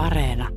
Areena. 0.00 0.48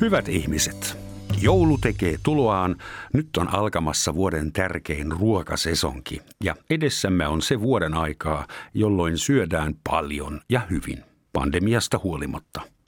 Hyvät 0.00 0.28
ihmiset, 0.28 0.98
joulu 1.42 1.78
tekee 1.78 2.16
tuloaan. 2.22 2.76
Nyt 3.12 3.36
on 3.36 3.48
alkamassa 3.48 4.14
vuoden 4.14 4.52
tärkein 4.52 5.12
ruokasesonki 5.12 6.20
ja 6.44 6.56
edessämme 6.70 7.26
on 7.26 7.42
se 7.42 7.60
vuoden 7.60 7.94
aikaa, 7.94 8.46
jolloin 8.74 9.18
syödään 9.18 9.74
paljon 9.90 10.40
ja 10.48 10.60
hyvin, 10.70 11.04
pandemiasta 11.32 12.00
huolimatta. 12.04 12.79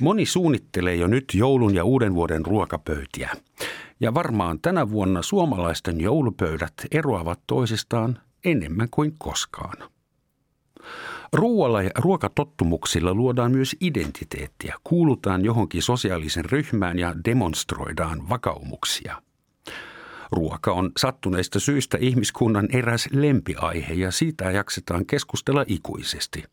Moni 0.00 0.26
suunnittelee 0.26 0.94
jo 0.94 1.06
nyt 1.06 1.24
joulun 1.34 1.74
ja 1.74 1.84
uuden 1.84 2.14
vuoden 2.14 2.46
ruokapöytiä. 2.46 3.30
Ja 4.00 4.14
varmaan 4.14 4.60
tänä 4.60 4.90
vuonna 4.90 5.22
suomalaisten 5.22 6.00
joulupöydät 6.00 6.74
eroavat 6.90 7.40
toisistaan 7.46 8.18
enemmän 8.44 8.88
kuin 8.90 9.14
koskaan. 9.18 9.90
Ruoalla 11.32 11.82
ja 11.82 11.90
ruokatottumuksilla 11.98 13.14
luodaan 13.14 13.52
myös 13.52 13.76
identiteettiä, 13.80 14.74
kuulutaan 14.84 15.44
johonkin 15.44 15.82
sosiaalisen 15.82 16.44
ryhmään 16.44 16.98
ja 16.98 17.14
demonstroidaan 17.24 18.28
vakaumuksia. 18.28 19.22
Ruoka 20.32 20.72
on 20.72 20.92
sattuneista 20.96 21.60
syistä 21.60 21.98
ihmiskunnan 22.00 22.68
eräs 22.72 23.08
lempiaihe 23.12 23.94
ja 23.94 24.10
siitä 24.10 24.50
jaksetaan 24.50 25.06
keskustella 25.06 25.64
ikuisesti. 25.68 26.44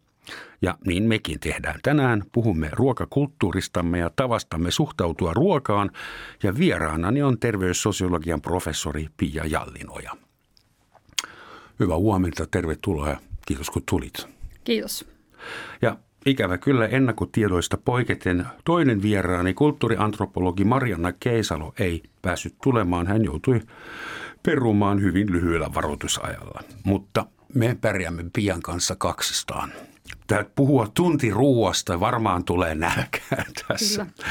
Ja 0.62 0.78
niin 0.86 1.04
mekin 1.04 1.40
tehdään 1.40 1.80
tänään. 1.84 2.24
Puhumme 2.32 2.70
ruokakulttuuristamme 2.72 4.00
ja 4.00 4.10
tavastamme 4.16 4.72
suhtautua 4.72 5.34
ruokaan 5.34 5.92
ja 6.44 6.58
vieraanani 6.58 7.24
on 7.24 7.40
terveyssosiologian 7.40 8.42
professori 8.42 9.08
Pia 9.18 9.46
Jallinoja. 9.46 10.12
Hyvää 11.80 11.98
huomenta, 11.98 12.46
tervetuloa 12.52 13.10
ja 13.10 13.18
kiitos 13.46 13.70
kun 13.70 13.84
tulit. 13.90 14.28
Kiitos. 14.64 15.06
Ja 15.82 15.98
ikävä 16.26 16.58
kyllä 16.58 16.88
ennakotiedoista 16.88 17.78
poiketen 17.78 18.46
toinen 18.66 19.02
vieraani, 19.02 19.54
kulttuuriantropologi 19.54 20.64
Marianna 20.64 21.12
Keisalo, 21.20 21.74
ei 21.80 22.04
päässyt 22.22 22.56
tulemaan. 22.64 23.08
Hän 23.08 23.26
joutui 23.26 23.62
perumaan 24.44 25.02
hyvin 25.02 25.32
lyhyellä 25.32 25.70
varoitusajalla. 25.74 26.62
Mutta 26.84 27.26
me 27.54 27.78
pärjäämme 27.82 28.26
pian 28.34 28.62
kanssa 28.62 28.96
kaksistaan. 28.96 29.72
Tää 30.28 30.46
puhua 30.56 30.88
tunti 30.94 31.30
ruuasta 31.30 32.00
varmaan 32.00 32.44
tulee 32.46 32.76
nälkää 32.76 33.46
tässä. 33.68 34.06
Kyllä. 34.06 34.30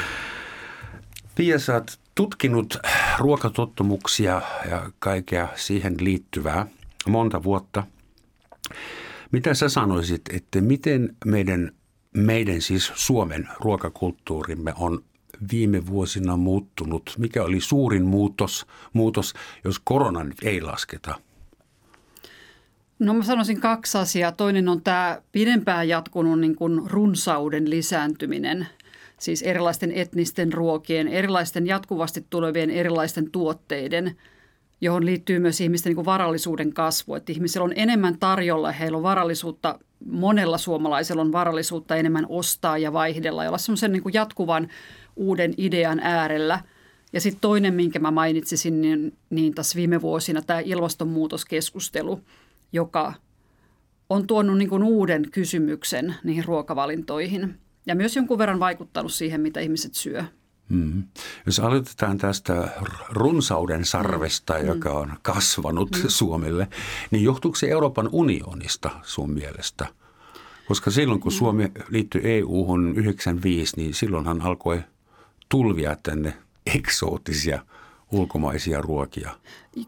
Pia, 1.35 1.59
sä 1.59 1.75
oot 1.75 2.01
tutkinut 2.15 2.79
ruokatottumuksia 3.19 4.43
ja 4.71 4.91
kaikkea 4.99 5.49
siihen 5.55 5.97
liittyvää 6.01 6.67
monta 7.09 7.43
vuotta. 7.43 7.87
Mitä 9.33 9.55
sä 9.55 9.69
sanoisit, 9.69 10.21
että 10.33 10.61
miten 10.61 11.17
meidän, 11.25 11.73
meidän 12.17 12.61
siis 12.61 12.93
Suomen 12.95 13.49
ruokakulttuurimme 13.61 14.75
on 14.77 15.05
viime 15.53 15.87
vuosina 15.87 16.37
muuttunut? 16.37 17.15
Mikä 17.19 17.43
oli 17.43 17.61
suurin 17.61 18.07
muutos, 18.07 18.67
muutos 18.93 19.35
jos 19.65 19.81
korona 19.85 20.25
nyt 20.25 20.43
ei 20.43 20.61
lasketa? 20.61 21.21
No 23.03 23.15
mä 23.15 23.23
sanoisin 23.23 23.61
kaksi 23.61 23.99
asiaa. 23.99 24.33
Toinen 24.33 24.69
on 24.69 24.83
tämä 24.83 25.23
pidempään 25.33 25.89
jatkunut 25.89 26.41
niin 26.41 26.57
kuin 26.57 26.83
runsauden 26.91 27.71
lisääntyminen, 27.71 28.67
siis 29.19 29.43
erilaisten 29.43 29.93
etnisten 29.93 30.53
ruokien, 30.53 31.09
erilaisten 31.09 31.67
jatkuvasti 31.67 32.27
tulevien 32.31 32.71
erilaisten 32.71 33.31
tuotteiden– 33.31 34.17
johon 34.83 35.07
liittyy 35.07 35.39
myös 35.39 35.61
ihmisten 35.61 35.91
niin 35.91 35.95
kuin 35.95 36.05
varallisuuden 36.05 36.73
kasvu. 36.73 37.15
Että 37.15 37.33
ihmisillä 37.33 37.65
on 37.65 37.73
enemmän 37.77 38.19
tarjolla, 38.19 38.73
heillä 38.73 38.97
on 38.97 39.03
varallisuutta, 39.03 39.79
monella 40.07 40.59
suomalaisella 40.59 41.23
on 41.23 41.33
varallisuutta 41.33 41.97
enemmän 41.97 42.27
ostaa 42.29 42.79
ja 42.79 42.93
vaihdella 42.93 43.45
ja 43.45 43.51
olla 43.51 43.59
semmoisen 43.59 43.93
niin 43.93 44.03
kuin 44.03 44.13
jatkuvan 44.13 44.69
uuden 45.17 45.55
idean 45.57 46.01
äärellä. 46.01 46.61
Ja 47.13 47.21
sitten 47.21 47.41
toinen, 47.41 47.75
minkä 47.75 47.99
mä 47.99 48.11
mainitsisin, 48.11 48.81
niin, 48.81 49.17
niin 49.31 49.55
tässä 49.55 49.77
viime 49.77 50.03
vuosina 50.03 50.43
tämä 50.43 50.61
ilmastonmuutoskeskustelu, 50.61 52.21
joka 52.73 53.15
on 54.11 54.27
tuonut 54.27 54.59
niin 54.59 54.69
kuin 54.69 54.83
uuden 54.83 55.31
kysymyksen 55.31 56.15
niihin 56.25 56.45
ruokavalintoihin 56.45 57.59
ja 57.87 57.95
myös 57.95 58.17
jonkun 58.17 58.39
verran 58.39 58.61
vaikuttanut 58.61 59.13
siihen, 59.13 59.41
mitä 59.41 59.61
ihmiset 59.61 59.95
syö. 59.95 60.25
Mm. 60.69 61.03
Jos 61.47 61.61
aloitetaan 61.61 62.19
tästä 62.19 62.69
runsauden 63.09 63.85
sarvesta, 63.85 64.59
mm. 64.59 64.67
joka 64.67 64.91
on 64.91 65.13
kasvanut 65.23 65.91
mm. 65.91 66.09
Suomelle, 66.09 66.69
niin 67.11 67.25
johtuuko 67.25 67.57
se 67.57 67.69
Euroopan 67.69 68.09
unionista 68.13 68.91
sun 69.03 69.31
mielestä? 69.31 69.87
Koska 70.69 70.91
silloin 70.91 71.21
kun 71.21 71.33
mm. 71.33 71.37
Suomi 71.37 71.73
liittyi 71.89 72.21
EU-hun 72.25 72.95
95, 72.97 73.77
niin 73.77 73.95
silloinhan 73.95 74.43
alkoi 74.43 74.81
tulvia 75.49 75.97
tänne 76.03 76.37
eksoottisia 76.67 77.63
ulkomaisia 78.13 78.81
ruokia. 78.81 79.31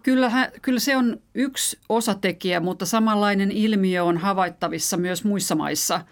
Kyllähän, 0.02 0.48
kyllä 0.62 0.80
se 0.80 0.96
on 0.96 1.20
yksi 1.34 1.78
osatekijä, 1.88 2.60
mutta 2.60 2.86
samanlainen 2.86 3.50
ilmiö 3.50 4.04
on 4.04 4.18
havaittavissa 4.18 4.96
myös 4.96 5.24
muissa 5.24 5.54
maissa– 5.54 6.00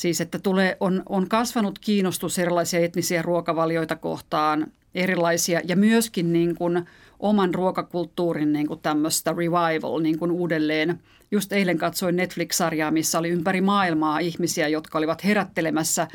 Siis 0.00 0.20
että 0.20 0.38
tulee, 0.38 0.76
on, 0.80 1.02
on 1.08 1.28
kasvanut 1.28 1.78
kiinnostus 1.78 2.38
erilaisia 2.38 2.80
etnisiä 2.80 3.22
ruokavalioita 3.22 3.96
kohtaan, 3.96 4.66
erilaisia 4.94 5.60
ja 5.64 5.76
myöskin 5.76 6.32
niin 6.32 6.54
kuin 6.54 6.84
oman 7.18 7.54
ruokakulttuurin 7.54 8.52
niin 8.52 8.66
kuin 8.66 8.80
tämmöistä 8.80 9.34
revival 9.36 10.00
niin 10.00 10.18
kuin 10.18 10.30
uudelleen. 10.30 11.00
Just 11.30 11.52
eilen 11.52 11.78
katsoin 11.78 12.16
Netflix-sarjaa, 12.16 12.90
missä 12.90 13.18
oli 13.18 13.28
ympäri 13.28 13.60
maailmaa 13.60 14.18
ihmisiä, 14.18 14.68
jotka 14.68 14.98
olivat 14.98 15.24
herättelemässä 15.24 16.08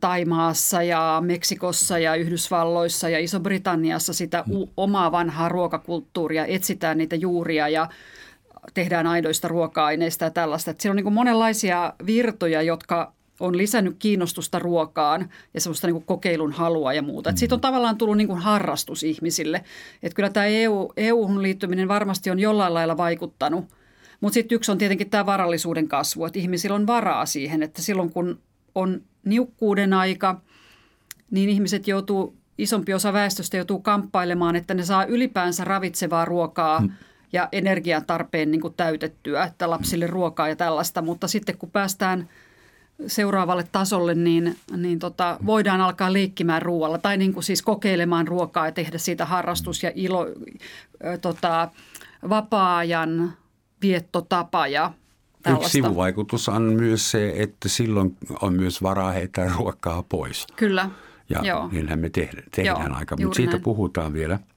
Taimaassa 0.00 0.82
ja 0.82 1.22
Meksikossa 1.26 1.98
ja 1.98 2.14
Yhdysvalloissa 2.14 3.08
ja 3.08 3.18
Iso-Britanniassa 3.18 4.12
sitä 4.12 4.44
u- 4.50 4.70
omaa 4.76 5.12
vanhaa 5.12 5.48
ruokakulttuuria, 5.48 6.46
etsitään 6.46 6.98
niitä 6.98 7.16
juuria 7.16 7.68
ja 7.68 7.88
tehdään 8.74 9.06
aidoista 9.06 9.48
ruoka-aineista 9.48 10.24
ja 10.24 10.30
tällaista. 10.30 10.70
Että 10.70 10.82
siellä 10.82 10.92
on 10.92 10.96
niin 10.96 11.04
kuin 11.04 11.14
monenlaisia 11.14 11.92
virtoja, 12.06 12.62
jotka 12.62 13.12
on 13.40 13.56
lisännyt 13.56 13.96
kiinnostusta 13.98 14.58
ruokaan 14.58 15.30
ja 15.54 15.60
semmoista 15.60 15.86
niin 15.86 16.04
kokeilun 16.04 16.52
halua 16.52 16.92
ja 16.92 17.02
muuta. 17.02 17.30
Mm. 17.30 17.36
Siitä 17.36 17.54
on 17.54 17.60
tavallaan 17.60 17.98
tullut 17.98 18.16
niin 18.16 18.28
kuin 18.28 18.40
harrastus 18.40 19.02
ihmisille. 19.02 19.64
Että 20.02 20.16
kyllä 20.16 20.30
tämä 20.30 20.46
EU, 20.46 20.92
EU-hun 20.96 21.42
liittyminen 21.42 21.88
varmasti 21.88 22.30
on 22.30 22.38
jollain 22.38 22.74
lailla 22.74 22.96
vaikuttanut. 22.96 23.64
Mutta 24.20 24.34
sitten 24.34 24.56
yksi 24.56 24.72
on 24.72 24.78
tietenkin 24.78 25.10
tämä 25.10 25.26
varallisuuden 25.26 25.88
kasvu, 25.88 26.24
että 26.24 26.38
ihmisillä 26.38 26.74
on 26.74 26.86
varaa 26.86 27.26
siihen, 27.26 27.62
että 27.62 27.82
silloin 27.82 28.12
kun 28.12 28.38
on 28.74 29.02
niukkuuden 29.24 29.92
aika, 29.92 30.40
niin 31.30 31.48
ihmiset 31.48 31.88
joutuu, 31.88 32.36
isompi 32.58 32.94
osa 32.94 33.12
väestöstä 33.12 33.56
joutuu 33.56 33.80
kamppailemaan, 33.80 34.56
että 34.56 34.74
ne 34.74 34.84
saa 34.84 35.04
ylipäänsä 35.04 35.64
ravitsevaa 35.64 36.24
ruokaa 36.24 36.80
mm 36.80 36.90
ja 37.34 37.48
energiatarpeen 37.52 38.50
niin 38.50 38.60
kuin 38.60 38.74
täytettyä, 38.74 39.44
että 39.44 39.70
lapsille 39.70 40.06
ruokaa 40.06 40.48
ja 40.48 40.56
tällaista. 40.56 41.02
Mutta 41.02 41.28
sitten 41.28 41.58
kun 41.58 41.70
päästään 41.70 42.28
seuraavalle 43.06 43.64
tasolle, 43.72 44.14
niin, 44.14 44.56
niin 44.76 44.98
tota, 44.98 45.38
voidaan 45.46 45.80
alkaa 45.80 46.12
leikkimään 46.12 46.62
ruoalla 46.62 46.98
tai 46.98 47.16
niin 47.16 47.32
kuin 47.32 47.44
siis 47.44 47.62
kokeilemaan 47.62 48.28
ruokaa 48.28 48.66
ja 48.66 48.72
tehdä 48.72 48.98
siitä 48.98 49.24
harrastus 49.24 49.82
ja 49.82 49.92
ilo, 49.94 50.26
tota, 51.20 51.68
vapaa-ajan 52.28 53.32
viettotapa 53.82 54.66
ja 54.66 54.92
Tällaista. 55.44 55.66
Yksi 55.66 55.72
sivuvaikutus 55.72 56.48
on 56.48 56.62
myös 56.62 57.10
se, 57.10 57.32
että 57.36 57.68
silloin 57.68 58.16
on 58.42 58.54
myös 58.54 58.82
varaa 58.82 59.12
heittää 59.12 59.52
ruokaa 59.58 60.02
pois. 60.02 60.46
Kyllä. 60.56 60.90
Ja 61.28 61.40
Joo. 61.42 61.68
niinhän 61.72 61.98
me 61.98 62.10
tehdään, 62.10 62.44
tehdään 62.56 62.86
Joo, 62.86 62.98
aika, 62.98 63.16
mutta 63.16 63.36
siitä 63.36 63.52
näin. 63.52 63.62
puhutaan 63.62 64.12
vielä– 64.12 64.38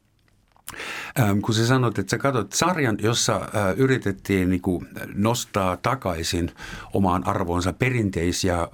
Ähm, 1.19 1.39
kun 1.39 1.56
sä 1.56 1.68
sanoit, 1.68 2.00
että 2.00 2.12
sä 2.12 2.18
katsot 2.18 2.54
sarjan, 2.54 2.98
jossa 3.01 3.36
äh, 3.36 3.78
yritettiin 3.78 4.50
niin 4.50 4.62
kuin, 4.62 4.88
nostaa 5.13 5.78
takaisin 5.78 6.51
omaan 6.94 7.28
arvoonsa 7.28 7.74
perinteisiä 7.74 8.62
äh, 8.62 8.68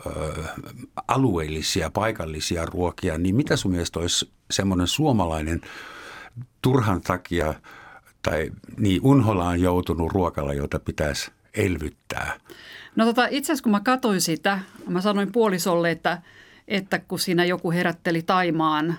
alueellisia, 1.08 1.90
paikallisia 1.90 2.66
ruokia, 2.66 3.18
niin 3.18 3.36
mitä 3.36 3.56
sun 3.56 3.72
mielestä 3.72 4.00
olisi 4.00 4.32
semmoinen 4.52 4.88
suomalainen 4.88 5.62
turhan 6.62 7.02
takia 7.02 7.54
tai 8.22 8.52
niin 8.78 9.02
unholaan 9.04 9.62
joutunut 9.62 10.12
ruokalla, 10.12 10.54
jota 10.54 10.80
pitäisi 10.80 11.32
elvyttää? 11.54 12.40
No 12.96 13.06
tota, 13.06 13.28
itse 13.30 13.52
asiassa 13.52 13.64
kun 13.64 13.72
mä 13.72 13.80
katsoin 13.80 14.22
sitä, 14.22 14.60
mä 14.88 15.02
sanoin 15.02 15.32
puolisolle, 15.32 15.92
että, 15.92 16.22
että 16.68 17.00
kun 17.00 17.20
siinä 17.20 17.46
joku 17.46 17.72
herätteli 17.72 18.22
Taimaan 18.22 18.98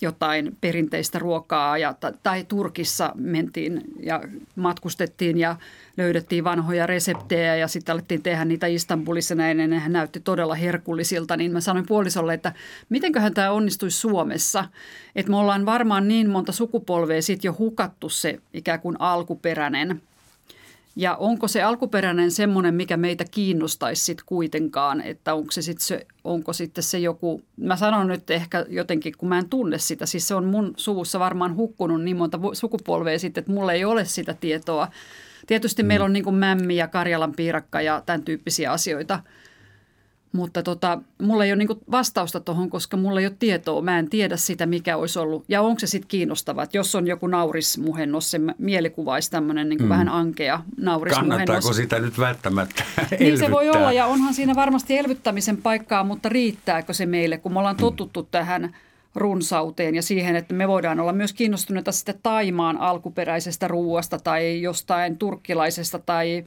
jotain 0.00 0.56
perinteistä 0.60 1.18
ruokaa 1.18 1.78
ja, 1.78 1.94
tai 2.22 2.44
Turkissa 2.44 3.12
mentiin 3.14 3.82
ja 4.00 4.22
matkustettiin 4.56 5.38
ja 5.38 5.56
löydettiin 5.96 6.44
vanhoja 6.44 6.86
reseptejä 6.86 7.56
ja 7.56 7.68
sitten 7.68 7.92
alettiin 7.92 8.22
tehdä 8.22 8.44
niitä 8.44 8.66
Istanbulissa 8.66 9.34
näin 9.34 9.60
ja 9.60 9.66
nehän 9.66 9.92
näytti 9.92 10.20
todella 10.20 10.54
herkullisilta, 10.54 11.36
niin 11.36 11.52
mä 11.52 11.60
sanoin 11.60 11.86
puolisolle, 11.86 12.34
että 12.34 12.52
mitenköhän 12.88 13.34
tämä 13.34 13.50
onnistuisi 13.50 13.98
Suomessa, 13.98 14.64
että 15.16 15.30
me 15.30 15.36
ollaan 15.36 15.66
varmaan 15.66 16.08
niin 16.08 16.30
monta 16.30 16.52
sukupolvea 16.52 17.22
sitten 17.22 17.48
jo 17.48 17.56
hukattu 17.58 18.08
se 18.08 18.38
ikään 18.54 18.80
kuin 18.80 18.96
alkuperäinen– 18.98 20.02
ja 20.96 21.16
onko 21.16 21.48
se 21.48 21.62
alkuperäinen 21.62 22.30
semmoinen, 22.30 22.74
mikä 22.74 22.96
meitä 22.96 23.24
kiinnostaisi 23.30 24.04
sitten 24.04 24.26
kuitenkaan, 24.26 25.00
että 25.00 25.34
onko, 25.34 25.50
se 25.50 25.62
sit 25.62 25.78
se, 25.78 26.06
onko 26.24 26.52
sitten 26.52 26.84
se 26.84 26.98
joku, 26.98 27.42
mä 27.56 27.76
sanon 27.76 28.06
nyt 28.06 28.30
ehkä 28.30 28.66
jotenkin, 28.68 29.12
kun 29.18 29.28
mä 29.28 29.38
en 29.38 29.48
tunne 29.48 29.78
sitä, 29.78 30.06
siis 30.06 30.28
se 30.28 30.34
on 30.34 30.44
mun 30.44 30.74
suvussa 30.76 31.18
varmaan 31.18 31.56
hukkunut 31.56 32.02
niin 32.02 32.16
monta 32.16 32.40
sukupolvea 32.52 33.18
sitten, 33.18 33.40
että 33.40 33.52
mulla 33.52 33.72
ei 33.72 33.84
ole 33.84 34.04
sitä 34.04 34.34
tietoa. 34.34 34.88
Tietysti 35.46 35.82
mm. 35.82 35.86
meillä 35.86 36.04
on 36.04 36.12
niin 36.12 36.34
mämmi 36.34 36.76
ja 36.76 36.88
Karjalan 36.88 37.32
piirakka 37.32 37.80
ja 37.80 38.02
tämän 38.06 38.22
tyyppisiä 38.22 38.72
asioita– 38.72 39.20
mutta 40.36 40.62
tota, 40.62 40.98
mulla 41.22 41.44
ei 41.44 41.52
ole 41.52 41.56
niin 41.56 41.80
vastausta 41.90 42.40
tuohon, 42.40 42.70
koska 42.70 42.96
mulla 42.96 43.20
ei 43.20 43.26
ole 43.26 43.36
tietoa. 43.38 43.82
Mä 43.82 43.98
en 43.98 44.10
tiedä 44.10 44.36
sitä, 44.36 44.66
mikä 44.66 44.96
olisi 44.96 45.18
ollut. 45.18 45.44
Ja 45.48 45.62
onko 45.62 45.78
se 45.78 45.86
sitten 45.86 46.08
kiinnostavaa, 46.08 46.64
että 46.64 46.76
jos 46.76 46.94
on 46.94 47.06
joku 47.06 47.26
naurismuhennos, 47.26 48.30
se 48.30 48.40
mielikuvaisi 48.58 49.30
tämmöinen 49.30 49.68
niin 49.68 49.82
mm. 49.82 49.88
vähän 49.88 50.08
ankea 50.08 50.60
naurismuhennos. 50.76 51.36
Kannattaako 51.36 51.72
sitä 51.72 51.98
nyt 51.98 52.18
välttämättä 52.18 52.84
Niin 53.20 53.38
se 53.38 53.50
voi 53.50 53.70
olla 53.70 53.92
ja 53.92 54.06
onhan 54.06 54.34
siinä 54.34 54.54
varmasti 54.54 54.98
elvyttämisen 54.98 55.56
paikkaa, 55.56 56.04
mutta 56.04 56.28
riittääkö 56.28 56.94
se 56.94 57.06
meille, 57.06 57.38
kun 57.38 57.52
me 57.52 57.58
ollaan 57.58 57.76
mm. 57.76 57.80
totuttu 57.80 58.22
mm. 58.22 58.28
tähän 58.30 58.76
runsauteen 59.14 59.94
ja 59.94 60.02
siihen, 60.02 60.36
että 60.36 60.54
me 60.54 60.68
voidaan 60.68 61.00
olla 61.00 61.12
myös 61.12 61.32
kiinnostuneita 61.32 61.92
sitten 61.92 62.20
Taimaan 62.22 62.76
alkuperäisestä 62.76 63.68
ruuasta 63.68 64.18
tai 64.18 64.62
jostain 64.62 65.18
turkkilaisesta 65.18 65.98
tai 65.98 66.44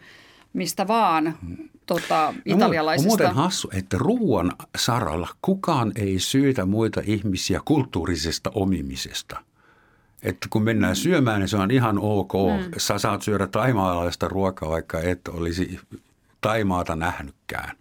mistä 0.54 0.88
vaan 0.88 1.38
tota, 1.86 2.34
italialaisista. 2.46 3.08
No, 3.08 3.14
on 3.14 3.20
muuten 3.20 3.36
hassu, 3.44 3.70
että 3.74 3.98
ruoan 3.98 4.52
saralla 4.78 5.28
kukaan 5.42 5.92
ei 5.96 6.20
syytä 6.20 6.66
muita 6.66 7.02
ihmisiä 7.06 7.62
kulttuurisesta 7.66 8.52
omimisesta. 8.56 9.44
Että 10.24 10.48
kun 10.50 10.64
mennään 10.64 10.94
mm. 10.94 10.96
syömään, 10.96 11.40
niin 11.40 11.50
se 11.50 11.58
on 11.58 11.72
ihan 11.72 12.00
ok. 12.00 12.34
Mm. 12.34 12.72
Sä 12.78 12.98
saat 12.98 13.22
syödä 13.22 13.48
taimaalaista 13.48 14.28
ruokaa, 14.28 14.70
vaikka 14.70 15.00
et 15.00 15.28
olisi 15.28 15.80
Taimaata 16.42 16.96
nähnytkään. 16.96 17.76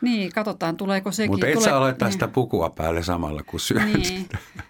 Niin, 0.00 0.32
katsotaan 0.32 0.76
tuleeko 0.76 1.12
sekin. 1.12 1.30
Mutta 1.30 1.46
et 1.46 1.52
Tule... 1.52 1.64
saa 1.64 1.80
laittaa 1.80 2.08
niin. 2.08 2.12
sitä 2.12 2.28
pukua 2.28 2.70
päälle 2.70 3.02
samalla 3.02 3.42
kun 3.42 3.60
syöt 3.60 3.84
niin. 3.84 4.28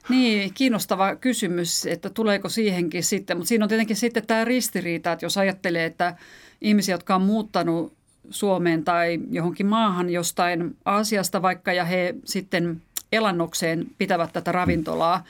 niin, 0.09 0.55
kiinnostava 0.55 1.17
kysymys, 1.17 1.87
että 1.87 2.11
tuleeko 2.11 2.49
siihenkin 2.49 3.03
sitten. 3.03 3.37
Mutta 3.37 3.49
siinä 3.49 3.65
on 3.65 3.69
tietenkin 3.69 3.97
sitten 3.97 4.27
tämä 4.27 4.44
ristiriita, 4.44 5.12
että 5.12 5.25
jos 5.25 5.39
ajattelee, 5.39 5.85
että 5.85 6.17
ihmisiä, 6.61 6.94
jotka 6.94 7.14
on 7.14 7.23
muuttanut 7.23 7.93
Suomeen 8.31 8.85
tai 8.85 9.20
johonkin 9.31 9.67
maahan 9.67 10.11
jostain 10.11 10.76
Aasiasta 10.85 11.43
vaikka 11.43 11.73
ja 11.73 11.85
he 11.85 12.14
sitten 12.25 12.82
elannokseen 13.12 13.87
pitävät 13.99 14.32
tätä 14.32 14.53
ravintolaa. 14.53 15.25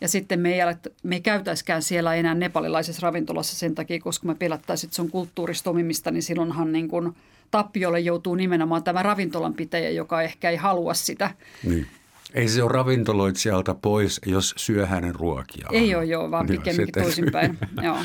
Ja 0.00 0.08
sitten 0.08 0.40
me 0.40 0.54
ei, 0.54 0.60
me 1.02 1.14
ei 1.14 1.20
käytäisikään 1.20 1.82
siellä 1.82 2.14
enää 2.14 2.34
nepalilaisessa 2.34 3.06
ravintolassa 3.06 3.56
sen 3.56 3.74
takia, 3.74 4.00
koska 4.00 4.26
me 4.26 4.34
pelättäisiin, 4.34 4.88
että 4.88 4.96
se 4.96 5.02
on 5.02 5.10
kulttuuristomimista, 5.10 6.10
niin 6.10 6.22
silloinhan 6.22 6.72
niin 6.72 6.88
kuin 6.88 7.16
tappiolle 7.50 8.00
joutuu 8.00 8.34
nimenomaan 8.34 8.82
tämä 8.82 9.02
ravintolan 9.02 9.54
pitäjä, 9.54 9.90
joka 9.90 10.22
ehkä 10.22 10.50
ei 10.50 10.56
halua 10.56 10.94
sitä. 10.94 11.30
Niin. 11.64 11.86
Ei 12.34 12.48
se 12.48 12.62
ole 12.62 12.72
ravintoloitsijalta 12.72 13.74
pois, 13.74 14.20
jos 14.26 14.54
syö 14.56 14.86
hänen 14.86 15.14
ruokiaan. 15.14 15.74
Ei 15.74 15.94
ole, 15.94 16.04
joo, 16.04 16.30
vaan 16.30 16.46
pikemminkin 16.46 17.02
toisinpäin. 17.02 17.58
joo. 17.82 17.96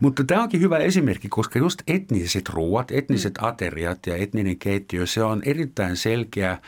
Mutta 0.00 0.24
tämä 0.24 0.42
onkin 0.42 0.60
hyvä 0.60 0.78
esimerkki, 0.78 1.28
koska 1.28 1.58
just 1.58 1.82
etniset 1.86 2.48
ruuat, 2.48 2.90
etniset 2.90 3.34
mm. 3.40 3.48
ateriat 3.48 4.06
ja 4.06 4.16
etninen 4.16 4.58
keittiö, 4.58 5.06
se 5.06 5.22
on 5.22 5.42
erittäin 5.44 5.96
selkeä 5.96 6.58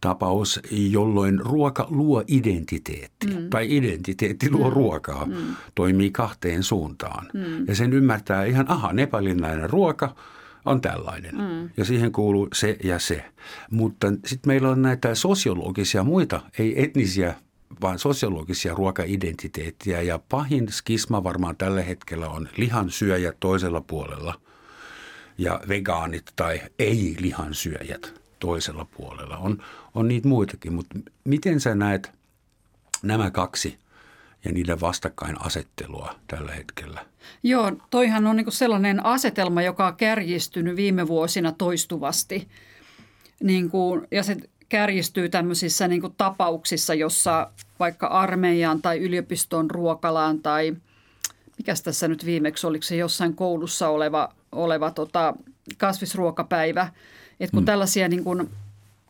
tapaus, 0.00 0.60
jolloin 0.70 1.40
ruoka 1.40 1.86
luo 1.90 2.24
identiteetti. 2.26 3.26
Mm. 3.26 3.50
Tai 3.50 3.76
identiteetti 3.76 4.50
luo 4.50 4.68
mm. 4.68 4.74
ruokaa. 4.74 5.26
Mm. 5.26 5.56
Toimii 5.74 6.10
kahteen 6.10 6.62
suuntaan. 6.62 7.26
Mm. 7.34 7.66
Ja 7.68 7.74
sen 7.74 7.92
ymmärtää 7.92 8.44
ihan, 8.44 8.70
aha, 8.70 8.92
nepalilainen 8.92 9.70
ruoka– 9.70 10.14
on 10.64 10.80
tällainen. 10.80 11.34
Mm. 11.34 11.70
Ja 11.76 11.84
siihen 11.84 12.12
kuuluu 12.12 12.48
se 12.52 12.76
ja 12.84 12.98
se. 12.98 13.24
Mutta 13.70 14.06
sitten 14.08 14.50
meillä 14.50 14.68
on 14.68 14.82
näitä 14.82 15.14
sosiologisia 15.14 16.04
muita, 16.04 16.40
ei 16.58 16.82
etnisiä, 16.82 17.34
vaan 17.80 17.98
sosiologisia 17.98 18.74
ruokaidentiteettiä. 18.74 20.02
Ja 20.02 20.20
pahin 20.28 20.68
skisma 20.72 21.24
varmaan 21.24 21.56
tällä 21.56 21.82
hetkellä 21.82 22.28
on 22.28 22.48
lihansyöjät 22.56 23.36
toisella 23.40 23.80
puolella 23.80 24.40
ja 25.38 25.60
vegaanit 25.68 26.32
tai 26.36 26.60
ei-lihansyöjät 26.78 28.22
toisella 28.38 28.86
puolella. 28.96 29.36
On, 29.36 29.62
on 29.94 30.08
niitä 30.08 30.28
muitakin, 30.28 30.72
mutta 30.72 30.98
miten 31.24 31.60
sä 31.60 31.74
näet 31.74 32.12
nämä 33.02 33.30
kaksi 33.30 33.78
ja 34.44 34.52
niiden 34.52 34.80
vastakkainasettelua 34.80 36.14
tällä 36.26 36.52
hetkellä? 36.52 37.06
Joo, 37.42 37.72
toihan 37.90 38.26
on 38.26 38.36
niin 38.36 38.52
sellainen 38.52 39.06
asetelma, 39.06 39.62
joka 39.62 39.86
on 39.86 39.96
kärjistynyt 39.96 40.76
viime 40.76 41.08
vuosina 41.08 41.52
toistuvasti. 41.52 42.48
Niin 43.42 43.70
kuin, 43.70 44.08
ja 44.10 44.22
se 44.22 44.36
kärjistyy 44.68 45.28
tämmöisissä 45.28 45.88
niin 45.88 46.00
kuin 46.00 46.14
tapauksissa, 46.16 46.94
jossa 46.94 47.50
vaikka 47.78 48.06
armeijaan 48.06 48.82
tai 48.82 48.98
yliopiston 48.98 49.70
ruokalaan 49.70 50.38
tai 50.38 50.76
mikä 51.58 51.74
tässä 51.84 52.08
nyt 52.08 52.26
viimeksi, 52.26 52.66
oliko 52.66 52.82
se 52.82 52.96
jossain 52.96 53.34
koulussa 53.34 53.88
oleva, 53.88 54.34
oleva 54.52 54.90
tota, 54.90 55.34
kasvisruokapäivä. 55.78 56.88
Että 57.40 57.54
kun 57.54 57.60
hmm. 57.60 57.66
tällaisia 57.66 58.08
niin 58.08 58.24
kuin 58.24 58.50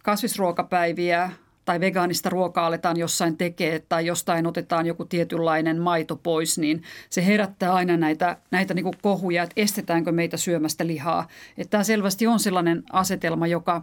kasvisruokapäiviä 0.03 1.31
tai 1.65 1.81
vegaanista 1.81 2.31
ruokaa 2.31 2.67
aletaan 2.67 2.97
jossain 2.97 3.37
tekee 3.37 3.79
tai 3.89 4.07
jostain 4.07 4.47
otetaan 4.47 4.87
joku 4.87 5.05
tietynlainen 5.05 5.81
maito 5.81 6.17
pois, 6.17 6.59
niin 6.59 6.83
se 7.11 7.27
herättää 7.27 7.75
aina 7.75 7.97
näitä, 7.97 8.37
näitä 8.51 8.75
niin 8.75 8.85
kuin 8.85 8.95
kohuja, 9.03 9.43
että 9.43 9.55
estetäänkö 9.57 10.13
meitä 10.13 10.37
syömästä 10.37 10.87
lihaa. 10.87 11.29
Että 11.59 11.71
tämä 11.71 11.85
selvästi 11.85 12.27
on 12.27 12.41
sellainen 12.41 12.83
asetelma, 12.93 13.47
joka, 13.47 13.83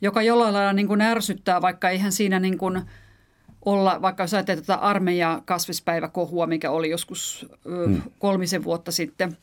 joka 0.00 0.22
jollain 0.22 0.54
lailla 0.54 0.72
niin 0.72 0.88
kuin 0.88 1.00
ärsyttää, 1.00 1.62
vaikka 1.62 1.90
eihän 1.90 2.12
siinä 2.12 2.40
niin 2.40 2.58
kuin 2.58 2.82
olla, 3.64 4.02
vaikka 4.02 4.22
jos 4.22 4.34
ajattelee 4.34 4.60
tätä 4.60 4.74
armeija 4.74 5.42
kasvispäiväkohua, 5.44 6.46
mikä 6.46 6.70
oli 6.70 6.90
joskus 6.90 7.46
hmm. 7.64 8.02
kolmisen 8.18 8.64
vuotta 8.64 8.92
sitten, 8.92 9.36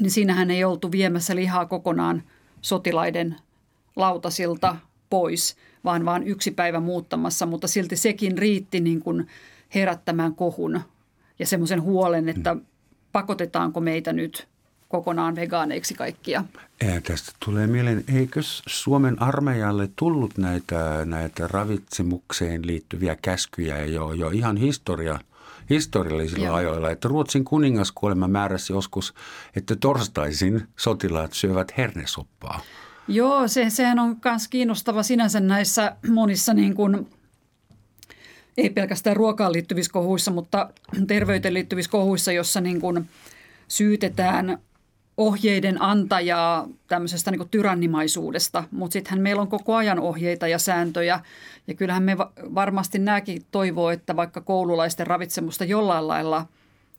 niin 0.00 0.10
siinähän 0.10 0.50
ei 0.50 0.64
oltu 0.64 0.92
viemässä 0.92 1.36
lihaa 1.36 1.66
kokonaan 1.66 2.22
sotilaiden 2.60 3.36
lautasilta 3.96 4.76
pois, 5.10 5.56
vaan 5.86 6.04
vain 6.04 6.22
yksi 6.22 6.50
päivä 6.50 6.80
muuttamassa, 6.80 7.46
mutta 7.46 7.68
silti 7.68 7.96
sekin 7.96 8.38
riitti 8.38 8.80
niin 8.80 9.00
kuin 9.00 9.26
herättämään 9.74 10.34
kohun 10.34 10.80
ja 11.38 11.46
semmoisen 11.46 11.82
huolen, 11.82 12.28
että 12.28 12.56
pakotetaanko 13.12 13.80
meitä 13.80 14.12
nyt 14.12 14.48
kokonaan 14.88 15.36
vegaaneiksi 15.36 15.94
kaikkia. 15.94 16.44
Ja 16.84 17.00
tästä 17.00 17.32
tulee 17.44 17.66
mieleen, 17.66 18.04
eikö 18.14 18.40
Suomen 18.66 19.22
armeijalle 19.22 19.88
tullut 19.96 20.38
näitä, 20.38 21.04
näitä 21.04 21.48
ravitsemukseen 21.48 22.66
liittyviä 22.66 23.16
käskyjä 23.22 23.84
jo, 23.84 24.12
jo 24.12 24.30
ihan 24.30 24.56
historia, 24.56 25.18
historiallisilla 25.70 26.46
Joo. 26.46 26.54
ajoilla. 26.54 26.90
Että 26.90 27.08
Ruotsin 27.08 27.44
kuningaskuolema 27.44 28.28
määräsi 28.28 28.72
joskus, 28.72 29.14
että 29.56 29.76
torstaisin 29.76 30.68
sotilaat 30.76 31.32
syövät 31.32 31.72
hernesoppaa. 31.76 32.60
Joo, 33.08 33.48
se, 33.48 33.70
sehän 33.70 33.98
on 33.98 34.16
myös 34.24 34.48
kiinnostava 34.48 35.02
sinänsä 35.02 35.40
näissä 35.40 35.96
monissa 36.08 36.54
niin 36.54 36.74
kuin, 36.74 37.10
ei 38.56 38.70
pelkästään 38.70 39.16
ruokaan 39.16 39.52
liittyvissä 39.52 39.92
kohuissa, 39.92 40.30
mutta 40.30 40.70
terveyteen 41.06 41.54
liittyvissä 41.54 41.90
kohuissa, 41.90 42.32
jossa 42.32 42.60
niin 42.60 42.80
kuin 42.80 43.08
syytetään 43.68 44.58
ohjeiden 45.16 45.82
antajaa 45.82 46.68
tämmöisestä 46.88 47.30
niin 47.30 47.48
tyrannimaisuudesta, 47.50 48.64
mutta 48.70 48.92
sittenhän 48.92 49.22
meillä 49.22 49.42
on 49.42 49.48
koko 49.48 49.74
ajan 49.74 50.00
ohjeita 50.00 50.48
ja 50.48 50.58
sääntöjä. 50.58 51.20
Ja 51.66 51.74
kyllähän 51.74 52.02
me 52.02 52.16
varmasti 52.54 52.98
nämäkin 52.98 53.42
toivoo, 53.50 53.90
että 53.90 54.16
vaikka 54.16 54.40
koululaisten 54.40 55.06
ravitsemusta 55.06 55.64
jollain 55.64 56.08
lailla– 56.08 56.46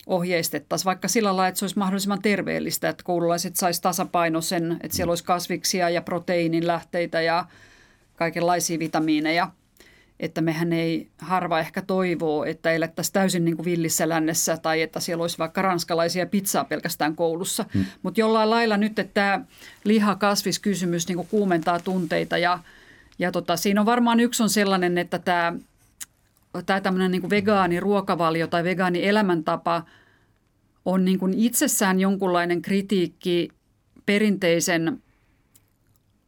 ohjeistettaisiin 0.07 0.85
vaikka 0.85 1.07
sillä 1.07 1.27
lailla, 1.27 1.47
että 1.47 1.59
se 1.59 1.65
olisi 1.65 1.77
mahdollisimman 1.77 2.21
terveellistä, 2.21 2.89
että 2.89 3.03
koululaiset 3.03 3.55
saisi 3.55 3.81
tasapainoisen, 3.81 4.77
että 4.81 4.97
siellä 4.97 5.11
olisi 5.11 5.23
kasviksia 5.23 5.89
ja 5.89 6.01
proteiinin 6.01 6.67
lähteitä 6.67 7.21
ja 7.21 7.45
kaikenlaisia 8.15 8.79
vitamiineja. 8.79 9.51
Että 10.19 10.41
mehän 10.41 10.73
ei 10.73 11.07
harva 11.17 11.59
ehkä 11.59 11.81
toivoo, 11.81 12.45
että 12.45 12.71
elettäisiin 12.71 13.13
täysin 13.13 13.45
niin 13.45 13.55
kuin 13.55 13.65
villissä 13.65 14.09
lännessä 14.09 14.57
tai 14.57 14.81
että 14.81 14.99
siellä 14.99 15.21
olisi 15.21 15.37
vaikka 15.37 15.61
ranskalaisia 15.61 16.25
pizzaa 16.25 16.63
pelkästään 16.63 17.15
koulussa. 17.15 17.65
Hmm. 17.73 17.85
Mutta 18.03 18.19
jollain 18.19 18.49
lailla 18.49 18.77
nyt, 18.77 18.99
että 18.99 19.13
tämä 19.13 19.41
liha-kasviskysymys 19.83 21.07
niin 21.07 21.15
kuin 21.15 21.27
kuumentaa 21.31 21.79
tunteita 21.79 22.37
ja, 22.37 22.59
ja 23.19 23.31
tota, 23.31 23.57
siinä 23.57 23.81
on 23.81 23.85
varmaan 23.85 24.19
yksi 24.19 24.43
on 24.43 24.49
sellainen, 24.49 24.97
että 24.97 25.19
tämä 25.19 25.53
tämä 26.65 26.81
tämmöinen 26.81 27.11
niin 27.11 27.29
vegaaniruokavalio 27.29 28.47
tai 28.47 28.63
vegaani-elämäntapa 28.63 29.83
on 30.85 31.05
niin 31.05 31.19
kuin 31.19 31.33
itsessään 31.33 31.99
jonkunlainen 31.99 32.61
kritiikki 32.61 33.49
perinteisen 34.05 35.01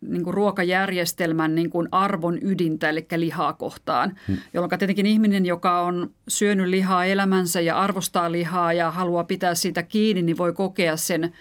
niin 0.02 0.24
kuin 0.24 0.34
ruokajärjestelmän 0.34 1.56
niin 1.56 1.70
kuin 1.70 1.88
arvon 1.92 2.38
ydintä, 2.42 2.90
eli 2.90 3.08
lihaa 3.16 3.54
kohtaan, 3.54 4.16
hmm. 4.28 4.38
jolloin 4.54 4.80
tietenkin 4.80 5.06
ihminen, 5.06 5.46
joka 5.46 5.82
on 5.82 6.12
syönyt 6.28 6.68
lihaa 6.68 7.06
elämänsä 7.06 7.62
ja 7.62 7.80
arvostaa 7.80 8.32
lihaa 8.32 8.74
ja 8.74 8.92
haluaa 8.92 9.24
pitää 9.24 9.56
siitä 9.56 9.84
kiinni, 9.84 10.22
niin 10.22 10.38
voi 10.38 10.54
kokea 10.54 10.98
sen 10.98 11.34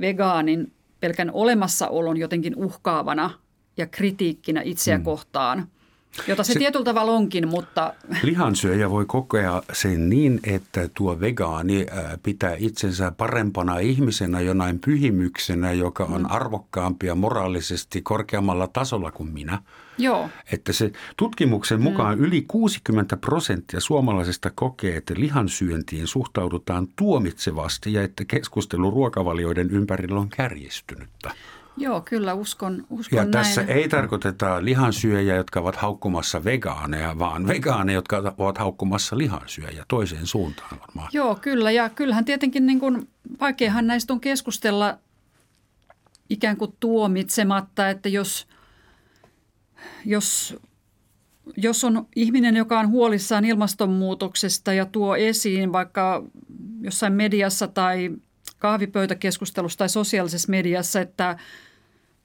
vegaanin 0.00 0.72
pelkän 1.00 1.30
olemassaolon 1.32 2.16
jotenkin 2.16 2.56
uhkaavana 2.56 3.30
ja 3.76 3.86
kritiikkinä 3.86 4.62
itseä 4.64 4.96
hmm. 4.96 5.04
kohtaan– 5.04 5.66
Jota 6.28 6.44
se, 6.44 6.52
se 6.52 6.58
tietyllä 6.58 6.84
tavalla 6.84 7.12
onkin, 7.12 7.48
mutta... 7.48 7.94
Lihansyöjä 8.22 8.90
voi 8.90 9.04
kokea 9.06 9.62
sen 9.72 10.08
niin, 10.08 10.40
että 10.44 10.88
tuo 10.94 11.20
vegaani 11.20 11.86
pitää 12.22 12.56
itsensä 12.58 13.12
parempana 13.16 13.78
ihmisenä 13.78 14.40
jonain 14.40 14.78
pyhimyksenä, 14.78 15.72
joka 15.72 16.04
on 16.04 16.20
mm. 16.20 16.30
arvokkaampi 16.30 17.06
ja 17.06 17.14
moraalisesti 17.14 18.02
korkeammalla 18.02 18.68
tasolla 18.68 19.10
kuin 19.10 19.32
minä. 19.32 19.62
Joo. 19.98 20.28
Että 20.52 20.72
se 20.72 20.92
tutkimuksen 21.16 21.78
mm. 21.78 21.82
mukaan 21.82 22.18
mm. 22.18 22.24
yli 22.24 22.44
60 22.48 23.16
prosenttia 23.16 23.80
suomalaisista 23.80 24.50
kokee, 24.54 24.96
että 24.96 25.14
lihansyöntiin 25.16 26.06
suhtaudutaan 26.06 26.88
tuomitsevasti 26.96 27.92
ja 27.92 28.02
että 28.02 28.24
keskustelu 28.24 28.90
ruokavalioiden 28.90 29.70
ympärillä 29.70 30.20
on 30.20 30.28
kärjistynyttä. 30.28 31.30
Joo, 31.76 32.00
kyllä 32.00 32.34
uskon, 32.34 32.84
uskon 32.90 33.16
Ja 33.16 33.22
näin. 33.22 33.32
tässä 33.32 33.62
ei 33.62 33.88
tarkoiteta 33.88 34.64
lihansyöjä, 34.64 35.36
jotka 35.36 35.60
ovat 35.60 35.76
haukkumassa 35.76 36.44
vegaaneja, 36.44 37.18
vaan 37.18 37.46
vegaaneja, 37.46 37.96
jotka 37.96 38.34
ovat 38.38 38.58
haukkumassa 38.58 39.18
lihansyöjä 39.18 39.84
toiseen 39.88 40.26
suuntaan 40.26 40.80
varmaan. 40.80 41.08
Joo, 41.12 41.34
kyllä. 41.34 41.70
Ja 41.70 41.88
kyllähän 41.88 42.24
tietenkin 42.24 42.66
niin 42.66 42.80
kuin, 42.80 43.08
vaikeahan 43.40 43.86
näistä 43.86 44.12
on 44.12 44.20
keskustella 44.20 44.98
ikään 46.30 46.56
kuin 46.56 46.74
tuomitsematta, 46.80 47.88
että 47.88 48.08
jos, 48.08 48.46
jos, 50.04 50.56
jos 51.56 51.84
on 51.84 52.06
ihminen, 52.16 52.56
joka 52.56 52.80
on 52.80 52.88
huolissaan 52.88 53.44
ilmastonmuutoksesta 53.44 54.72
ja 54.72 54.86
tuo 54.86 55.16
esiin 55.16 55.72
vaikka 55.72 56.24
jossain 56.80 57.12
mediassa 57.12 57.68
tai– 57.68 58.10
kahvipöytäkeskustelussa 58.62 59.78
tai 59.78 59.88
sosiaalisessa 59.88 60.50
mediassa, 60.50 61.00
että 61.00 61.36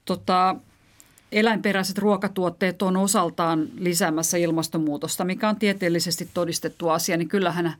tota, 0.04 0.56
eläinperäiset 1.32 1.98
ruokatuotteet 1.98 2.82
on 2.82 2.96
osaltaan 2.96 3.68
lisäämässä 3.78 4.36
ilmastonmuutosta, 4.36 5.24
mikä 5.24 5.48
on 5.48 5.56
tieteellisesti 5.56 6.28
todistettu 6.34 6.88
asia, 6.88 7.16
niin 7.16 7.28
kyllähän 7.28 7.74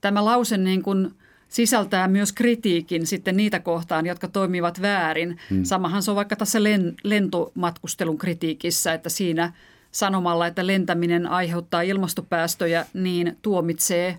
tämä 0.00 0.24
lause 0.24 0.56
niin 0.56 0.82
kuin 0.82 1.14
sisältää 1.48 2.08
myös 2.08 2.32
kritiikin 2.32 3.06
sitten 3.06 3.36
niitä 3.36 3.60
kohtaan, 3.60 4.06
jotka 4.06 4.28
toimivat 4.28 4.82
väärin. 4.82 5.38
Hmm. 5.50 5.64
Samahan 5.64 6.02
se 6.02 6.10
on 6.10 6.16
vaikka 6.16 6.36
tässä 6.36 6.58
lentomatkustelun 7.04 8.18
kritiikissä, 8.18 8.94
että 8.94 9.08
siinä 9.08 9.52
sanomalla, 9.90 10.46
että 10.46 10.66
lentäminen 10.66 11.26
aiheuttaa 11.26 11.82
ilmastopäästöjä, 11.82 12.86
niin 12.94 13.38
tuomitsee, 13.42 14.18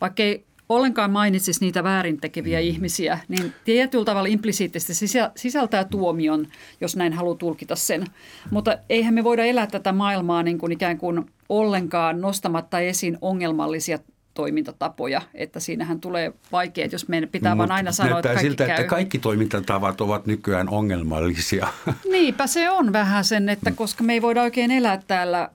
vaikka 0.00 0.22
ei 0.22 0.47
ollenkaan 0.68 1.10
mainitsisi 1.10 1.60
niitä 1.60 1.84
väärintekeviä 1.84 2.58
mm. 2.58 2.64
ihmisiä, 2.64 3.18
niin 3.28 3.52
tietyllä 3.64 4.04
tavalla 4.04 4.28
implisiittisesti 4.28 5.06
sisältää 5.36 5.84
tuomion, 5.84 6.46
jos 6.80 6.96
näin 6.96 7.12
haluaa 7.12 7.36
tulkita 7.36 7.76
sen. 7.76 8.04
Mutta 8.50 8.78
eihän 8.88 9.14
me 9.14 9.24
voida 9.24 9.44
elää 9.44 9.66
tätä 9.66 9.92
maailmaa 9.92 10.42
niin 10.42 10.58
kuin 10.58 10.72
ikään 10.72 10.98
kuin 10.98 11.26
ollenkaan 11.48 12.20
nostamatta 12.20 12.80
esiin 12.80 13.18
ongelmallisia 13.20 13.98
toimintatapoja, 14.34 15.22
että 15.34 15.60
siinähän 15.60 16.00
tulee 16.00 16.32
vaikeet, 16.52 16.92
jos 16.92 17.08
meidän 17.08 17.28
pitää 17.28 17.54
Mut 17.54 17.58
vain 17.58 17.72
aina 17.72 17.92
sanoa, 17.92 18.18
että 18.18 18.28
kaikki 18.28 18.46
siltä, 18.46 18.66
käy. 18.66 18.74
että 18.74 18.88
kaikki 18.88 19.18
toimintatavat 19.18 20.00
ovat 20.00 20.26
nykyään 20.26 20.68
ongelmallisia. 20.68 21.68
Niinpä 22.12 22.46
se 22.46 22.70
on 22.70 22.92
vähän 22.92 23.24
sen, 23.24 23.48
että 23.48 23.70
koska 23.70 24.04
me 24.04 24.12
ei 24.12 24.22
voida 24.22 24.42
oikein 24.42 24.70
elää 24.70 25.02
täällä 25.06 25.50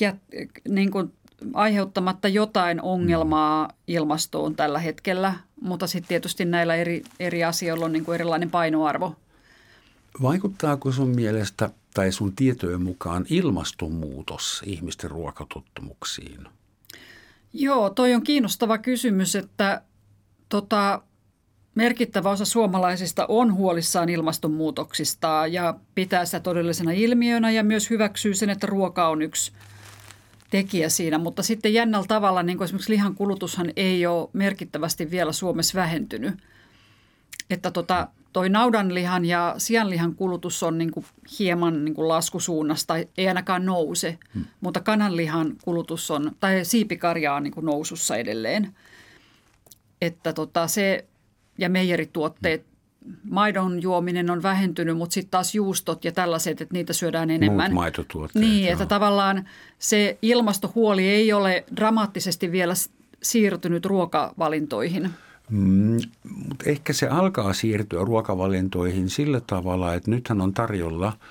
ja, 0.00 0.12
niin 0.68 0.90
kuin 0.90 1.12
aiheuttamatta 1.52 2.28
jotain 2.28 2.82
ongelmaa 2.82 3.68
ilmastoon 3.86 4.56
tällä 4.56 4.78
hetkellä, 4.78 5.34
mutta 5.60 5.86
sitten 5.86 6.08
tietysti 6.08 6.44
näillä 6.44 6.74
eri, 6.74 7.02
eri 7.20 7.44
asioilla 7.44 7.84
on 7.84 7.92
niin 7.92 8.04
kuin 8.04 8.14
erilainen 8.14 8.50
painoarvo. 8.50 9.16
Vaikuttaako 10.22 10.92
sun 10.92 11.08
mielestä 11.08 11.70
tai 11.94 12.12
sun 12.12 12.36
tietojen 12.36 12.82
mukaan 12.82 13.26
ilmastonmuutos 13.30 14.62
ihmisten 14.66 15.10
ruokatottumuksiin? 15.10 16.48
Joo, 17.52 17.90
toi 17.90 18.14
on 18.14 18.22
kiinnostava 18.22 18.78
kysymys, 18.78 19.36
että 19.36 19.82
tota, 20.48 21.02
merkittävä 21.74 22.30
osa 22.30 22.44
suomalaisista 22.44 23.26
on 23.28 23.54
huolissaan 23.54 24.08
ilmastonmuutoksista 24.08 25.46
ja 25.46 25.74
pitää 25.94 26.24
sitä 26.24 26.40
todellisena 26.40 26.92
ilmiönä 26.92 27.50
ja 27.50 27.64
myös 27.64 27.90
hyväksyy 27.90 28.34
sen, 28.34 28.50
että 28.50 28.66
ruoka 28.66 29.08
on 29.08 29.22
yksi– 29.22 29.52
tekijä 30.54 30.88
siinä, 30.88 31.18
mutta 31.18 31.42
sitten 31.42 31.74
jännällä 31.74 32.06
tavalla 32.06 32.42
niin 32.42 32.58
kuin 32.58 32.64
esimerkiksi 32.64 32.92
lihan 32.92 33.14
kulutushan 33.14 33.72
ei 33.76 34.06
ole 34.06 34.28
merkittävästi 34.32 35.10
vielä 35.10 35.32
Suomessa 35.32 35.78
vähentynyt. 35.78 36.34
Että 37.50 37.70
tota, 37.70 38.08
toi 38.32 38.48
naudanlihan 38.48 39.24
ja 39.24 39.54
sianlihan 39.58 40.14
kulutus 40.14 40.62
on 40.62 40.78
niin 40.78 40.90
kuin 40.90 41.06
hieman 41.38 41.84
niin 41.84 41.94
kuin 41.94 42.08
laskusuunnasta, 42.08 42.94
ei 42.96 43.28
ainakaan 43.28 43.66
nouse, 43.66 44.18
hmm. 44.34 44.44
mutta 44.60 44.80
kananlihan 44.80 45.56
kulutus 45.62 46.10
on, 46.10 46.32
tai 46.40 46.64
siipikarja 46.64 47.34
on 47.34 47.42
niin 47.42 47.54
kuin 47.54 47.66
nousussa 47.66 48.16
edelleen. 48.16 48.74
Että 50.00 50.32
tota 50.32 50.66
se, 50.66 51.04
ja 51.58 51.68
meijerituotteet 51.68 52.66
maidon 53.30 53.82
juominen 53.82 54.30
on 54.30 54.42
vähentynyt, 54.42 54.96
mutta 54.96 55.14
sitten 55.14 55.30
taas 55.30 55.54
juustot 55.54 56.04
ja 56.04 56.12
tällaiset, 56.12 56.60
että 56.60 56.74
niitä 56.74 56.92
syödään 56.92 57.30
enemmän. 57.30 57.70
Muut 57.70 57.82
maitotuotteet. 57.82 58.44
Niin, 58.44 58.64
joo. 58.64 58.72
että 58.72 58.86
tavallaan 58.86 59.48
se 59.78 60.18
ilmastohuoli 60.22 61.08
ei 61.08 61.32
ole 61.32 61.64
dramaattisesti 61.76 62.52
vielä 62.52 62.74
siirtynyt 63.22 63.86
ruokavalintoihin. 63.86 65.10
Mm, 65.50 65.98
mutta 66.48 66.70
ehkä 66.70 66.92
se 66.92 67.08
alkaa 67.08 67.52
siirtyä 67.52 68.04
ruokavalintoihin 68.04 69.10
sillä 69.10 69.40
tavalla, 69.46 69.94
että 69.94 70.10
nythän 70.10 70.40
on 70.40 70.54
tarjolla– 70.54 71.12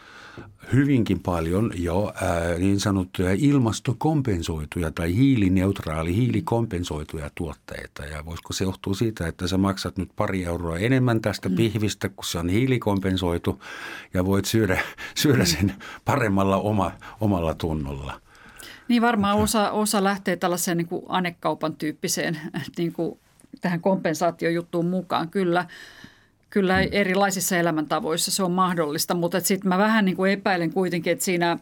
hyvinkin 0.73 1.19
paljon 1.19 1.71
jo 1.75 2.13
ää, 2.21 2.57
niin 2.57 2.79
sanottuja 2.79 3.33
ilmastokompensoituja 3.37 4.91
tai 4.91 5.15
hiilineutraali, 5.15 6.15
hiilikompensoituja 6.15 7.29
tuotteita. 7.35 8.05
Ja 8.05 8.25
voisiko 8.25 8.53
se 8.53 8.63
johtua 8.63 8.93
siitä, 8.93 9.27
että 9.27 9.47
sä 9.47 9.57
maksat 9.57 9.97
nyt 9.97 10.09
pari 10.15 10.45
euroa 10.45 10.77
enemmän 10.77 11.21
tästä 11.21 11.49
mm. 11.49 11.55
pihvistä, 11.55 12.09
kun 12.09 12.25
se 12.25 12.39
on 12.39 12.49
hiilikompensoitu 12.49 13.61
ja 14.13 14.25
voit 14.25 14.45
syödä, 14.45 14.81
syödä 15.15 15.45
sen 15.45 15.73
paremmalla 16.05 16.57
oma, 16.57 16.91
omalla 17.21 17.53
tunnolla. 17.53 18.21
Niin 18.87 19.01
varmaan 19.01 19.37
osa, 19.37 19.71
osa 19.71 20.03
lähtee 20.03 20.35
tällaiseen 20.35 20.77
niin 20.77 20.87
kuin 20.87 21.05
anekaupan 21.07 21.75
tyyppiseen 21.75 22.37
niin 22.77 22.93
kuin 22.93 23.19
tähän 23.61 23.81
kompensaatiojuttuun 23.81 24.85
mukaan, 24.85 25.29
kyllä 25.29 25.65
kyllä 26.53 26.81
erilaisissa 26.81 27.57
elämäntavoissa 27.57 28.31
se 28.31 28.43
on 28.43 28.51
mahdollista, 28.51 29.13
mutta 29.13 29.39
sitten 29.39 29.69
mä 29.69 29.77
vähän 29.77 30.05
niin 30.05 30.15
kuin 30.15 30.31
epäilen 30.31 30.73
kuitenkin, 30.73 31.13
että 31.13 31.25
siinä 31.25 31.57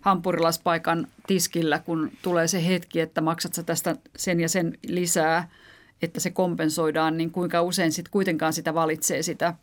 hampurilaispaikan 0.00 1.06
tiskillä, 1.26 1.78
kun 1.78 2.10
tulee 2.22 2.48
se 2.48 2.66
hetki, 2.66 3.00
että 3.00 3.20
maksat 3.20 3.54
sä 3.54 3.62
tästä 3.62 3.96
sen 4.16 4.40
ja 4.40 4.48
sen 4.48 4.78
lisää, 4.86 5.48
että 6.02 6.20
se 6.20 6.30
kompensoidaan, 6.30 7.16
niin 7.16 7.30
kuinka 7.30 7.62
usein 7.62 7.92
sitten 7.92 8.10
kuitenkaan 8.10 8.52
sitä 8.52 8.74
valitsee 8.74 9.22
sitä. 9.22 9.54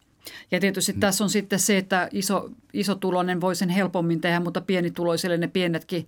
Ja 0.51 0.59
tietysti 0.59 0.93
mm. 0.93 0.99
tässä 0.99 1.23
on 1.23 1.29
sitten 1.29 1.59
se, 1.59 1.77
että 1.77 2.09
iso, 2.11 2.49
isotuloinen 2.73 3.41
voi 3.41 3.55
sen 3.55 3.69
helpommin 3.69 4.21
tehdä, 4.21 4.39
mutta 4.39 4.61
pienituloisille 4.61 5.37
ne 5.37 5.47
pienetkin, 5.47 6.07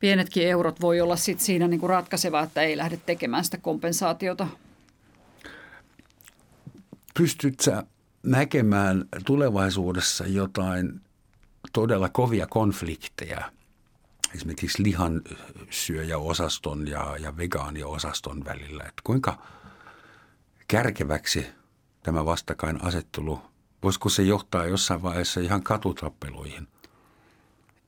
pienetkin 0.00 0.48
eurot 0.48 0.80
voi 0.80 1.00
olla 1.00 1.16
sitten 1.16 1.46
siinä 1.46 1.68
niin 1.68 1.80
kuin 1.80 1.90
ratkaiseva, 1.90 2.42
että 2.42 2.62
ei 2.62 2.76
lähde 2.76 3.00
tekemään 3.06 3.44
sitä 3.44 3.58
kompensaatiota– 3.58 4.46
pystyt 7.18 7.60
sä 7.60 7.84
näkemään 8.22 9.04
tulevaisuudessa 9.26 10.26
jotain 10.26 11.00
todella 11.72 12.08
kovia 12.08 12.46
konflikteja 12.46 13.52
esimerkiksi 14.34 14.82
lihan 14.82 15.22
syöjäosaston 15.70 16.88
ja, 16.88 17.16
ja 17.20 17.36
vegaaniosaston 17.36 18.44
välillä. 18.44 18.84
Että 18.84 19.02
kuinka 19.04 19.38
kärkeväksi 20.68 21.46
tämä 22.02 22.24
vastakkainasettelu, 22.24 23.42
voisiko 23.82 24.08
se 24.08 24.22
johtaa 24.22 24.66
jossain 24.66 25.02
vaiheessa 25.02 25.40
ihan 25.40 25.62
katutappeluihin? 25.62 26.68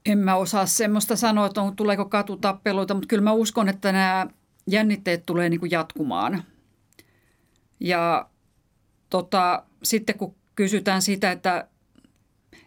En 0.06 0.18
mä 0.18 0.34
osaa 0.34 0.66
semmoista 0.66 1.16
sanoa, 1.16 1.46
että 1.46 1.62
on, 1.62 1.76
tuleeko 1.76 2.04
katutappeluita, 2.04 2.94
mutta 2.94 3.08
kyllä 3.08 3.22
mä 3.22 3.32
uskon, 3.32 3.68
että 3.68 3.92
nämä 3.92 4.26
jännitteet 4.66 5.26
tulee 5.26 5.48
niin 5.48 5.60
kuin 5.60 5.70
jatkumaan. 5.70 6.44
Ja 7.80 8.28
tota, 9.22 9.62
sitten 9.82 10.18
kun 10.18 10.34
kysytään 10.54 11.02
sitä, 11.02 11.30
että 11.30 11.66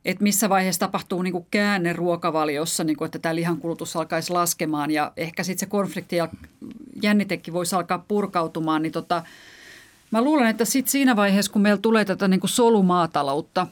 että 0.05 0.23
missä 0.23 0.49
vaiheessa 0.49 0.79
tapahtuu 0.79 1.21
niin 1.21 1.31
kuin 1.31 1.47
käänne 1.51 1.93
ruokavaliossa, 1.93 2.83
niin 2.83 2.97
kuin, 2.97 3.05
että 3.05 3.19
tämä 3.19 3.35
lihankulutus 3.35 3.95
alkaisi 3.95 4.33
laskemaan 4.33 4.91
ja 4.91 5.11
ehkä 5.17 5.43
sitten 5.43 5.59
se 5.59 5.65
konflikti 5.65 6.15
ja 6.15 6.27
jännitekin 7.01 7.53
voisi 7.53 7.75
alkaa 7.75 8.05
purkautumaan, 8.07 8.81
niin 8.81 8.91
tota, 8.91 9.23
mä 10.11 10.21
luulen, 10.21 10.47
että 10.47 10.65
sitten 10.65 10.91
siinä 10.91 11.15
vaiheessa, 11.15 11.51
kun 11.51 11.61
meillä 11.61 11.79
tulee 11.81 12.05
tätä 12.05 12.27
niin 12.27 12.39
kuin 12.39 12.49
solumaataloutta, 12.49 13.67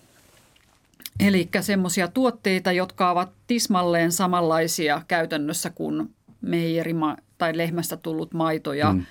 eli 1.20 1.50
semmoisia 1.62 2.08
tuotteita, 2.08 2.72
jotka 2.72 3.12
ovat 3.12 3.32
tismalleen 3.48 4.12
samanlaisia 4.12 5.02
käytännössä 5.08 5.70
kuin 5.70 6.10
meijerima 6.42 7.18
tai 7.38 7.58
lehmästä 7.58 7.98
tullut 7.98 8.34
maito 8.34 8.74
ja 8.74 8.94
mm. 8.94 9.06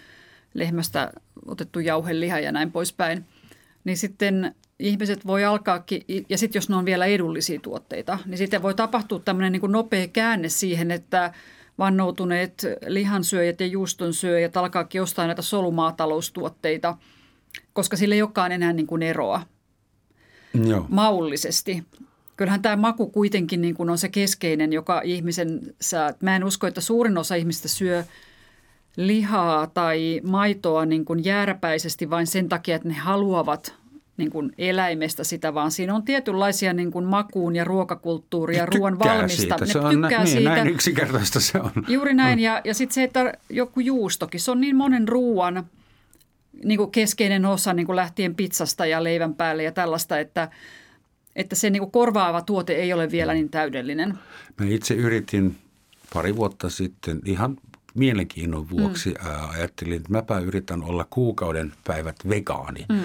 lehmästä 0.55 1.13
otettu 1.47 1.81
jauheliha 1.81 2.39
ja 2.39 2.53
näin 2.53 2.73
poispäin, 2.73 3.25
niin 3.87 3.97
sitten 3.97 4.55
ihmiset 4.79 5.27
voi 5.27 5.45
alkaakin, 5.45 6.03
ja 6.29 6.39
sitten 6.39 6.59
jos 6.59 6.69
ne 6.69 6.77
on 6.77 6.85
vielä 6.85 7.07
edullisia 7.07 7.61
tuotteita, 7.61 8.19
niin 8.27 8.39
sitten 8.39 8.63
voi 8.63 8.75
tapahtua 8.75 9.19
tämmöinen 9.19 9.53
niin 9.53 9.73
nopea 9.73 10.09
käänne 10.09 10.49
siihen, 10.49 10.91
että 10.91 11.33
vannoutuneet 11.79 12.67
lihansyöjät 12.87 13.61
ja 13.61 13.67
juustonsyöjät 13.67 14.57
alkaakin 14.57 15.03
ostaa 15.03 15.27
näitä 15.27 15.43
solumaataloustuotteita, 15.43 16.97
koska 17.73 17.97
sille 17.97 18.15
ei 18.15 18.23
olekaan 18.23 18.53
enää 18.53 18.73
niin 18.73 18.87
kuin 18.87 19.03
eroa 19.03 19.41
Joo. 20.65 20.87
maullisesti. 20.89 21.85
Kyllähän 22.37 22.63
tämä 22.63 22.77
maku 22.77 23.07
kuitenkin 23.07 23.61
niin 23.61 23.75
kuin 23.75 23.91
on 23.91 23.99
se 23.99 24.09
keskeinen, 24.09 24.73
joka 24.73 25.01
ihmisen 25.05 25.75
saa. 25.81 26.13
Mä 26.23 26.37
en 26.37 26.45
usko, 26.45 26.67
että 26.67 26.81
suurin 26.81 27.19
osa 27.19 27.35
ihmistä 27.35 27.69
syö 27.69 28.05
lihaa 28.97 29.67
tai 29.67 30.21
maitoa 30.25 30.87
niin 30.87 31.05
kuin 31.05 31.25
jääräpäisesti 31.25 32.11
vain 32.11 32.27
sen 32.27 32.49
takia, 32.49 32.77
että 32.77 32.89
ne 32.89 32.95
haluavat 32.95 33.75
niin 34.17 34.31
kuin 34.31 34.53
eläimestä 34.59 35.25
sitä, 35.25 35.55
vaan 35.55 35.71
siinä 35.71 35.95
on 35.95 36.03
tietynlaisia 36.03 36.73
niin 36.73 36.91
kuin 36.91 37.05
makuun 37.05 37.57
ja 37.57 37.65
ruokakulttuuria, 37.65 38.59
ja 38.59 38.67
ruoan 38.67 38.99
valmista. 38.99 39.37
Siitä. 39.37 39.57
Ne 39.61 39.67
se 39.67 39.79
on 39.79 39.91
tykkää 39.91 40.25
niin, 40.25 40.33
siitä. 40.33 40.51
Näin 40.51 40.69
yksinkertaista 40.69 41.41
se 41.41 41.61
on. 41.61 41.71
Juuri 41.89 42.15
näin. 42.15 42.39
Mm. 42.39 42.43
Ja, 42.43 42.61
ja 42.65 42.75
sitten 42.75 42.95
se, 42.95 43.03
että 43.03 43.33
joku 43.51 43.81
juustokin, 43.81 44.41
se 44.41 44.51
on 44.51 44.61
niin 44.61 44.77
monen 44.77 45.09
ruoan 45.09 45.67
niin 46.65 46.79
kuin 46.79 46.91
keskeinen 46.91 47.45
osa 47.45 47.73
niin 47.73 47.87
kuin 47.87 47.97
lähtien 47.97 48.35
pizzasta 48.35 48.87
ja 48.87 49.05
leivän 49.05 49.35
päälle 49.35 49.63
ja 49.63 49.73
tällaista, 49.73 50.19
että, 50.19 50.49
että 51.37 51.57
se 51.57 51.71
niin 51.71 51.81
kuin 51.81 51.93
korvaava 51.93 52.43
tuote 52.43 52.73
ei 52.73 52.93
ole 52.93 53.11
vielä 53.11 53.35
niin 53.35 53.51
täydellinen. 53.51 54.19
Mä 54.61 54.67
itse 54.67 54.95
yritin 54.95 55.57
pari 56.15 56.37
vuotta 56.37 56.71
sitten 56.71 57.21
ihan 57.25 57.57
mielenkiinnon 57.97 58.71
vuoksi 58.71 59.11
mm. 59.11 59.51
ajattelin, 59.51 59.97
että 59.97 60.13
mäpä 60.13 60.39
yritän 60.39 60.83
olla 60.83 61.07
kuukauden 61.11 61.73
päivät 61.87 62.17
vegaani. 62.29 62.87
Mm. 62.89 63.01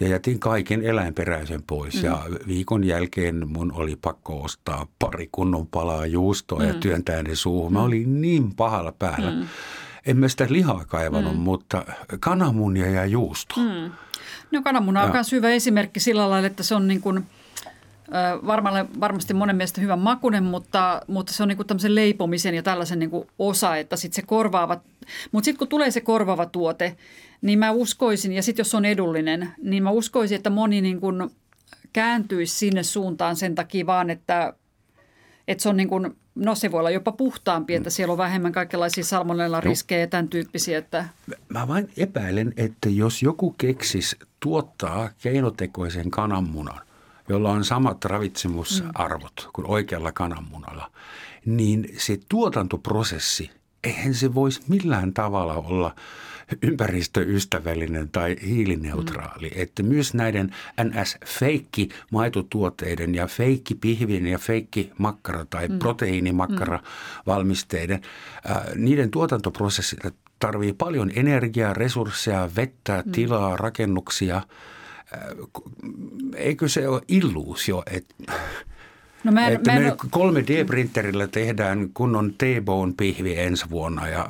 Ja 0.00 0.08
jätin 0.08 0.40
kaiken 0.40 0.82
eläinperäisen 0.82 1.62
pois 1.62 1.94
mm. 1.94 2.04
ja 2.04 2.22
viikon 2.46 2.84
jälkeen 2.84 3.48
mun 3.48 3.72
oli 3.72 3.96
pakko 3.96 4.42
ostaa 4.42 4.86
pari 4.98 5.28
kunnon 5.32 5.66
palaa 5.66 6.06
juustoa 6.06 6.58
mm. 6.58 6.68
ja 6.68 6.74
työntää 6.74 7.22
ne 7.22 7.34
suuhun. 7.34 7.72
Mä 7.72 7.78
mm. 7.78 7.84
olin 7.84 8.20
niin 8.20 8.54
pahalla 8.54 8.92
päällä. 8.92 9.30
Mm. 9.30 9.46
En 10.06 10.16
mä 10.16 10.28
sitä 10.28 10.46
lihaa 10.48 10.84
kaivannut, 10.84 11.34
mm. 11.34 11.40
mutta 11.40 11.84
kananmunia 12.20 12.90
ja 12.90 13.06
juusto. 13.06 13.54
Mm. 13.60 13.92
No 14.50 14.62
kananmuna 14.62 15.02
on 15.02 15.12
myös 15.12 15.32
hyvä 15.32 15.50
esimerkki 15.50 16.00
sillä 16.00 16.30
lailla, 16.30 16.46
että 16.46 16.62
se 16.62 16.74
on 16.74 16.88
niin 16.88 17.00
kuin– 17.00 17.24
varmalle, 18.46 18.86
varmasti 19.00 19.34
monen 19.34 19.56
mielestä 19.56 19.80
hyvän 19.80 19.98
makunen, 19.98 20.44
mutta, 20.44 21.02
mutta 21.06 21.32
se 21.32 21.42
on 21.42 21.48
niin 21.48 21.56
kuin 21.56 21.66
tämmöisen 21.66 21.94
leipomisen 21.94 22.54
ja 22.54 22.62
tällaisen 22.62 22.98
niin 22.98 23.10
kuin 23.10 23.28
osa, 23.38 23.76
että 23.76 23.96
sitten 23.96 24.16
se 24.16 24.26
korvaava, 24.26 24.80
mutta 25.32 25.44
sitten 25.44 25.58
kun 25.58 25.68
tulee 25.68 25.90
se 25.90 26.00
korvaava 26.00 26.46
tuote, 26.46 26.96
niin 27.42 27.58
mä 27.58 27.70
uskoisin, 27.70 28.32
ja 28.32 28.42
sitten 28.42 28.60
jos 28.60 28.70
se 28.70 28.76
on 28.76 28.84
edullinen, 28.84 29.52
niin 29.62 29.82
mä 29.82 29.90
uskoisin, 29.90 30.36
että 30.36 30.50
moni 30.50 30.80
niin 30.80 31.00
kuin 31.00 31.30
kääntyisi 31.92 32.56
sinne 32.56 32.82
suuntaan 32.82 33.36
sen 33.36 33.54
takia 33.54 33.86
vaan, 33.86 34.10
että, 34.10 34.54
että 35.48 35.62
se 35.62 35.68
on 35.68 35.76
niin 35.76 35.88
kuin, 35.88 36.16
no 36.34 36.54
se 36.54 36.72
voi 36.72 36.80
olla 36.80 36.90
jopa 36.90 37.12
puhtaampi, 37.12 37.74
että 37.74 37.90
siellä 37.90 38.12
on 38.12 38.18
vähemmän 38.18 38.52
kaikenlaisia 38.52 39.04
salmonella-riskejä 39.04 40.00
ja 40.00 40.06
tämän 40.06 40.28
tyyppisiä. 40.28 40.78
Että... 40.78 41.08
Mä 41.48 41.68
vain 41.68 41.90
epäilen, 41.96 42.52
että 42.56 42.88
jos 42.88 43.22
joku 43.22 43.54
keksis 43.58 44.16
tuottaa 44.40 45.10
keinotekoisen 45.22 46.10
kananmunan, 46.10 46.80
jolla 47.28 47.50
on 47.50 47.64
samat 47.64 48.04
ravitsemusarvot 48.04 49.42
mm. 49.44 49.50
kuin 49.52 49.66
oikealla 49.66 50.12
kananmunalla, 50.12 50.90
niin 51.46 51.88
se 51.96 52.18
tuotantoprosessi, 52.28 53.50
eihän 53.84 54.14
se 54.14 54.34
voisi 54.34 54.62
millään 54.68 55.14
tavalla 55.14 55.54
olla 55.54 55.94
ympäristöystävällinen 56.62 58.08
tai 58.08 58.36
hiilineutraali. 58.46 59.48
Mm. 59.48 59.62
Että 59.62 59.82
myös 59.82 60.14
näiden 60.14 60.54
NS-feikki 60.82 61.88
maitotuotteiden 62.10 63.14
ja 63.14 63.26
feikki 63.26 63.74
pihvin 63.74 64.26
ja 64.26 64.38
feikki 64.38 64.92
makkara 64.98 65.44
tai 65.44 65.68
mm. 65.68 65.78
proteiinimakkara 65.78 66.76
mm. 66.76 66.84
valmisteiden, 67.26 68.00
äh, 68.50 68.56
niiden 68.74 69.10
tuotantoprosessit 69.10 70.00
tarvii 70.38 70.72
paljon 70.72 71.10
energiaa, 71.16 71.72
resursseja, 71.72 72.50
vettä, 72.56 73.02
mm. 73.06 73.12
tilaa, 73.12 73.56
rakennuksia– 73.56 74.42
eikö 76.36 76.68
se 76.68 76.88
ole 76.88 77.02
illuusio, 77.08 77.82
että 77.90 78.14
No 79.24 79.32
mä 79.32 79.46
en, 79.46 79.52
että 79.52 79.72
mä 79.72 79.76
en, 79.76 79.82
me 79.82 79.90
3D-printerillä 79.90 81.28
tehdään 81.30 81.88
kunnon 81.94 82.34
T-bone-pihvi 82.38 83.38
ensi 83.38 83.70
vuonna. 83.70 84.08
Ja... 84.08 84.28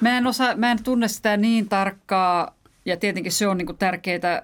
Mä, 0.00 0.18
en 0.18 0.26
osaa, 0.26 0.56
mä 0.56 0.70
en 0.70 0.82
tunne 0.82 1.08
sitä 1.08 1.36
niin 1.36 1.68
tarkkaa 1.68 2.54
ja 2.84 2.96
tietenkin 2.96 3.32
se 3.32 3.48
on 3.48 3.58
niin 3.58 3.76
tärkeää 3.78 4.42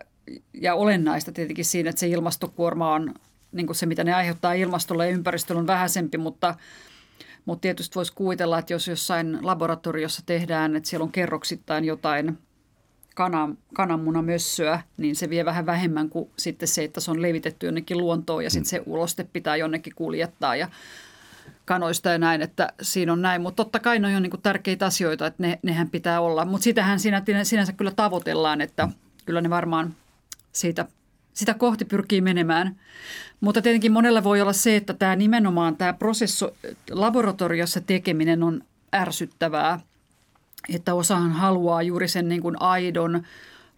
ja 0.53 0.75
olennaista 0.75 1.33
tietenkin 1.33 1.65
siinä, 1.65 1.91
että 1.91 2.01
se 2.01 2.09
ilmastokuorma 2.09 2.95
on 2.95 3.15
niin 3.53 3.75
se, 3.75 3.87
mitä 3.87 4.05
ne 4.05 4.15
aiheuttaa 4.15 4.53
ilmastolle 4.53 5.07
ja 5.07 5.13
ympäristölle 5.13 5.61
on 5.61 5.67
vähäisempi, 5.67 6.19
mutta, 6.19 6.55
mutta 7.45 7.63
tietysti 7.63 7.95
voisi 7.95 8.13
kuvitella, 8.15 8.59
että 8.59 8.73
jos 8.73 8.89
jossain 8.89 9.39
laboratoriossa 9.43 10.23
tehdään, 10.27 10.77
että 10.77 10.89
siellä 10.89 11.05
on 11.05 11.13
kerroksittain 11.13 11.85
jotain– 11.85 12.39
kanan, 13.19 13.59
kananmunamössöä, 13.75 14.83
niin 14.97 15.17
se 15.17 15.31
vie 15.31 15.45
vähän 15.45 15.67
vähemmän 15.67 16.09
kuin 16.09 16.31
sitten 16.37 16.69
se, 16.69 16.85
että 16.85 17.01
se 17.01 17.11
on 17.11 17.23
levitetty 17.23 17.67
jonnekin 17.67 17.99
luontoon 17.99 18.45
ja 18.45 18.51
sitten 18.51 18.71
se 18.71 18.83
uloste 18.87 19.25
pitää 19.33 19.57
jonnekin 19.57 19.93
kuljettaa 19.97 20.57
ja 20.57 20.69
kanoista 21.65 22.09
ja 22.09 22.19
näin, 22.19 22.43
että 22.43 22.73
siinä 22.83 23.13
on 23.13 23.23
näin. 23.23 23.43
Mutta 23.43 23.65
totta 23.65 23.79
kai 23.79 23.99
ne 23.99 24.17
on 24.17 24.23
niin 24.23 24.43
tärkeitä 24.43 24.87
asioita, 24.87 25.27
että 25.27 25.43
ne, 25.43 25.59
nehän 25.63 25.91
pitää 25.91 26.21
olla. 26.21 26.45
Mutta 26.45 26.65
sitähän 26.65 27.01
siinä, 27.01 27.23
sinänsä 27.43 27.73
kyllä 27.73 27.91
tavoitellaan, 27.91 28.61
että 28.61 28.89
kyllä 29.27 29.41
ne 29.41 29.51
varmaan 29.51 29.95
siitä, 30.53 30.87
sitä 31.35 31.55
kohti 31.55 31.85
pyrkii 31.85 32.21
menemään. 32.21 32.77
Mutta 33.41 33.63
tietenkin 33.63 33.93
monella 33.93 34.25
voi 34.25 34.41
olla 34.41 34.53
se, 34.53 34.77
että 34.77 34.95
tämä 34.95 35.17
nimenomaan 35.17 35.77
tämä 35.77 35.93
prosesso, 35.93 36.57
laboratoriossa 36.91 37.81
tekeminen 37.81 38.43
on 38.43 38.63
ärsyttävää– 38.95 39.81
että 40.75 40.95
osahan 40.95 41.33
haluaa 41.33 41.83
juuri 41.83 42.09
sen 42.09 42.29
niin 42.29 42.43
kuin 42.43 42.63
aidon, 42.63 43.23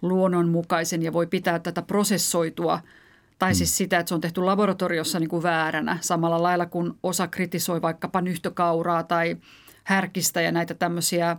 luonnonmukaisen 0.02 1.02
ja 1.02 1.12
voi 1.12 1.26
pitää 1.26 1.58
tätä 1.58 1.82
prosessoitua 1.82 2.80
tai 3.38 3.54
siis 3.54 3.70
mm. 3.70 3.74
sitä, 3.74 3.98
että 3.98 4.08
se 4.08 4.14
on 4.14 4.20
tehty 4.20 4.40
laboratoriossa 4.40 5.20
niin 5.20 5.28
kuin 5.28 5.42
vääränä 5.42 5.98
samalla 6.00 6.42
lailla 6.42 6.66
kuin 6.66 6.92
osa 7.02 7.28
kritisoi 7.28 7.82
vaikkapa 7.82 8.20
nyhtökauraa 8.20 9.02
tai 9.02 9.36
härkistä 9.84 10.40
ja 10.40 10.52
näitä 10.52 10.74
tämmöisiä 10.74 11.36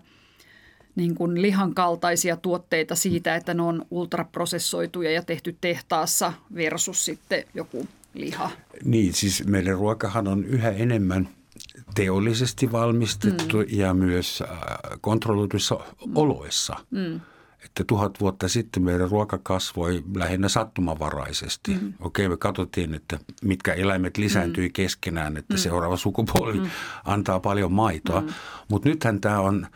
niin 0.96 1.16
kuin 1.16 1.42
lihan 1.42 1.74
kaltaisia 1.74 2.38
tuotteita 2.38 2.96
siitä, 2.96 3.36
että 3.36 3.54
ne 3.54 3.62
on 3.62 3.86
ultraprosessoituja 3.92 5.12
ja 5.12 5.22
tehty 5.22 5.58
tehtaassa 5.62 6.34
versus 6.56 7.06
sitten 7.06 7.44
joku 7.54 7.88
liha. 8.14 8.52
Niin, 8.84 9.14
siis 9.14 9.48
meidän 9.48 9.78
ruokahan 9.78 10.28
on 10.28 10.46
yhä 10.46 10.70
enemmän– 10.70 11.30
teollisesti 11.96 12.72
valmistettu 12.72 13.58
mm. 13.58 13.66
ja 13.68 13.94
myös 13.94 14.42
äh, 14.42 14.58
kontrolloiduissa 15.02 15.76
mm. 15.76 16.12
oloissa. 16.16 16.76
Mm. 16.92 17.22
Että 17.66 17.84
tuhat 17.84 18.20
vuotta 18.20 18.48
sitten 18.48 18.84
meidän 18.84 19.10
ruoka 19.10 19.40
kasvoi 19.44 20.04
lähinnä 20.16 20.50
sattumavaraisesti. 20.50 21.74
Mm. 21.82 21.94
Okei, 22.00 22.30
me 22.30 22.38
katsottiin, 22.38 22.94
että 22.94 23.20
mitkä 23.44 23.74
eläimet 23.74 24.18
lisääntyi 24.18 24.68
mm. 24.68 24.74
keskenään, 24.74 25.38
että 25.38 25.54
mm. 25.54 25.58
seuraava 25.58 25.98
sukupolvi 25.98 26.60
mm. 26.60 26.70
antaa 27.06 27.40
paljon 27.40 27.72
maitoa. 27.72 28.22
Mm. 28.22 28.28
Mutta 28.68 28.90
nythän 28.90 29.22
tämä 29.22 29.40
on 29.40 29.68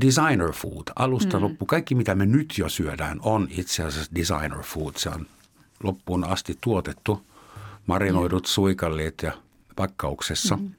designer 0.00 0.52
food, 0.52 0.88
alusta 0.96 1.36
mm. 1.36 1.42
loppu. 1.42 1.66
Kaikki, 1.66 1.94
mitä 1.94 2.14
me 2.14 2.26
nyt 2.26 2.58
jo 2.58 2.68
syödään, 2.68 3.18
on 3.22 3.48
itse 3.50 3.82
asiassa 3.84 4.14
designer 4.14 4.62
food. 4.62 4.92
Se 4.96 5.08
on 5.08 5.26
loppuun 5.82 6.24
asti 6.24 6.58
tuotettu, 6.60 7.26
marinoidut 7.86 8.42
mm. 8.42 8.48
suikalliit 8.48 9.22
ja 9.22 9.32
pakkauksessa. 9.76 10.56
Mm. 10.56 10.70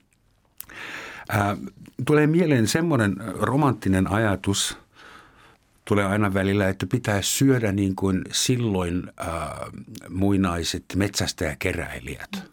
Ää, 1.30 1.58
tulee 2.06 2.28
mieleen 2.28 2.68
semmoinen 2.68 3.16
romanttinen 3.40 4.12
ajatus, 4.12 4.78
tulee 5.86 6.06
aina 6.06 6.34
välillä, 6.34 6.70
että 6.70 6.86
pitää 6.86 7.22
syödä 7.22 7.72
niin 7.72 7.96
kuin 7.96 8.22
silloin 8.32 9.12
ää, 9.18 9.68
muinaiset 10.10 10.86
metsästäjäkeräilijät. 10.96 12.52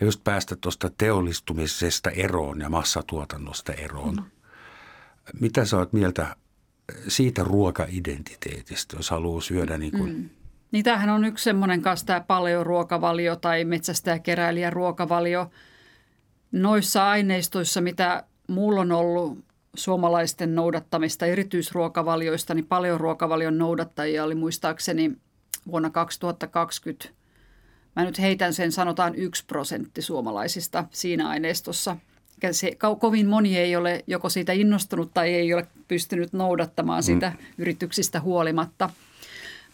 Ja 0.00 0.06
just 0.06 0.24
päästä 0.24 0.56
tuosta 0.56 0.90
teollistumisesta 0.98 2.10
eroon 2.10 2.60
ja 2.60 2.68
massatuotannosta 2.68 3.72
eroon. 3.72 4.14
Mm. 4.14 4.24
Mitä 5.40 5.64
sä 5.64 5.76
oot 5.76 5.92
mieltä 5.92 6.36
siitä 7.08 7.44
ruokaidentiteetistä, 7.44 8.96
jos 8.96 9.10
haluaa 9.10 9.40
syödä 9.40 9.78
niin 9.78 9.92
kuin 9.92 10.16
mm. 10.16 10.28
Niin 10.72 10.84
tämähän 10.84 11.10
on 11.10 11.24
yksi 11.24 11.44
semmoinen 11.44 11.82
kanssa 11.82 12.06
tämä 12.06 12.20
paleoruokavalio 12.20 13.36
tai 13.36 13.64
metsästäjäkeräilijän 13.64 14.72
ruokavalio. 14.72 15.50
Noissa 16.54 17.10
aineistoissa, 17.10 17.80
mitä 17.80 18.24
mulla 18.48 18.80
on 18.80 18.92
ollut 18.92 19.38
suomalaisten 19.76 20.54
noudattamista 20.54 21.26
erityisruokavalioista, 21.26 22.54
niin 22.54 22.66
paljon 22.66 23.00
ruokavalion 23.00 23.58
noudattajia 23.58 24.24
oli 24.24 24.34
muistaakseni 24.34 25.12
vuonna 25.70 25.90
2020. 25.90 27.08
Mä 27.96 28.04
nyt 28.04 28.18
heitän 28.18 28.52
sen, 28.54 28.72
sanotaan 28.72 29.14
yksi 29.14 29.44
prosentti 29.46 30.02
suomalaisista 30.02 30.84
siinä 30.90 31.28
aineistossa. 31.28 31.96
Se, 32.50 32.76
kovin 33.00 33.28
moni 33.28 33.58
ei 33.58 33.76
ole 33.76 34.04
joko 34.06 34.28
siitä 34.28 34.52
innostunut 34.52 35.14
tai 35.14 35.34
ei 35.34 35.54
ole 35.54 35.66
pystynyt 35.88 36.32
noudattamaan 36.32 37.02
sitä 37.02 37.32
mm. 37.38 37.46
yrityksistä 37.58 38.20
huolimatta– 38.20 38.90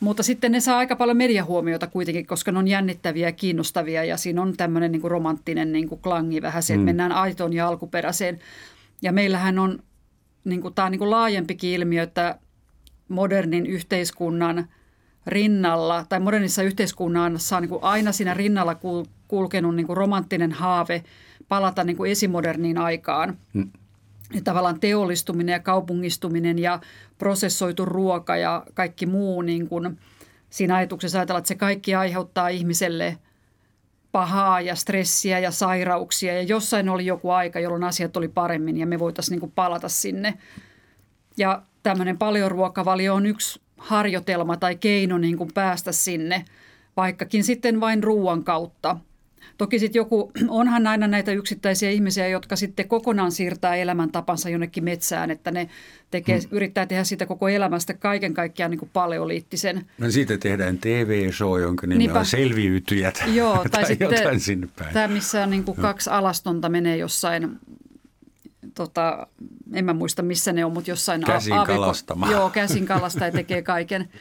mutta 0.01 0.23
sitten 0.23 0.53
ne 0.53 0.61
saa 0.61 0.79
aika 0.79 0.97
paljon 0.97 1.17
mediahuomiota 1.17 1.87
kuitenkin, 1.87 2.27
koska 2.27 2.53
ne 2.53 2.59
on 2.59 2.69
jännittäviä 2.69 3.29
ja 3.29 3.33
kiinnostavia 3.33 4.05
ja 4.05 4.17
siinä 4.17 4.43
on 4.43 4.57
tämmöinen 4.57 4.93
niin 4.93 5.01
kuin 5.01 5.11
romanttinen 5.11 5.73
niin 5.73 5.89
kuin 5.89 6.01
klangi 6.01 6.43
vähän 6.43 6.63
se, 6.63 6.75
että 6.75 6.81
mm. 6.81 6.85
mennään 6.85 7.13
aitoon 7.13 7.53
ja 7.53 7.69
alkuperäiseen. 7.69 8.39
Ja 9.03 9.13
meillähän 9.13 9.59
on, 9.59 9.83
niin 10.45 10.61
kuin, 10.61 10.75
tämä 10.75 10.87
on 10.87 10.93
niin 10.93 10.99
kuin 10.99 11.11
laajempikin 11.11 11.71
ilmiö, 11.71 12.03
että 12.03 12.39
modernin 13.09 13.67
yhteiskunnan 13.67 14.67
rinnalla 15.27 16.07
tai 16.09 16.21
modernissa 16.21 16.63
yhteiskunnassa 16.63 17.57
on 17.57 17.63
niin 17.63 17.69
kuin 17.71 17.85
aina 17.85 18.13
siinä 18.13 18.35
rinnalla 18.35 18.77
kulkenut 19.29 19.77
niin 19.77 19.87
kuin 19.87 19.97
romanttinen 19.97 20.53
haave 20.53 21.05
palata 21.49 21.85
niin 21.85 21.97
kuin 21.97 22.11
esimoderniin 22.11 22.79
aikaan. 22.79 23.37
Mm 23.53 23.71
tavallaan 24.45 24.81
teollistuminen 24.81 25.53
ja 25.53 25.61
kaupungistuminen 25.61 26.59
ja 26.59 26.81
prosessoitu 27.19 27.85
ruoka 27.85 28.37
ja 28.37 28.67
kaikki 28.75 29.07
muu 29.07 29.43
niin 29.43 29.69
kuin 29.69 29.99
siinä 30.51 30.77
ajatuksessa 30.77 31.19
ajatellaan, 31.19 31.41
että 31.41 31.49
se 31.49 31.55
kaikki 31.55 31.95
aiheuttaa 31.95 32.49
ihmiselle 32.49 33.19
pahaa 34.13 34.61
ja 34.61 34.75
stressiä 34.75 35.39
ja 35.39 35.51
sairauksia 35.51 36.35
ja 36.35 36.43
jossain 36.43 36.89
oli 36.89 37.07
joku 37.07 37.31
aika, 37.31 37.61
jolloin 37.61 37.85
asiat 37.85 38.17
oli 38.17 38.29
paremmin 38.29 38.77
ja 38.77 38.87
me 38.87 38.99
voitaisiin 38.99 39.33
niin 39.33 39.41
kuin 39.41 39.53
palata 39.53 39.89
sinne. 39.89 40.35
Ja 41.37 41.63
tämmöinen 41.83 42.19
paljon 42.19 42.51
ruokavalio 42.51 43.15
on 43.15 43.27
yksi 43.27 43.61
harjoitelma 43.79 44.57
tai 44.57 44.77
keino 44.77 45.19
niin 45.19 45.37
kuin 45.37 45.51
päästä 45.55 45.93
sinne, 45.93 46.45
vaikkakin 46.97 47.45
sitten 47.45 47.81
vain 47.81 48.05
ruoan 48.05 48.45
kautta– 48.45 48.97
Toki 49.59 49.79
sitten 49.79 50.01
joku, 50.01 50.33
onhan 50.49 50.87
aina 50.87 51.07
näitä 51.07 51.33
yksittäisiä 51.33 51.91
ihmisiä, 51.91 52.29
jotka 52.29 52.57
sitten 52.57 52.89
kokonaan 52.89 53.33
siirtää 53.33 53.77
elämäntapansa 53.77 54.49
jonnekin 54.49 54.85
metsään, 54.85 55.31
että 55.31 55.51
ne 55.51 55.69
tekee, 56.11 56.39
hmm. 56.39 56.49
yrittää 56.51 56.87
tehdä 56.87 57.05
siitä 57.05 57.27
koko 57.27 57.49
elämästä 57.49 57.95
kaiken 57.95 58.35
kaikkiaan 58.35 58.71
niin 58.71 58.79
kuin 58.79 58.91
paleoliittisen. 58.93 59.87
No 59.99 60.11
siitä 60.11 60.39
tehdään 60.39 60.79
TV-show, 60.79 61.61
jonka 61.61 61.87
nimi 61.87 61.99
Niinpä. 61.99 62.19
on 62.19 62.27
Selviytyjät 62.27 63.25
Joo, 63.35 63.57
tai, 63.57 63.69
tai 63.71 63.87
sitten 63.87 64.41
sinne 64.41 64.69
päin. 64.79 64.95
tämä, 64.95 65.09
missä 65.09 65.43
on 65.43 65.51
niin 65.51 65.65
kuin 65.65 65.77
kaksi 65.77 66.11
alastonta 66.11 66.69
menee 66.69 66.97
jossain 66.97 67.59
tota, 68.75 69.27
en 69.73 69.85
mä 69.85 69.93
muista 69.93 70.23
missä 70.23 70.53
ne 70.53 70.65
on, 70.65 70.73
mutta 70.73 70.91
jossain 70.91 71.25
käsin 71.25 71.55
kalastamaan. 71.67 72.33
Joo, 72.33 72.51
käsin 72.51 72.87
kalastaa 72.87 73.29
ja 73.29 73.33
tekee 73.33 73.63
kaiken. 73.63 74.09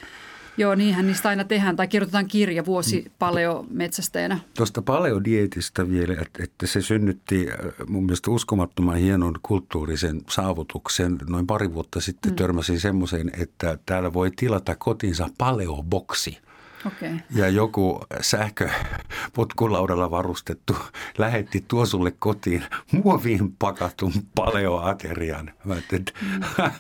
Joo, 0.60 0.76
niinhän 0.76 1.08
niistä 1.08 1.30
aina 1.30 1.44
tehdään 1.44 1.76
tai 1.76 1.88
kirjoitetaan 1.88 2.28
kirja 2.28 2.66
vuosi 2.66 3.02
mm. 3.02 3.12
paleo 3.20 3.66
metsästäjänä. 3.70 4.40
Tuosta 4.58 4.82
paleodietistä 4.82 5.90
vielä, 5.90 6.14
että, 6.14 6.44
että 6.44 6.68
se 6.68 6.82
synnytti 6.82 7.48
äh, 7.50 7.88
mun 7.88 8.06
mielestä 8.06 8.32
uskomattoman 8.32 8.98
hienon 8.98 9.36
kulttuurisen 9.44 10.22
saavutuksen. 10.30 11.18
Noin 11.30 11.48
pari 11.48 11.74
vuotta 11.74 12.02
sitten 12.02 12.32
mm. 12.32 12.36
törmäsin 12.36 12.80
semmoiseen, 12.80 13.32
että 13.38 13.78
täällä 13.86 14.14
voi 14.14 14.32
tilata 14.36 14.76
kotinsa 14.76 15.30
paleoboksi. 15.38 16.38
Okay. 16.86 17.18
Ja 17.36 17.50
joku 17.50 18.02
sähköpotkulaudalla 18.22 20.12
varustettu 20.12 20.76
lähetti 21.18 21.66
tuo 21.68 21.86
sulle 21.86 22.12
kotiin 22.12 22.64
muoviin 22.92 23.56
pakatun 23.60 24.14
paleoaterian. 24.36 25.52
Mä 25.66 25.76
mm. 25.76 26.42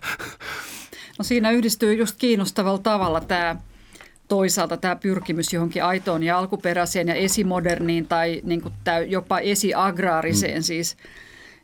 No 1.19 1.23
siinä 1.23 1.51
yhdistyy 1.51 1.93
just 1.93 2.15
kiinnostavalla 2.17 2.79
tavalla 2.79 3.21
tämä 3.21 3.55
toisaalta 4.27 4.77
tämä 4.77 4.95
pyrkimys 4.95 5.53
johonkin 5.53 5.83
aitoon 5.83 6.23
ja 6.23 6.37
alkuperäiseen 6.37 7.07
ja 7.07 7.15
esimoderniin 7.15 8.07
tai 8.07 8.41
niin 8.43 8.61
kuin 8.61 8.73
täy, 8.83 9.05
jopa 9.05 9.39
esiagraariseen 9.39 10.57
mm. 10.57 10.63
siis. 10.63 10.97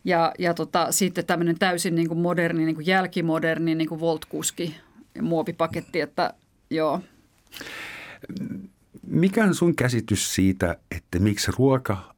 Ja, 0.03 0.33
ja 0.39 0.53
tota, 0.53 0.91
sitten 0.91 1.25
tämmöinen 1.25 1.59
täysin 1.59 1.95
niin 1.95 2.07
kuin 2.07 2.19
moderni, 2.19 2.65
niin 2.65 2.75
kuin 2.75 2.87
jälkimoderni 2.87 3.75
niin 3.75 3.89
kuin 3.89 3.99
voltkuski 3.99 4.75
muovipaketti, 5.21 6.01
että 6.01 6.33
joo. 6.69 7.01
Mikä 9.07 9.43
on 9.43 9.55
sun 9.55 9.75
käsitys 9.75 10.35
siitä, 10.35 10.77
että 10.95 11.19
miksi 11.19 11.51
ruoka 11.57 12.15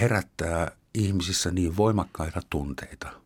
herättää 0.00 0.70
ihmisissä 0.94 1.50
niin 1.50 1.76
voimakkaita 1.76 2.40
tunteita? 2.50 3.25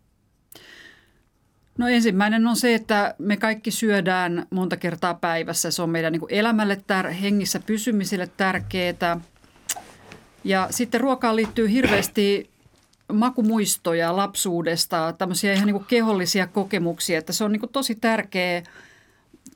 No 1.80 1.88
ensimmäinen 1.88 2.46
on 2.46 2.56
se, 2.56 2.74
että 2.74 3.14
me 3.18 3.36
kaikki 3.36 3.70
syödään 3.70 4.46
monta 4.50 4.76
kertaa 4.76 5.14
päivässä. 5.14 5.70
Se 5.70 5.82
on 5.82 5.90
meidän 5.90 6.12
niin 6.12 6.22
elämälle, 6.28 6.74
tär- 6.74 7.12
hengissä 7.12 7.60
pysymiselle 7.66 8.30
tärkeää. 8.36 9.20
Ja 10.44 10.68
sitten 10.70 11.00
ruokaan 11.00 11.36
liittyy 11.36 11.70
hirveästi 11.70 12.50
makumuistoja 13.12 14.16
lapsuudesta, 14.16 15.14
tämmöisiä 15.18 15.52
ihan 15.52 15.66
niin 15.66 15.84
kehollisia 15.84 16.46
kokemuksia, 16.46 17.18
että 17.18 17.32
se 17.32 17.44
on 17.44 17.52
niin 17.52 17.68
tosi 17.72 17.94
tärkeä 17.94 18.62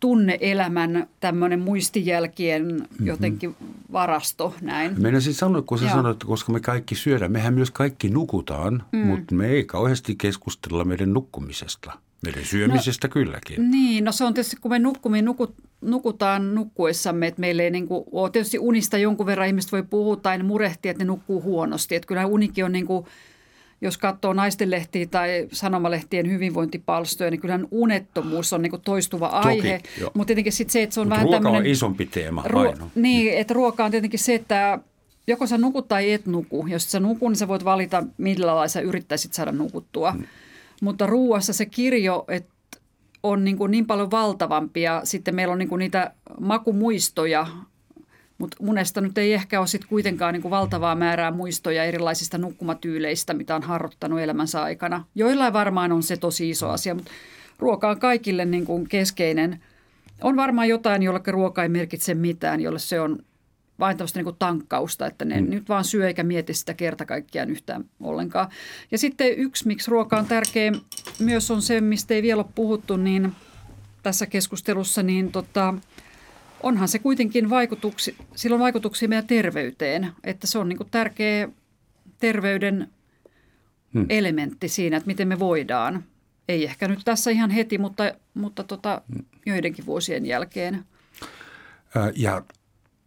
tunneelämän 0.05 1.07
tämmöinen 1.21 1.61
muistijälkien 1.61 2.67
mm-hmm. 2.67 3.07
jotenkin 3.07 3.57
varasto 3.93 4.55
näin. 4.61 5.03
Meidän 5.03 5.23
siis 5.23 5.39
sanoa, 5.39 5.63
kun 5.63 5.79
sä 5.79 5.89
sanoit, 5.89 6.15
että 6.15 6.27
koska 6.27 6.53
me 6.53 6.61
kaikki 6.61 6.95
syödään, 6.95 7.33
mehän 7.33 7.55
myös 7.55 7.71
kaikki 7.71 8.09
nukutaan, 8.09 8.83
mm. 8.93 8.99
mutta 8.99 9.35
me 9.35 9.49
ei 9.49 9.65
kauheasti 9.65 10.17
keskustella 10.17 10.85
meidän 10.85 11.13
nukkumisesta. 11.13 11.93
Meidän 12.23 12.45
syömisestä 12.45 13.09
no, 13.09 13.13
kylläkin. 13.13 13.71
Niin, 13.71 14.05
no 14.05 14.13
se 14.13 14.25
on 14.25 14.35
tietysti, 14.35 14.57
kun 14.61 14.71
me 14.71 14.79
nukkumme, 14.79 15.23
nukut, 15.23 15.55
nukutaan 15.81 16.55
nukkuessamme, 16.55 17.27
että 17.27 17.41
meillä 17.41 17.63
ei 17.63 17.71
niin 17.71 17.89
kuin, 17.89 18.05
ole 18.13 18.31
tietysti 18.31 18.59
unista 18.59 18.99
jonkun 18.99 19.27
verran 19.27 19.47
ihmiset 19.47 19.73
voi 19.73 19.83
puhua 19.83 20.17
tai 20.17 20.43
murehtia, 20.43 20.91
että 20.91 21.05
ne 21.05 21.09
nukkuu 21.09 21.43
huonosti. 21.43 21.95
Että 21.95 22.07
kyllä 22.07 22.27
unikin 22.27 22.65
on 22.65 22.73
niin 22.73 22.87
kuin, 22.87 23.07
jos 23.85 23.99
katsoo 23.99 24.33
naistenlehtiä 24.33 25.07
tai 25.07 25.49
sanomalehtien 25.53 26.31
hyvinvointipalstoja, 26.31 27.31
niin 27.31 27.41
kyllä 27.41 27.61
unettomuus 27.71 28.53
on 28.53 28.63
niin 28.63 28.73
toistuva 28.85 29.29
Toki, 29.29 29.49
aihe. 29.49 29.81
Mutta 30.15 30.27
tietenkin 30.27 30.53
sit 30.53 30.71
se, 30.71 30.83
että 30.83 30.95
se 30.95 31.01
on 31.01 31.07
Mut 31.07 31.11
vähän 31.11 31.25
ruoka 31.25 31.37
tämmöinen... 31.37 31.61
on 31.61 31.67
isompi 31.67 32.07
teema 32.07 32.45
ruo- 32.47 32.87
Niin, 32.95 33.33
että 33.33 33.55
ruoka 33.55 33.85
on 33.85 33.91
tietenkin 33.91 34.21
se, 34.21 34.35
että 34.35 34.79
joko 35.27 35.47
sä 35.47 35.59
nukut 35.59 35.89
tai 35.89 36.13
et 36.13 36.27
nuku. 36.27 36.67
Jos 36.67 36.91
sä 36.93 37.01
nukut, 37.01 37.29
niin 37.29 37.37
sä 37.37 37.49
voit 37.49 37.65
valita, 37.65 38.05
millä 38.19 38.47
lailla 38.47 38.69
sä 38.69 38.81
yrittäisit 38.81 39.33
saada 39.33 39.53
nukuttua. 39.53 40.13
Hmm. 40.13 40.25
Mutta 40.83 41.07
ruuassa 41.07 41.53
se 41.53 41.67
kirjo 41.67 42.25
että 42.29 42.55
on 43.23 43.45
niin, 43.45 43.57
kuin 43.57 43.71
niin 43.71 43.87
paljon 43.87 44.11
valtavampi 44.11 44.83
ja 44.83 45.01
sitten 45.05 45.35
meillä 45.35 45.53
on 45.53 45.59
niin 45.59 45.69
kuin 45.69 45.79
niitä 45.79 46.13
makumuistoja, 46.41 47.47
mutta 48.39 48.57
unesta 48.61 49.01
nyt 49.01 49.19
ei 49.19 49.33
ehkä 49.33 49.61
ole 49.61 49.67
sitten 49.67 49.89
kuitenkaan 49.89 50.35
niin 50.35 50.43
kuin 50.43 50.51
valtavaa 50.51 50.95
määrää 50.95 51.31
muistoja 51.31 51.85
erilaisista 51.85 52.39
nukkumatyyleistä, 52.39 53.35
mitä 53.35 53.57
on 53.57 53.63
harjoittanut 53.63 54.21
elämänsä 54.21 54.63
aikana. 54.63 55.05
Joillain 55.15 55.53
varmaan 55.53 55.93
on 55.93 56.03
se 56.03 56.17
tosi 56.17 56.51
iso 56.51 56.71
asia, 56.71 56.95
mutta 56.95 57.11
ruoka 57.59 57.91
on 57.91 57.99
kaikille 57.99 58.45
niin 58.45 58.65
kuin 58.65 58.89
keskeinen. 58.89 59.61
On 60.23 60.37
varmaan 60.37 60.69
jotain, 60.69 61.03
jolle 61.03 61.21
ruoka 61.27 61.63
ei 61.63 61.69
merkitse 61.69 62.15
mitään, 62.15 62.61
jolle 62.61 62.79
se 62.79 63.01
on 63.01 63.19
vain 63.79 63.97
tämmöistä 63.97 64.19
niin 64.19 64.25
kuin 64.25 64.37
tankkausta, 64.39 65.07
että 65.07 65.25
ne 65.25 65.41
mm. 65.41 65.51
nyt 65.51 65.69
vaan 65.69 65.85
syö 65.85 66.07
eikä 66.07 66.23
mieti 66.23 66.55
sitä 66.55 66.75
kerta 66.75 67.07
kaikkiaan 67.07 67.51
yhtään 67.51 67.85
ollenkaan. 68.01 68.49
Ja 68.91 68.99
sitten 68.99 69.39
yksi, 69.39 69.67
miksi 69.67 69.91
ruoka 69.91 70.19
on 70.19 70.27
tärkeä 70.27 70.73
myös 71.19 71.51
on 71.51 71.63
se, 71.63 71.81
mistä 71.81 72.15
ei 72.15 72.23
vielä 72.23 72.43
ole 72.43 72.51
puhuttu 72.55 72.97
niin 72.97 73.33
tässä 74.03 74.27
keskustelussa, 74.27 75.03
niin 75.03 75.33
tota, 75.33 75.75
onhan 76.65 76.89
se 76.89 76.99
kuitenkin 76.99 77.51
vaikutuksi, 77.51 78.17
sillä 78.35 78.55
on 78.55 78.61
vaikutuksia 78.61 79.09
meidän 79.09 79.27
terveyteen, 79.27 80.13
että 80.25 80.47
se 80.47 80.59
on 80.59 80.69
niin 80.69 80.79
tärkeä 80.91 81.49
terveyden 82.21 82.89
hmm. 83.95 84.07
elementti 84.09 84.69
siinä, 84.69 84.97
että 84.97 85.07
miten 85.07 85.29
me 85.29 85.39
voidaan. 85.39 86.05
Ei 86.49 86.65
ehkä 86.65 86.89
nyt 86.89 87.01
tässä 87.05 87.31
ihan 87.31 87.51
heti, 87.51 87.79
mutta, 87.79 88.13
mutta 88.35 88.65
tota, 88.65 89.03
joidenkin 89.47 89.87
vuosien 89.87 90.27
jälkeen. 90.27 90.85
Ja 92.17 92.43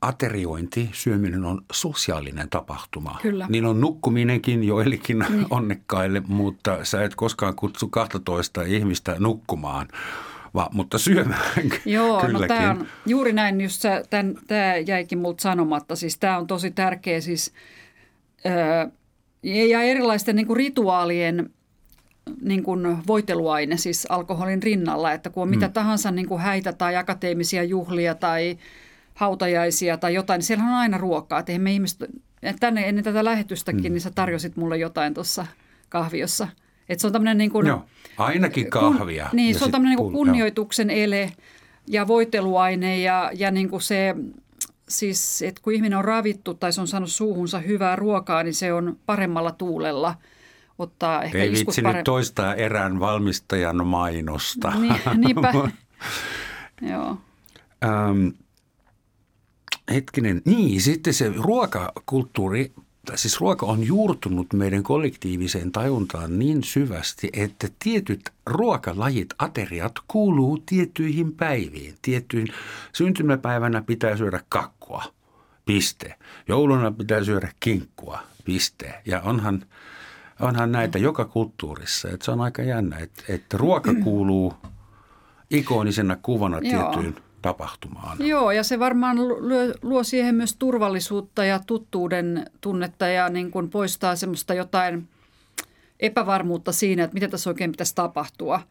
ateriointi, 0.01 0.89
syöminen 0.93 1.45
on 1.45 1.61
sosiaalinen 1.71 2.49
tapahtuma. 2.49 3.19
Kyllä. 3.21 3.45
Niin 3.49 3.65
on 3.65 3.81
nukkuminenkin 3.81 4.63
joillekin 4.63 5.25
niin. 5.29 5.45
onnekkaille, 5.49 6.21
mutta 6.27 6.85
sä 6.85 7.03
et 7.03 7.15
koskaan 7.15 7.55
kutsu 7.55 7.87
12 7.87 8.61
ihmistä 8.61 9.15
nukkumaan. 9.19 9.87
Va, 10.55 10.69
mutta 10.73 10.97
syömään 10.97 11.51
Joo, 11.85 12.21
kylläkin. 12.21 12.41
no 12.41 12.47
tämä 12.47 12.71
on 12.71 12.87
juuri 13.05 13.33
näin, 13.33 13.61
just 13.61 13.83
tämä 14.47 14.75
jäikin 14.75 15.17
multa 15.17 15.41
sanomatta. 15.41 15.95
Siis 15.95 16.17
tämä 16.17 16.37
on 16.37 16.47
tosi 16.47 16.71
tärkeä 16.71 17.21
siis, 17.21 17.53
ää, 18.45 18.89
ja 19.43 19.81
erilaisten 19.81 20.35
niin 20.35 20.47
kuin 20.47 20.57
rituaalien 20.57 21.49
niin 22.41 22.63
kuin 22.63 23.07
voiteluaine 23.07 23.77
siis 23.77 24.07
alkoholin 24.09 24.63
rinnalla, 24.63 25.11
että 25.13 25.29
kun 25.29 25.43
on 25.43 25.49
hmm. 25.49 25.55
mitä 25.55 25.69
tahansa 25.69 26.11
niin 26.11 26.27
kuin 26.27 26.41
häitä 26.41 26.73
tai 26.73 26.95
akateemisia 26.95 27.63
juhlia 27.63 28.15
tai– 28.15 28.57
hautajaisia 29.17 29.97
tai 29.97 30.13
jotain, 30.13 30.39
niin 30.39 30.45
siellähän 30.45 30.73
on 30.73 30.79
aina 30.79 30.97
ruokaa. 30.97 31.39
Että 31.39 31.59
me 31.59 31.71
ihmiset, 31.71 31.99
tänne 32.59 32.89
ennen 32.89 33.03
tätä 33.03 33.25
lähetystäkin, 33.25 33.83
mm. 33.83 33.93
niin 33.93 34.01
sä 34.01 34.11
tarjosit 34.15 34.57
mulle 34.57 34.77
jotain 34.77 35.13
tuossa 35.13 35.45
kahviossa. 35.89 36.47
Että 36.89 37.01
se 37.01 37.07
on 37.07 37.13
tämmöinen 37.13 37.37
niin 37.37 37.51
kuin, 37.51 37.67
Joo, 37.67 37.85
ainakin 38.17 38.69
kahvia. 38.69 39.27
Kun, 39.29 39.37
niin, 39.37 39.59
se 39.59 39.65
on 39.65 39.71
tämmöinen 39.71 39.97
niin 39.97 40.11
kunnioituksen 40.11 40.89
joo. 40.89 40.99
ele 40.99 41.31
ja 41.87 42.07
voiteluaine 42.07 42.99
ja, 42.99 43.31
ja 43.33 43.51
niin 43.51 43.69
kuin 43.69 43.81
se, 43.81 44.15
siis 44.89 45.41
että 45.41 45.61
kun 45.61 45.73
ihminen 45.73 45.97
on 45.97 46.05
ravittu 46.05 46.53
tai 46.53 46.73
se 46.73 46.81
on 46.81 46.87
saanut 46.87 47.11
suuhunsa 47.11 47.59
hyvää 47.59 47.95
ruokaa, 47.95 48.43
niin 48.43 48.53
se 48.53 48.73
on 48.73 48.97
paremmalla 49.05 49.51
tuulella– 49.51 50.15
ottaa 50.79 51.23
ehkä 51.23 51.37
Ei 51.37 51.51
vitsi 51.51 51.81
pare- 51.81 51.93
nyt 51.93 52.03
toistaa 52.03 52.55
erään 52.55 52.99
valmistajan 52.99 53.87
mainosta. 53.87 54.71
Niin, 54.79 55.01
niinpä, 55.25 55.53
joo. 56.91 57.17
Ähm, 57.85 58.27
hetkinen, 59.93 60.41
niin 60.45 60.81
sitten 60.81 61.13
se 61.13 61.31
ruokakulttuuri, 61.35 62.71
siis 63.15 63.41
ruoka 63.41 63.65
on 63.65 63.87
juurtunut 63.87 64.53
meidän 64.53 64.83
kollektiiviseen 64.83 65.71
tajuntaan 65.71 66.39
niin 66.39 66.63
syvästi, 66.63 67.29
että 67.33 67.67
tietyt 67.83 68.29
ruokalajit, 68.45 69.33
ateriat 69.39 69.93
kuuluu 70.07 70.63
tiettyihin 70.65 71.33
päiviin. 71.33 71.95
Tiettyyn 72.01 72.47
syntymäpäivänä 72.93 73.81
pitää 73.81 74.17
syödä 74.17 74.43
kakkua, 74.49 75.03
piste. 75.65 76.15
Jouluna 76.47 76.91
pitää 76.91 77.23
syödä 77.23 77.51
kinkkua, 77.59 78.19
piste. 78.45 78.93
Ja 79.05 79.21
onhan, 79.21 79.65
onhan 80.39 80.71
näitä 80.71 80.97
joka 80.97 81.25
kulttuurissa. 81.25 82.09
Että 82.09 82.25
se 82.25 82.31
on 82.31 82.41
aika 82.41 82.61
jännä, 82.61 82.97
että, 82.97 83.23
että 83.29 83.57
ruoka 83.57 83.93
kuuluu 84.03 84.53
ikonisena 85.49 86.17
kuvana 86.21 86.59
tiettyyn– 86.59 87.15
tapahtumaan. 87.41 88.17
Joo, 88.27 88.51
ja 88.51 88.63
se 88.63 88.79
varmaan 88.79 89.27
luo, 89.27 89.37
luo 89.81 90.03
siihen 90.03 90.35
myös 90.35 90.55
turvallisuutta 90.55 91.45
ja 91.45 91.59
tuttuuden 91.67 92.45
tunnetta 92.61 93.07
ja 93.07 93.29
niin 93.29 93.51
kuin 93.51 93.69
poistaa 93.69 94.15
semmoista 94.15 94.53
jotain 94.53 95.07
epävarmuutta 95.99 96.71
siinä, 96.71 97.03
että 97.03 97.13
mitä 97.13 97.27
tässä 97.27 97.49
oikein 97.49 97.71
pitäisi 97.71 97.95
tapahtua. 97.95 98.61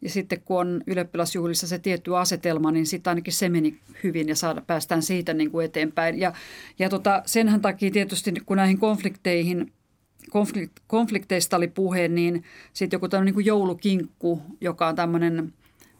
Ja 0.00 0.10
sitten 0.10 0.40
kun 0.40 0.60
on 0.60 0.82
ylioppilasjuhlissa 0.86 1.66
se 1.66 1.78
tietty 1.78 2.16
asetelma, 2.16 2.70
niin 2.70 2.86
sitten 2.86 3.10
ainakin 3.10 3.32
se 3.32 3.48
meni 3.48 3.80
hyvin 4.04 4.28
ja 4.28 4.36
saada, 4.36 4.60
päästään 4.60 5.02
siitä 5.02 5.34
niin 5.34 5.50
kuin 5.50 5.64
eteenpäin. 5.64 6.20
Ja, 6.20 6.32
ja 6.78 6.88
tota, 6.88 7.22
senhän 7.26 7.60
takia 7.60 7.90
tietysti 7.90 8.32
kun 8.46 8.56
näihin 8.56 8.78
konflikteihin 8.78 9.72
konflikt, 10.30 10.72
konflikteista 10.86 11.56
oli 11.56 11.68
puhe, 11.68 12.08
niin 12.08 12.44
sitten 12.72 12.96
joku 12.96 13.08
tämmöinen 13.08 13.34
niin 13.34 13.46
joulukinkku, 13.46 14.42
joka 14.60 14.88
on 14.88 14.96
tämmöinen 14.96 15.52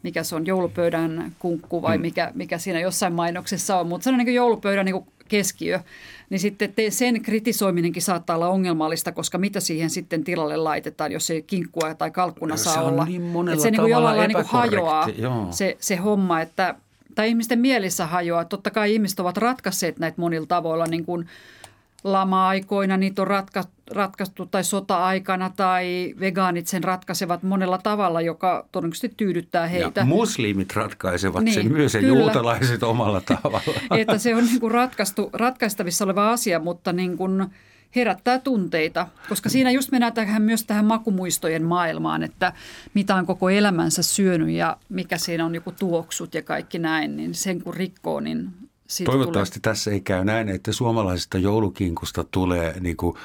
mikä 0.03 0.23
se 0.23 0.35
on, 0.35 0.45
joulupöydän 0.45 1.31
kunkku 1.39 1.81
vai 1.81 1.97
mm. 1.97 2.01
mikä, 2.01 2.31
mikä 2.35 2.57
siinä 2.57 2.79
jossain 2.79 3.13
mainoksessa 3.13 3.79
on. 3.79 3.87
Mutta 3.87 4.03
se 4.03 4.09
on 4.09 4.17
niin 4.17 4.35
joulupöydän 4.35 4.85
niin 4.85 5.05
keskiö, 5.27 5.79
niin 6.29 6.39
sitten 6.39 6.73
te, 6.73 6.89
sen 6.91 7.21
kritisoiminenkin 7.21 8.01
saattaa 8.01 8.35
olla 8.35 8.49
ongelmallista, 8.49 9.11
koska 9.11 9.37
mitä 9.37 9.59
siihen 9.59 9.89
sitten 9.89 10.23
tilalle 10.23 10.57
laitetaan, 10.57 11.11
jos 11.11 11.29
ei 11.29 11.41
kinkkua 11.41 11.93
tai 11.93 12.11
kalkkuna 12.11 12.57
se 12.57 12.63
saa 12.63 12.83
olla. 12.83 13.05
Niin 13.05 13.21
monella 13.21 13.53
että 13.53 13.63
se 13.63 13.71
niin 13.71 13.89
jollain 13.89 14.17
lailla 14.17 14.39
niin 14.39 14.47
hajoaa 14.47 15.07
se, 15.51 15.77
se 15.79 15.95
homma, 15.95 16.41
että 16.41 16.75
tai 17.15 17.29
ihmisten 17.29 17.59
mielissä 17.59 18.05
hajoaa. 18.05 18.45
Totta 18.45 18.71
kai 18.71 18.93
ihmiset 18.93 19.19
ovat 19.19 19.37
ratkaisseet 19.37 19.99
näitä 19.99 20.21
monilla 20.21 20.47
tavoilla, 20.47 20.85
niin 20.85 21.05
kuin 21.05 21.27
lama-aikoina 22.03 22.97
niitä 22.97 23.21
on 23.21 23.27
ratka, 23.27 23.63
ratkaistu 23.91 24.45
tai 24.45 24.63
sota-aikana 24.63 25.49
tai 25.55 26.13
vegaanit 26.19 26.67
sen 26.67 26.83
ratkaisevat 26.83 27.43
monella 27.43 27.77
tavalla, 27.77 28.21
joka 28.21 28.67
todennäköisesti 28.71 29.13
tyydyttää 29.17 29.67
heitä. 29.67 30.01
Ja 30.01 30.05
muslimit 30.05 30.75
ratkaisevat 30.75 31.43
niin, 31.43 31.53
sen 31.53 31.71
myös 31.71 31.93
ja 31.93 32.01
juutalaiset 32.01 32.83
omalla 32.83 33.21
tavalla. 33.41 33.73
Että 33.97 34.17
se 34.17 34.35
on 34.35 34.45
niin 34.45 34.59
kuin 34.59 34.71
ratkaistu, 34.71 35.29
ratkaistavissa 35.33 36.05
oleva 36.05 36.31
asia, 36.31 36.59
mutta 36.59 36.93
niin 36.93 37.17
kuin 37.17 37.45
herättää 37.95 38.39
tunteita, 38.39 39.07
koska 39.29 39.49
siinä 39.49 39.71
just 39.71 39.91
mennään 39.91 40.13
tähän, 40.13 40.41
myös 40.41 40.65
tähän 40.65 40.85
makumuistojen 40.85 41.63
maailmaan, 41.63 42.23
että 42.23 42.53
mitä 42.93 43.15
on 43.15 43.25
koko 43.25 43.49
elämänsä 43.49 44.03
syönyt 44.03 44.49
ja 44.49 44.77
mikä 44.89 45.17
siinä 45.17 45.45
on 45.45 45.55
joku 45.55 45.71
tuoksut 45.71 46.33
ja 46.33 46.41
kaikki 46.41 46.79
näin, 46.79 47.17
niin 47.17 47.33
sen 47.33 47.61
kun 47.61 47.73
rikkoo, 47.73 48.19
niin 48.19 48.49
Toivottavasti 49.05 49.59
tulee. 49.59 49.73
tässä 49.73 49.91
ei 49.91 50.01
käy 50.01 50.25
näin, 50.25 50.49
että 50.49 50.71
suomalaisesta 50.71 51.37
joulukinkusta 51.37 52.23
tulee 52.23 52.79
niin 52.79 52.97
kuin 52.97 53.17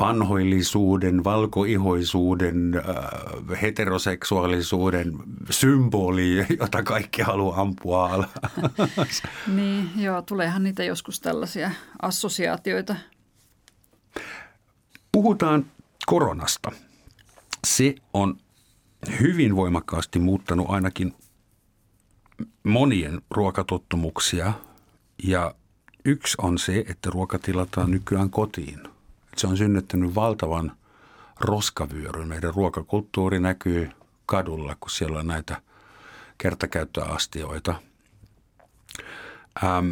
vanhoillisuuden, 0.00 1.24
valkoihoisuuden, 1.24 2.72
äh, 2.74 3.62
heteroseksuaalisuuden 3.62 5.12
symboli, 5.50 6.46
jota 6.60 6.82
kaikki 6.82 7.22
haluaa 7.22 7.60
ampua 7.60 8.06
alas. 8.06 9.22
niin, 9.56 9.90
joo, 9.96 10.22
tuleehan 10.22 10.62
niitä 10.62 10.84
joskus 10.84 11.20
tällaisia 11.20 11.70
assosiaatioita. 12.02 12.96
Puhutaan 15.12 15.66
koronasta. 16.06 16.72
Se 17.66 17.94
on 18.12 18.36
hyvin 19.20 19.56
voimakkaasti 19.56 20.18
muuttanut 20.18 20.66
ainakin 20.70 21.14
monien 22.64 23.22
ruokatottumuksia– 23.30 24.52
ja 25.22 25.54
yksi 26.04 26.36
on 26.42 26.58
se, 26.58 26.84
että 26.88 27.10
ruoka 27.10 27.38
tilataan 27.38 27.90
nykyään 27.90 28.30
kotiin. 28.30 28.80
Se 29.36 29.46
on 29.46 29.56
synnyttänyt 29.56 30.14
valtavan 30.14 30.72
roskavyöryn. 31.40 32.28
Meidän 32.28 32.54
ruokakulttuuri 32.54 33.40
näkyy 33.40 33.90
kadulla, 34.26 34.76
kun 34.80 34.90
siellä 34.90 35.18
on 35.18 35.26
näitä 35.26 35.62
kertakäyttöastioita. 36.38 37.74
Ähm, 39.64 39.90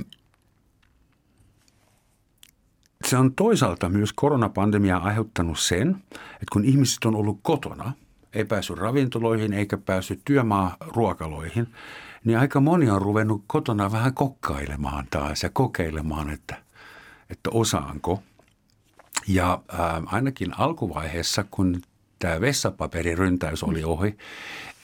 se 3.05 3.17
on 3.17 3.35
toisaalta 3.35 3.89
myös 3.89 4.13
koronapandemia 4.13 4.97
aiheuttanut 4.97 5.59
sen, 5.59 6.03
että 6.13 6.53
kun 6.53 6.65
ihmiset 6.65 7.05
on 7.05 7.17
ollut 7.17 7.39
kotona, 7.43 7.93
ei 8.33 8.45
päässyt 8.45 8.79
ravintoloihin 8.79 9.53
eikä 9.53 9.77
päässyt 9.77 10.21
työmaa 10.25 10.77
ruokaloihin, 10.81 11.75
niin 12.25 12.39
aika 12.39 12.61
moni 12.61 12.91
on 12.91 13.03
ruvennut 13.03 13.45
kotona 13.47 13.93
vähän 13.93 14.15
kokkailemaan 14.15 15.07
taas 15.11 15.43
ja 15.43 15.51
kokeilemaan, 15.53 16.31
että, 16.31 16.57
että 17.31 17.51
osaanko. 17.51 18.23
Ja 19.29 19.61
ää, 19.69 20.03
ainakin 20.07 20.59
alkuvaiheessa, 20.59 21.45
kun 21.51 21.83
tämä 22.19 22.41
vessapaperiryntäys 22.41 23.63
oli 23.63 23.85
ohi, 23.85 24.17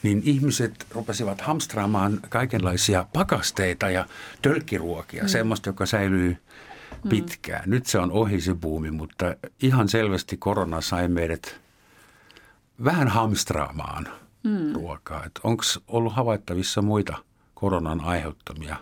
niin 0.03 0.23
ihmiset 0.25 0.87
rupesivat 0.91 1.41
hamstraamaan 1.41 2.21
kaikenlaisia 2.29 3.07
pakasteita 3.13 3.91
ja 3.91 4.07
tölkkiruokia, 4.43 5.23
mm. 5.23 5.29
semmoista, 5.29 5.69
joka 5.69 5.87
säilyy 5.87 6.37
pitkään. 7.09 7.65
Mm. 7.65 7.71
Nyt 7.71 7.87
se 7.87 7.99
on 7.99 8.13
ohi 8.13 8.41
se 8.41 8.55
buumi, 8.55 8.91
mutta 8.91 9.35
ihan 9.63 9.89
selvästi 9.89 10.37
korona 10.37 10.81
sai 10.81 11.09
meidät 11.09 11.61
vähän 12.85 13.09
hamstraamaan 13.09 14.09
mm. 14.45 14.73
ruokaa. 14.73 15.25
Onko 15.43 15.63
ollut 15.89 16.13
havaittavissa 16.13 16.83
muita– 16.83 17.17
koronan 17.61 18.01
aiheuttamia. 18.01 18.77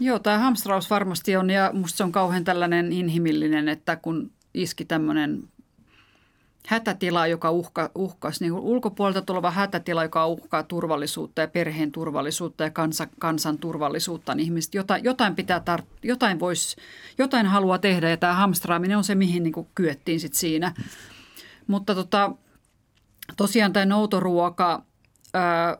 Joo, 0.00 0.18
tämä 0.18 0.38
hamstraus 0.38 0.90
varmasti 0.90 1.36
on 1.36 1.50
ja 1.50 1.70
musta 1.72 1.96
se 1.96 2.04
on 2.04 2.12
kauhean 2.12 2.44
tällainen 2.44 2.92
inhimillinen, 2.92 3.68
että 3.68 3.96
kun 3.96 4.30
iski 4.54 4.84
tämmöinen 4.84 5.48
hätätila, 6.66 7.26
joka 7.26 7.50
uhka, 7.50 7.90
uhkasi, 7.94 8.44
niin 8.44 8.52
ulkopuolelta 8.52 9.22
tuleva 9.22 9.50
hätätila, 9.50 10.02
joka 10.02 10.26
uhkaa 10.26 10.62
turvallisuutta 10.62 11.40
ja 11.40 11.48
perheen 11.48 11.92
turvallisuutta 11.92 12.64
ja 12.64 12.70
kansa, 12.70 13.08
kansan 13.18 13.58
turvallisuutta, 13.58 14.34
niin 14.34 14.44
ihmiset 14.44 14.74
jotain, 14.74 15.04
jotain 15.04 15.36
pitää 15.36 15.58
tar- 15.58 15.86
jotain 16.02 16.40
vois, 16.40 16.76
jotain 17.18 17.46
haluaa 17.46 17.78
tehdä 17.78 18.10
ja 18.10 18.16
tämä 18.16 18.34
hamstraaminen 18.34 18.96
on 18.96 19.04
se, 19.04 19.14
mihin 19.14 19.42
niin 19.42 19.68
kyettiin 19.74 20.20
sitten 20.20 20.40
siinä. 20.40 20.74
Mutta 21.66 21.94
tota, 21.94 22.32
tosiaan 23.36 23.72
tämä 23.72 23.86
noutoruoka, 23.86 24.82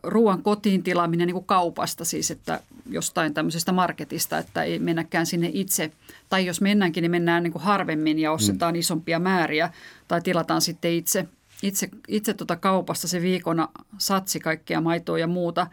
ruoan 0.02 0.42
kotiin 0.42 0.82
tilaaminen 0.82 1.26
niin 1.26 1.34
kuin 1.34 1.44
kaupasta, 1.44 2.04
siis 2.04 2.30
että 2.30 2.60
jostain 2.90 3.34
tämmöisestä 3.34 3.72
marketista, 3.72 4.38
että 4.38 4.62
ei 4.62 4.78
mennäkään 4.78 5.26
sinne 5.26 5.50
itse. 5.52 5.92
Tai 6.28 6.46
jos 6.46 6.60
mennäänkin, 6.60 7.02
niin 7.02 7.10
mennään 7.10 7.42
niin 7.42 7.52
kuin 7.52 7.62
harvemmin 7.62 8.18
ja 8.18 8.32
ostetaan 8.32 8.74
mm. 8.74 8.78
isompia 8.78 9.18
määriä 9.18 9.72
tai 10.08 10.20
tilataan 10.20 10.60
sitten 10.60 10.92
itse, 10.92 11.28
itse, 11.62 11.88
itse 12.08 12.34
tuota 12.34 12.56
kaupasta 12.56 13.08
se 13.08 13.22
viikona 13.22 13.68
satsi 13.98 14.40
kaikkea 14.40 14.80
maitoa 14.80 15.18
ja 15.18 15.26
muuta. 15.26 15.66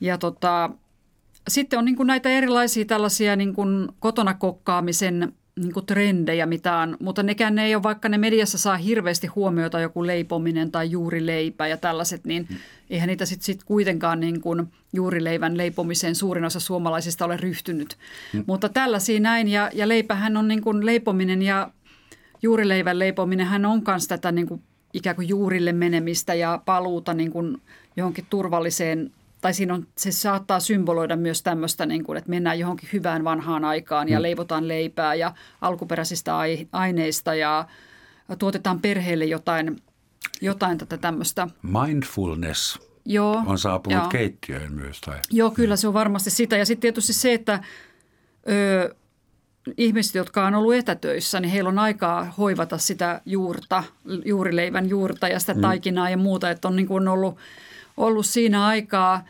Ja 0.00 0.18
tota, 0.18 0.70
sitten 1.48 1.78
on 1.78 1.84
niin 1.84 1.96
kuin 1.96 2.06
näitä 2.06 2.28
erilaisia 2.28 2.84
tällaisia 2.84 3.36
niin 3.36 3.54
kuin 3.54 3.88
kotona 4.00 4.34
kokkaamisen 4.34 5.32
niin 5.60 5.72
kuin 5.72 5.86
trendejä, 5.86 6.46
mitä 6.46 6.76
on, 6.76 6.96
mutta 7.00 7.22
nekään 7.22 7.54
ne 7.54 7.64
ei 7.64 7.74
ole, 7.74 7.82
vaikka 7.82 8.08
ne 8.08 8.18
mediassa 8.18 8.58
saa 8.58 8.76
hirveästi 8.76 9.26
huomiota, 9.26 9.80
joku 9.80 10.06
leipominen 10.06 10.72
tai 10.72 10.90
juurileipä 10.90 11.66
ja 11.66 11.76
tällaiset, 11.76 12.24
niin 12.24 12.46
mm. 12.50 12.56
eihän 12.90 13.06
niitä 13.06 13.26
sitten 13.26 13.44
sit 13.44 13.64
kuitenkaan 13.64 14.20
niin 14.20 14.40
kuin 14.40 14.68
juurileivän 14.92 15.56
leipomiseen 15.56 16.14
suurin 16.14 16.44
osa 16.44 16.60
suomalaisista 16.60 17.24
ole 17.24 17.36
ryhtynyt. 17.36 17.96
Mm. 18.32 18.44
Mutta 18.46 18.68
tällaisia 18.68 19.20
näin, 19.20 19.48
ja, 19.48 19.70
ja 19.74 19.88
leipähän 19.88 20.36
on 20.36 20.48
niin 20.48 20.62
kuin 20.62 20.86
leipominen 20.86 21.42
ja 21.42 21.70
juurileivän 22.42 22.98
leipominen, 22.98 23.46
hän 23.46 23.66
on 23.66 23.82
myös 23.86 24.08
tätä 24.08 24.32
niin 24.32 24.46
kuin 24.46 24.62
ikään 24.92 25.16
kuin 25.16 25.28
juurille 25.28 25.72
menemistä 25.72 26.34
ja 26.34 26.62
paluuta 26.64 27.14
niin 27.14 27.30
kuin 27.30 27.62
johonkin 27.96 28.26
turvalliseen 28.30 29.12
tai 29.46 29.54
siinä 29.54 29.74
on, 29.74 29.86
se 29.98 30.12
saattaa 30.12 30.60
symboloida 30.60 31.16
myös 31.16 31.42
tämmöistä, 31.42 31.86
niin 31.86 32.04
kuin, 32.04 32.18
että 32.18 32.30
mennään 32.30 32.58
johonkin 32.58 32.88
hyvään 32.92 33.24
vanhaan 33.24 33.64
aikaan 33.64 34.08
ja 34.08 34.18
mm. 34.18 34.22
leivotaan 34.22 34.68
leipää 34.68 35.14
ja 35.14 35.34
alkuperäisistä 35.60 36.32
aineista 36.72 37.34
ja 37.34 37.68
tuotetaan 38.38 38.80
perheelle 38.80 39.24
jotain, 39.24 39.82
jotain 40.40 40.78
tätä 40.78 40.96
tämmöistä. 40.96 41.48
Mindfulness 41.62 42.78
Joo, 43.04 43.42
on 43.46 43.58
saapunut 43.58 43.98
joo. 43.98 44.08
keittiöön 44.08 44.72
myös. 44.72 45.00
Tai? 45.00 45.18
Joo, 45.30 45.50
kyllä 45.50 45.76
se 45.76 45.88
on 45.88 45.94
varmasti 45.94 46.30
sitä. 46.30 46.56
Ja 46.56 46.66
sitten 46.66 46.80
tietysti 46.80 47.12
se, 47.12 47.32
että 47.32 47.60
ö, 48.48 48.94
ihmiset, 49.76 50.14
jotka 50.14 50.46
on 50.46 50.54
ollut 50.54 50.74
etätöissä, 50.74 51.40
niin 51.40 51.50
heillä 51.50 51.68
on 51.68 51.78
aikaa 51.78 52.24
hoivata 52.38 52.78
sitä 52.78 53.20
juurta, 53.26 53.84
juurileivän 54.24 54.88
juurta 54.88 55.28
ja 55.28 55.40
sitä 55.40 55.54
mm. 55.54 55.60
taikinaa 55.60 56.10
ja 56.10 56.16
muuta, 56.16 56.50
että 56.50 56.68
on 56.68 56.76
niin 56.76 56.88
kuin 56.88 57.08
ollut, 57.08 57.36
ollut 57.96 58.26
siinä 58.26 58.66
aikaa. 58.66 59.24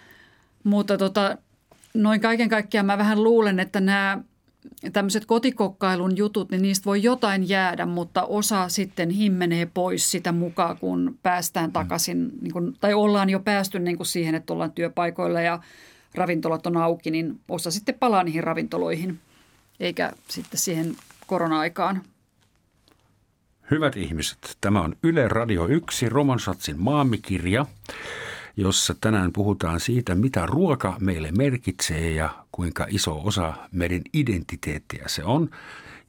Mutta 0.66 0.98
tota, 0.98 1.38
noin 1.94 2.20
kaiken 2.20 2.48
kaikkiaan 2.48 2.86
mä 2.86 2.98
vähän 2.98 3.24
luulen, 3.24 3.60
että 3.60 3.80
nämä 3.80 4.18
tämmöiset 4.92 5.26
kotikokkailun 5.26 6.16
jutut, 6.16 6.50
niin 6.50 6.62
niistä 6.62 6.84
voi 6.84 7.02
jotain 7.02 7.48
jäädä, 7.48 7.86
mutta 7.86 8.24
osa 8.24 8.68
sitten 8.68 9.10
himmenee 9.10 9.66
pois 9.74 10.10
sitä 10.10 10.32
mukaan, 10.32 10.78
kun 10.78 11.18
päästään 11.22 11.72
takaisin, 11.72 12.32
niin 12.40 12.52
kun, 12.52 12.76
tai 12.80 12.94
ollaan 12.94 13.30
jo 13.30 13.40
päästy 13.40 13.78
niin 13.78 13.96
kuin 13.96 14.06
siihen, 14.06 14.34
että 14.34 14.52
ollaan 14.52 14.72
työpaikoilla 14.72 15.40
ja 15.40 15.60
ravintolat 16.14 16.66
on 16.66 16.76
auki, 16.76 17.10
niin 17.10 17.40
osa 17.48 17.70
sitten 17.70 17.94
palaa 17.98 18.22
niihin 18.22 18.44
ravintoloihin, 18.44 19.18
eikä 19.80 20.12
sitten 20.28 20.60
siihen 20.60 20.96
korona-aikaan. 21.26 22.02
Hyvät 23.70 23.96
ihmiset, 23.96 24.56
tämä 24.60 24.80
on 24.80 24.96
Yle 25.02 25.28
Radio 25.28 25.66
1, 25.66 26.08
Romansatsin 26.08 26.80
maamikirja 26.80 27.66
jossa 28.56 28.94
tänään 29.00 29.32
puhutaan 29.32 29.80
siitä, 29.80 30.14
mitä 30.14 30.46
ruoka 30.46 30.96
meille 31.00 31.32
merkitsee 31.32 32.10
ja 32.10 32.44
kuinka 32.52 32.86
iso 32.88 33.20
osa 33.24 33.54
meidän 33.72 34.02
identiteettiä 34.12 35.04
se 35.06 35.24
on. 35.24 35.50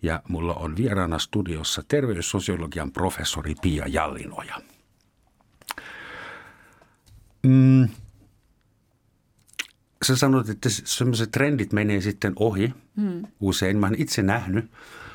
Ja 0.02 0.22
mulla 0.28 0.54
on 0.54 0.76
vieraana 0.76 1.20
studiossa 1.20 1.84
terveyssosiologian 1.88 2.92
professori 2.92 3.56
Pia 3.62 3.86
Jallinoja. 3.88 4.56
Mm. 7.44 7.90
Sä 10.06 10.16
sanoit, 10.16 10.50
että 10.50 10.70
sellaiset 10.70 11.32
trendit 11.32 11.74
menee 11.74 12.02
sitten 12.02 12.34
ohi 12.36 12.74
hmm. 13.02 13.24
usein. 13.40 13.78
Mä 13.78 13.92
itse 13.98 14.24
nähnyt 14.24 14.72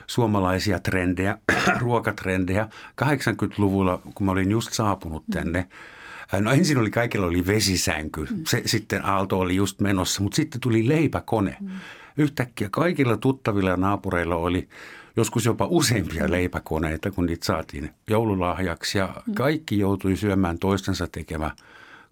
suomalaisia 0.07 0.79
trendejä, 0.79 1.38
ruokatrendejä 1.81 2.68
80-luvulla, 3.03 4.03
kun 4.14 4.27
mä 4.27 4.33
olin 4.33 4.51
just 4.51 4.73
saapunut 4.73 5.25
tänne. 5.31 5.61
Hmm 5.61 6.02
No 6.40 6.53
ensin 6.53 6.79
oli 6.79 6.90
kaikilla 6.90 7.27
oli 7.27 7.47
vesisänky, 7.47 8.27
mm. 8.31 8.42
se, 8.47 8.62
sitten 8.66 9.05
Aalto 9.05 9.38
oli 9.38 9.57
just 9.57 9.81
menossa, 9.81 10.23
mutta 10.23 10.37
sitten 10.37 10.61
tuli 10.61 10.88
leipäkone. 10.88 11.57
Mm. 11.61 11.68
Yhtäkkiä 12.16 12.68
kaikilla 12.71 13.16
tuttavilla 13.16 13.71
ja 13.71 13.77
naapureilla 13.77 14.37
oli 14.37 14.68
joskus 15.16 15.45
jopa 15.45 15.66
useampia 15.71 16.31
leipäkoneita, 16.31 17.11
kun 17.11 17.27
niitä 17.27 17.47
saatiin 17.47 17.90
joululahjaksi 18.11 18.99
ja 18.99 19.14
mm. 19.27 19.35
kaikki 19.35 19.79
joutui 19.79 20.16
syömään 20.16 20.59
toistensa 20.59 21.07
tekemä 21.07 21.51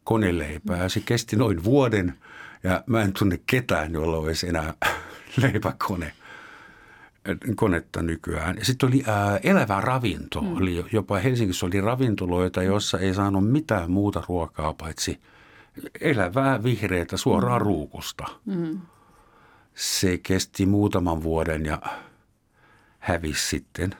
koneleipää. 0.04 0.88
Se 0.88 1.00
kesti 1.00 1.36
noin 1.36 1.64
vuoden 1.64 2.14
ja 2.62 2.84
mä 2.86 3.02
en 3.02 3.12
tunne 3.12 3.40
ketään, 3.46 3.92
jolla 3.92 4.16
olisi 4.16 4.48
enää 4.48 4.74
leipäkone 5.42 6.12
konetta 7.56 8.02
nykyään. 8.02 8.58
Sitten 8.62 8.88
oli 8.88 9.02
ää, 9.06 9.36
elävä 9.42 9.80
ravinto. 9.80 10.40
Mm. 10.40 10.56
Oli 10.56 10.84
jopa 10.92 11.18
Helsingissä 11.18 11.66
oli 11.66 11.80
ravintoloita, 11.80 12.62
joissa 12.62 12.98
ei 12.98 13.14
saanut 13.14 13.50
mitään 13.50 13.90
muuta 13.90 14.22
ruokaa 14.28 14.74
paitsi 14.74 15.20
elävää 16.00 16.62
vihreätä 16.62 17.16
suoraan 17.16 17.62
mm. 17.62 17.64
ruukusta. 17.64 18.26
Mm. 18.46 18.80
Se 19.74 20.18
kesti 20.18 20.66
muutaman 20.66 21.22
vuoden 21.22 21.66
ja 21.66 21.82
hävisi 22.98 23.48
sitten. 23.48 23.94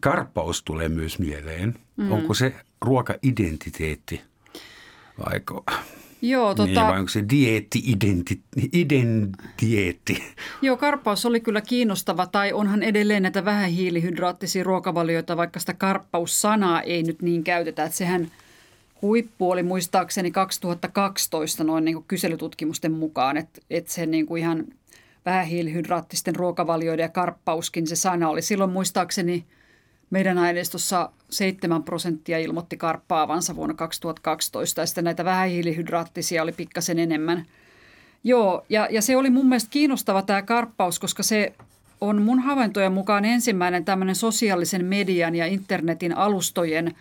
Karppaus 0.00 0.62
tulee 0.62 0.88
myös 0.88 1.18
mieleen. 1.18 1.74
Mm. 1.96 2.12
Onko 2.12 2.34
se 2.34 2.54
ruoka-identiteetti? 2.80 4.20
Vaiko? 5.26 5.64
Joo, 6.22 6.48
niin, 6.48 6.56
tota... 6.56 6.66
Niin, 6.66 6.92
vai 6.92 6.98
onko 6.98 7.08
se 7.08 7.24
dieetti, 7.30 7.82
identi, 7.86 8.42
identieetti? 8.72 10.22
Joo, 10.62 10.76
karppaus 10.76 11.26
oli 11.26 11.40
kyllä 11.40 11.60
kiinnostava, 11.60 12.26
tai 12.26 12.52
onhan 12.52 12.82
edelleen 12.82 13.22
näitä 13.22 13.44
vähähiilihydraattisia 13.44 14.64
ruokavalioita, 14.64 15.36
vaikka 15.36 15.60
sitä 15.60 15.74
karppaussanaa 15.74 16.82
ei 16.82 17.02
nyt 17.02 17.22
niin 17.22 17.44
käytetä, 17.44 17.84
että 17.84 17.98
sehän 17.98 18.30
huippu 19.02 19.50
oli 19.50 19.62
muistaakseni 19.62 20.30
2012 20.30 21.64
noin 21.64 21.84
niin 21.84 21.94
kuin 21.94 22.04
kyselytutkimusten 22.08 22.92
mukaan, 22.92 23.36
että, 23.36 23.60
että 23.70 23.92
se 23.92 24.06
niin 24.06 24.26
kuin 24.26 24.40
ihan 24.40 24.64
vähähiilihydraattisten 25.26 26.36
ruokavalioiden 26.36 27.02
ja 27.02 27.08
karppauskin 27.08 27.86
se 27.86 27.96
sana 27.96 28.28
oli 28.28 28.42
silloin 28.42 28.70
muistaakseni– 28.70 29.44
meidän 30.10 30.38
aineistossa 30.38 31.10
7 31.30 31.82
prosenttia 31.82 32.38
ilmoitti 32.38 32.76
karppaavansa 32.76 33.56
vuonna 33.56 33.74
2012 33.74 34.80
ja 34.80 34.86
sitten 34.86 35.04
näitä 35.04 35.24
vähähiilihydraattisia 35.24 36.42
oli 36.42 36.52
pikkasen 36.52 36.98
enemmän. 36.98 37.46
Joo, 38.24 38.66
ja, 38.68 38.88
ja 38.90 39.02
se 39.02 39.16
oli 39.16 39.30
mun 39.30 39.48
mielestä 39.48 39.70
kiinnostava 39.70 40.22
tämä 40.22 40.42
karppaus, 40.42 40.98
koska 40.98 41.22
se 41.22 41.52
on 42.00 42.22
mun 42.22 42.38
havaintojen 42.38 42.92
mukaan 42.92 43.24
ensimmäinen 43.24 43.84
tämmöinen 43.84 44.14
sosiaalisen 44.14 44.84
median 44.84 45.34
ja 45.34 45.46
internetin 45.46 46.16
alustojen 46.16 46.94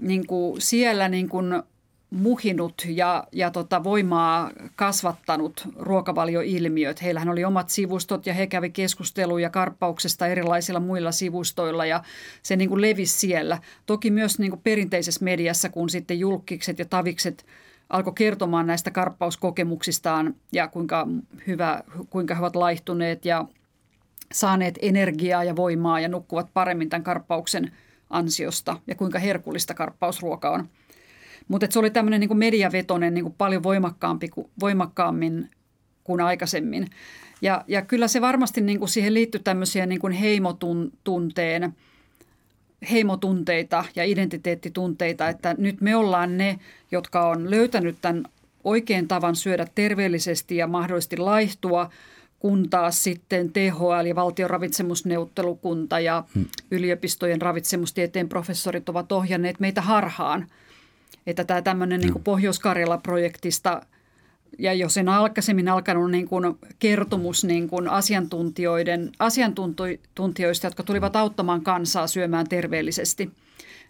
niin 0.00 0.26
kuin 0.26 0.60
siellä 0.60 1.08
niin 1.08 1.28
kuin 1.28 1.62
muhinut 2.10 2.74
ja, 2.88 3.24
ja 3.32 3.50
tota 3.50 3.84
voimaa 3.84 4.50
kasvattanut 4.76 5.68
ruokavalioilmiöt. 5.76 7.02
Heillähän 7.02 7.28
oli 7.28 7.44
omat 7.44 7.70
sivustot 7.70 8.26
ja 8.26 8.34
he 8.34 8.46
kävi 8.46 8.70
keskusteluja 8.70 9.50
karppauksesta 9.50 10.26
erilaisilla 10.26 10.80
muilla 10.80 11.12
sivustoilla 11.12 11.86
ja 11.86 12.02
se 12.42 12.56
niin 12.56 12.68
kuin 12.68 12.80
levisi 12.80 13.18
siellä. 13.18 13.58
Toki 13.86 14.10
myös 14.10 14.38
niin 14.38 14.50
kuin 14.50 14.60
perinteisessä 14.64 15.24
mediassa, 15.24 15.68
kun 15.68 15.90
sitten 15.90 16.18
julkikset 16.18 16.78
ja 16.78 16.84
tavikset 16.84 17.46
alkoi 17.90 18.12
kertomaan 18.12 18.66
näistä 18.66 18.90
karppauskokemuksistaan 18.90 20.34
ja 20.52 20.68
kuinka, 20.68 21.08
hyvä, 21.46 21.82
kuinka 22.10 22.34
he 22.34 22.40
ovat 22.40 22.56
laihtuneet 22.56 23.24
ja 23.24 23.44
saaneet 24.32 24.78
energiaa 24.82 25.44
ja 25.44 25.56
voimaa 25.56 26.00
ja 26.00 26.08
nukkuvat 26.08 26.50
paremmin 26.54 26.88
tämän 26.88 27.04
karppauksen 27.04 27.72
ansiosta 28.10 28.76
ja 28.86 28.94
kuinka 28.94 29.18
herkullista 29.18 29.74
karppausruoka 29.74 30.50
on– 30.50 30.68
mutta 31.48 31.66
se 31.70 31.78
oli 31.78 31.90
tämmöinen 31.90 32.20
niin 32.20 32.38
mediavetoinen 32.38 33.14
niin 33.14 33.24
kuin 33.24 33.34
paljon 33.38 33.62
voimakkaampi, 33.62 34.30
voimakkaammin 34.60 35.50
kuin 36.04 36.20
aikaisemmin. 36.20 36.86
Ja, 37.42 37.64
ja 37.68 37.82
kyllä 37.82 38.08
se 38.08 38.20
varmasti 38.20 38.60
niin 38.60 38.78
kuin 38.78 38.88
siihen 38.88 39.14
liittyy 39.14 39.40
tämmöisiä 39.40 39.86
niin 39.86 40.00
kuin 40.00 40.12
heimotunteen, 40.12 41.74
heimotunteita 42.90 43.84
ja 43.96 44.04
identiteettitunteita, 44.04 45.28
että 45.28 45.54
nyt 45.58 45.80
me 45.80 45.96
ollaan 45.96 46.36
ne, 46.36 46.58
jotka 46.90 47.28
on 47.28 47.50
löytänyt 47.50 47.96
tämän 48.00 48.24
oikein 48.64 49.08
tavan 49.08 49.36
syödä 49.36 49.66
terveellisesti 49.74 50.56
ja 50.56 50.66
mahdollisesti 50.66 51.16
laihtua, 51.16 51.90
kun 52.38 52.70
taas 52.70 53.04
sitten 53.04 53.52
THL 53.52 54.06
ja 54.06 54.14
valtion 54.14 54.50
ravitsemusneuvottelukunta 54.50 56.00
ja 56.00 56.24
hmm. 56.34 56.44
yliopistojen 56.70 57.42
ravitsemustieteen 57.42 58.28
professorit 58.28 58.88
ovat 58.88 59.12
ohjanneet 59.12 59.60
meitä 59.60 59.80
harhaan– 59.82 60.46
että 61.26 61.44
tämä 61.44 61.62
tämmöinen 61.62 62.00
niin 62.00 62.22
Pohjois-Karjala-projektista 62.24 63.82
ja 64.58 64.72
jo 64.72 64.88
sen 64.88 65.08
aikaisemmin 65.08 65.68
alkanut 65.68 66.10
niin 66.10 66.28
kuin 66.28 66.58
kertomus 66.78 67.44
niin 67.44 67.68
kuin 67.68 67.88
asiantuntijoiden, 67.88 69.12
asiantuntijoista, 69.18 70.66
jotka 70.66 70.82
tulivat 70.82 71.16
auttamaan 71.16 71.62
kansaa 71.62 72.06
syömään 72.06 72.48
terveellisesti, 72.48 73.30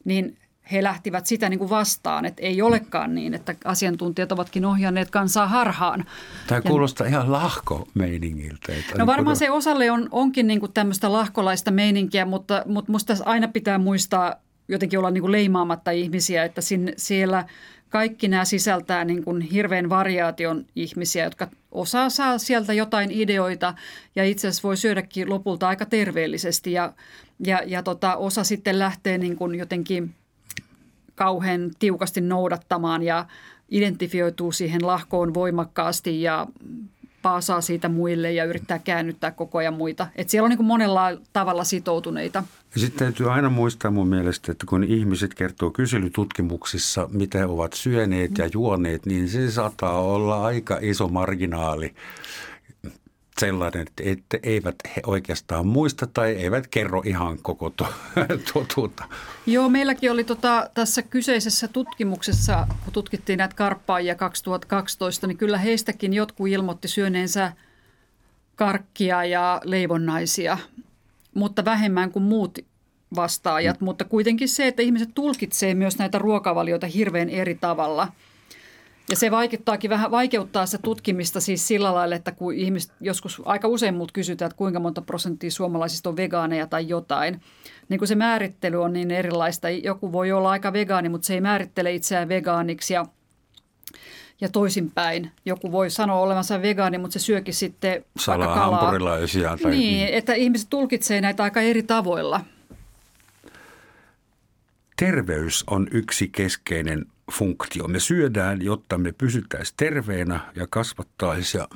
niin 0.04 0.36
he 0.72 0.82
lähtivät 0.82 1.26
sitä 1.26 1.48
niin 1.48 1.58
kuin 1.58 1.70
vastaan, 1.70 2.24
että 2.24 2.42
ei 2.42 2.62
olekaan 2.62 3.14
niin, 3.14 3.34
että 3.34 3.54
asiantuntijat 3.64 4.32
ovatkin 4.32 4.64
ohjanneet 4.64 5.10
kansaa 5.10 5.48
harhaan. 5.48 6.04
Tämä 6.46 6.60
kuulostaa 6.60 7.06
ja, 7.06 7.10
ihan 7.10 7.32
lahko-meiningiltä. 7.32 8.72
Että 8.72 8.92
no 8.92 8.98
niin 8.98 9.06
varmaan 9.06 9.36
se 9.36 9.50
osalle 9.50 9.90
on, 9.90 10.08
onkin 10.10 10.46
niin 10.46 10.60
kuin 10.60 10.72
tämmöistä 10.72 11.12
lahkolaista 11.12 11.70
meininkiä, 11.70 12.24
mutta, 12.24 12.62
mutta 12.66 12.92
musta 12.92 13.16
aina 13.24 13.48
pitää 13.48 13.78
muistaa 13.78 14.36
jotenkin 14.68 14.98
olla 14.98 15.10
niin 15.10 15.20
kuin 15.20 15.32
leimaamatta 15.32 15.90
ihmisiä, 15.90 16.44
että 16.44 16.60
sinne, 16.60 16.92
siellä 16.96 17.44
kaikki 17.88 18.28
nämä 18.28 18.44
sisältää 18.44 19.04
niin 19.04 19.24
kuin 19.24 19.40
hirveän 19.40 19.88
variaation 19.88 20.66
ihmisiä, 20.76 21.24
jotka 21.24 21.48
osaa 21.72 22.10
saa 22.10 22.38
sieltä 22.38 22.72
jotain 22.72 23.10
ideoita 23.10 23.74
ja 24.16 24.24
itse 24.24 24.48
asiassa 24.48 24.68
voi 24.68 24.76
syödäkin 24.76 25.30
lopulta 25.30 25.68
aika 25.68 25.86
terveellisesti 25.86 26.72
ja, 26.72 26.92
ja, 27.46 27.62
ja 27.66 27.82
tota, 27.82 28.16
osa 28.16 28.44
sitten 28.44 28.78
lähtee 28.78 29.18
niin 29.18 29.36
kuin 29.36 29.54
jotenkin 29.54 30.14
kauhean 31.14 31.70
tiukasti 31.78 32.20
noudattamaan 32.20 33.02
ja 33.02 33.26
identifioituu 33.70 34.52
siihen 34.52 34.86
lahkoon 34.86 35.34
voimakkaasti 35.34 36.22
ja 36.22 36.46
paasaa 37.26 37.60
siitä 37.60 37.88
muille 37.88 38.32
ja 38.32 38.44
yrittää 38.44 38.78
käännyttää 38.78 39.30
koko 39.30 39.58
ajan 39.58 39.74
muita. 39.74 40.06
Et 40.16 40.28
siellä 40.28 40.44
on 40.44 40.50
niin 40.50 40.56
kuin 40.56 40.66
monella 40.66 41.02
tavalla 41.32 41.64
sitoutuneita. 41.64 42.44
Ja 42.74 42.80
sitten 42.80 42.98
täytyy 42.98 43.32
aina 43.32 43.50
muistaa 43.50 43.90
mun 43.90 44.08
mielestä, 44.08 44.52
että 44.52 44.66
kun 44.68 44.84
ihmiset 44.84 45.34
kertoo 45.34 45.70
kyselytutkimuksissa, 45.70 47.08
mitä 47.12 47.48
ovat 47.48 47.72
syöneet 47.72 48.38
ja 48.38 48.48
juoneet, 48.52 49.06
niin 49.06 49.28
se 49.28 49.50
saattaa 49.50 50.00
olla 50.00 50.44
aika 50.44 50.78
iso 50.80 51.08
marginaali 51.08 51.94
sellainen, 53.40 53.86
että 54.00 54.38
eivät 54.42 54.74
he 54.96 55.02
oikeastaan 55.06 55.66
muista 55.66 56.06
tai 56.06 56.32
eivät 56.32 56.66
kerro 56.66 57.02
ihan 57.04 57.38
koko 57.42 57.72
totuutta. 58.54 59.04
Joo, 59.46 59.68
meilläkin 59.68 60.10
oli 60.10 60.24
tota, 60.24 60.70
tässä 60.74 61.02
kyseisessä 61.02 61.68
tutkimuksessa, 61.68 62.66
kun 62.84 62.92
tutkittiin 62.92 63.38
näitä 63.38 63.54
karppaajia 63.54 64.14
2012, 64.14 65.26
niin 65.26 65.36
kyllä 65.36 65.58
heistäkin 65.58 66.12
jotkut 66.12 66.48
ilmoitti 66.48 66.88
syöneensä 66.88 67.52
karkkia 68.56 69.24
ja 69.24 69.60
leivonnaisia, 69.64 70.58
mutta 71.34 71.64
vähemmän 71.64 72.10
kuin 72.10 72.22
muut 72.22 72.58
vastaajat. 73.16 73.80
Mm. 73.80 73.84
Mutta 73.84 74.04
kuitenkin 74.04 74.48
se, 74.48 74.66
että 74.66 74.82
ihmiset 74.82 75.10
tulkitsee 75.14 75.74
myös 75.74 75.98
näitä 75.98 76.18
ruokavalioita 76.18 76.86
hirveän 76.86 77.30
eri 77.30 77.54
tavalla– 77.54 78.08
ja 79.10 79.16
se 79.16 79.30
vaikeuttaakin 79.30 79.90
vähän, 79.90 80.10
vaikeuttaa 80.10 80.66
se 80.66 80.78
tutkimista 80.78 81.40
siis 81.40 81.68
sillä 81.68 81.94
lailla, 81.94 82.14
että 82.14 82.32
kun 82.32 82.54
ihmiset 82.54 82.92
joskus 83.00 83.42
aika 83.44 83.68
usein 83.68 83.94
muut 83.94 84.12
kysytään, 84.12 84.46
että 84.46 84.58
kuinka 84.58 84.80
monta 84.80 85.02
prosenttia 85.02 85.50
suomalaisista 85.50 86.08
on 86.08 86.16
vegaaneja 86.16 86.66
tai 86.66 86.88
jotain, 86.88 87.40
niin 87.88 87.98
kun 87.98 88.08
se 88.08 88.14
määrittely 88.14 88.82
on 88.82 88.92
niin 88.92 89.10
erilaista. 89.10 89.70
Joku 89.70 90.12
voi 90.12 90.32
olla 90.32 90.50
aika 90.50 90.72
vegaani, 90.72 91.08
mutta 91.08 91.26
se 91.26 91.34
ei 91.34 91.40
määrittele 91.40 91.94
itseään 91.94 92.28
vegaaniksi 92.28 92.94
ja 92.94 93.06
ja 94.40 94.48
toisinpäin. 94.48 95.30
Joku 95.44 95.72
voi 95.72 95.90
sanoa 95.90 96.20
olevansa 96.20 96.62
vegaani, 96.62 96.98
mutta 96.98 97.12
se 97.12 97.18
syökin 97.18 97.54
sitten 97.54 98.04
Salaa 98.18 98.46
vaikka 98.48 98.64
kalaa. 98.64 98.92
Tai... 99.62 99.70
Niin, 99.70 100.08
että 100.08 100.34
ihmiset 100.34 100.70
tulkitsee 100.70 101.20
näitä 101.20 101.42
aika 101.42 101.60
eri 101.60 101.82
tavoilla. 101.82 102.40
Terveys 104.96 105.64
on 105.66 105.88
yksi 105.90 106.28
keskeinen 106.28 107.06
funktio. 107.32 107.88
Me 107.88 108.00
syödään, 108.00 108.62
jotta 108.62 108.98
me 108.98 109.12
pysyttäisiin 109.12 109.74
terveenä 109.76 110.40
ja 110.54 110.66
kasvattaisiin 110.70 111.60
ja 111.60 111.68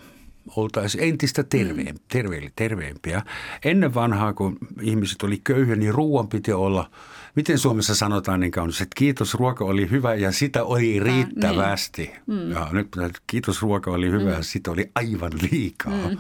oltaisiin 0.57 1.05
entistä 1.05 1.43
terveen, 1.43 1.95
mm. 1.95 2.01
terve, 2.09 2.51
terveempiä. 2.57 3.23
Ennen 3.65 3.95
vanhaa, 3.95 4.33
kun 4.33 4.59
ihmiset 4.81 5.23
oli 5.23 5.41
köyhiä, 5.45 5.77
niin 5.77 5.95
ruoan 5.95 6.29
piti 6.29 6.53
olla, 6.53 6.91
miten 7.37 7.59
Suomessa 7.59 7.95
sanotaan 7.95 8.41
niin 8.41 8.53
kaunis, 8.53 8.81
että 8.81 8.95
kiitos 8.97 9.35
ruoka 9.35 9.65
oli 9.65 9.91
hyvä 9.91 10.15
ja 10.15 10.33
sitä 10.33 10.65
oli 10.65 11.01
riittävästi. 11.01 12.11
Ah, 12.13 12.21
niin. 12.27 12.47
mm. 12.47 12.53
Ja 12.53 12.69
nyt 12.73 12.89
kiitos 13.27 13.63
ruoka 13.63 13.91
oli 13.91 14.11
hyvä 14.11 14.31
mm. 14.31 14.37
ja 14.37 14.43
sitä 14.43 14.71
oli 14.71 14.91
aivan 14.95 15.33
liikaa. 15.51 16.09
Mm. 16.09 16.19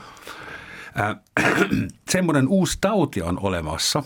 Äh, 1.00 1.16
semmoinen 2.10 2.48
uusi 2.48 2.78
tauti 2.80 3.22
on 3.22 3.38
olemassa 3.38 4.02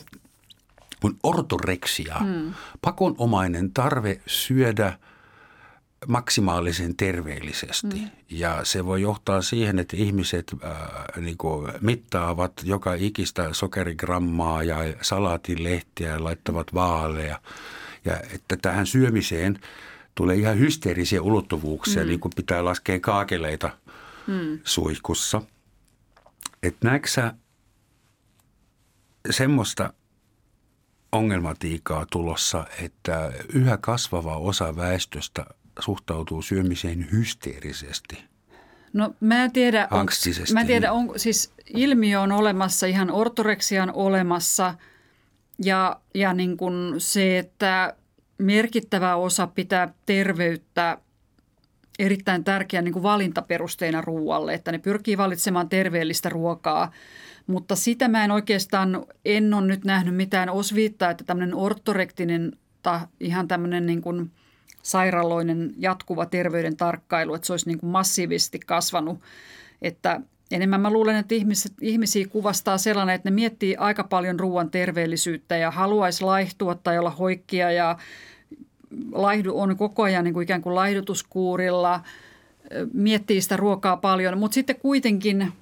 kuin 1.00 1.16
ortoreksia, 1.22 2.16
mm. 2.24 2.54
pakonomainen 2.80 3.70
tarve 3.72 4.20
syödä– 4.26 4.92
maksimaalisen 6.08 6.96
terveellisesti. 6.96 7.96
Mm. 7.96 8.10
Ja 8.30 8.64
se 8.64 8.84
voi 8.84 9.02
johtaa 9.02 9.42
siihen, 9.42 9.78
että 9.78 9.96
ihmiset 9.96 10.52
äh, 10.64 10.70
niin 11.16 11.36
kuin 11.36 11.72
mittaavat 11.80 12.52
joka 12.64 12.94
ikistä 12.94 13.52
sokerigrammaa 13.52 14.62
ja 14.62 14.76
salaatilehtiä 15.02 16.08
ja 16.08 16.24
laittavat 16.24 16.74
vaaleja. 16.74 17.40
Ja 18.04 18.16
että 18.34 18.56
tähän 18.56 18.86
syömiseen 18.86 19.58
tulee 20.14 20.36
ihan 20.36 20.58
hysteerisiä 20.58 21.22
ulottuvuuksia, 21.22 22.02
mm. 22.02 22.08
niin 22.08 22.20
kuin 22.20 22.32
pitää 22.36 22.64
laskea 22.64 23.00
kaakeleita 23.00 23.70
mm. 24.26 24.58
suihkussa. 24.64 25.42
Että 26.62 26.88
näetkö 26.88 27.08
sä 27.08 27.34
semmoista 29.30 29.92
ongelmatiikkaa 31.12 32.06
tulossa, 32.10 32.66
että 32.80 33.32
yhä 33.52 33.76
kasvava 33.76 34.36
osa 34.36 34.76
väestöstä– 34.76 35.46
suhtautuu 35.80 36.42
syömiseen 36.42 37.08
hysteerisesti? 37.12 38.24
No 38.92 39.14
mä 39.20 39.44
en 39.44 39.52
tiedä, 39.52 39.88
onko, 39.90 40.12
mä 40.52 40.60
en 40.60 40.66
tiedä 40.66 40.92
on, 40.92 41.12
siis 41.16 41.52
ilmiö 41.74 42.20
on 42.20 42.32
olemassa, 42.32 42.86
ihan 42.86 43.10
ortoreksian 43.10 43.92
olemassa 43.94 44.74
ja, 45.64 46.00
ja 46.14 46.32
niin 46.32 46.56
kuin 46.56 46.94
se, 46.98 47.38
että 47.38 47.94
merkittävä 48.38 49.16
osa 49.16 49.46
pitää 49.46 49.94
terveyttä 50.06 50.98
erittäin 51.98 52.44
tärkeä 52.44 52.82
niin 52.82 52.92
kuin 52.92 53.02
valintaperusteena 53.02 54.00
ruoalle, 54.00 54.54
että 54.54 54.72
ne 54.72 54.78
pyrkii 54.78 55.18
valitsemaan 55.18 55.68
terveellistä 55.68 56.28
ruokaa. 56.28 56.92
Mutta 57.46 57.76
sitä 57.76 58.08
mä 58.08 58.24
en 58.24 58.30
oikeastaan, 58.30 59.06
en 59.24 59.54
ole 59.54 59.66
nyt 59.66 59.84
nähnyt 59.84 60.14
mitään 60.14 60.48
osviittaa, 60.48 61.10
että 61.10 61.24
tämmöinen 61.24 61.54
ortorektinen 61.54 62.52
tai 62.82 63.00
ihan 63.20 63.48
tämmöinen 63.48 63.86
niin 63.86 64.02
kuin– 64.02 64.30
sairaaloinen 64.84 65.74
jatkuva 65.78 66.26
terveyden 66.26 66.76
tarkkailu, 66.76 67.34
että 67.34 67.46
se 67.46 67.52
olisi 67.52 67.66
niin 67.66 67.78
kuin 67.78 67.90
massiivisesti 67.90 68.58
kasvanut. 68.58 69.18
Että 69.82 70.20
enemmän 70.50 70.80
mä 70.80 70.90
luulen, 70.90 71.16
että 71.16 71.34
ihmiset, 71.34 71.72
ihmisiä 71.80 72.26
kuvastaa 72.26 72.78
sellainen, 72.78 73.14
että 73.14 73.30
ne 73.30 73.34
miettii 73.34 73.76
aika 73.76 74.04
paljon 74.04 74.40
ruoan 74.40 74.70
terveellisyyttä 74.70 75.56
ja 75.56 75.70
haluaisi 75.70 76.24
laihtua 76.24 76.74
tai 76.74 76.98
olla 76.98 77.10
hoikkia 77.10 77.72
ja 77.72 77.98
laihdu 79.12 79.58
on 79.58 79.76
koko 79.76 80.02
ajan 80.02 80.24
niin 80.24 80.34
kuin 80.34 80.44
ikään 80.44 80.62
kuin 80.62 80.74
laihdutuskuurilla, 80.74 82.00
miettii 82.92 83.40
sitä 83.40 83.56
ruokaa 83.56 83.96
paljon, 83.96 84.38
mutta 84.38 84.54
sitten 84.54 84.76
kuitenkin 84.76 85.52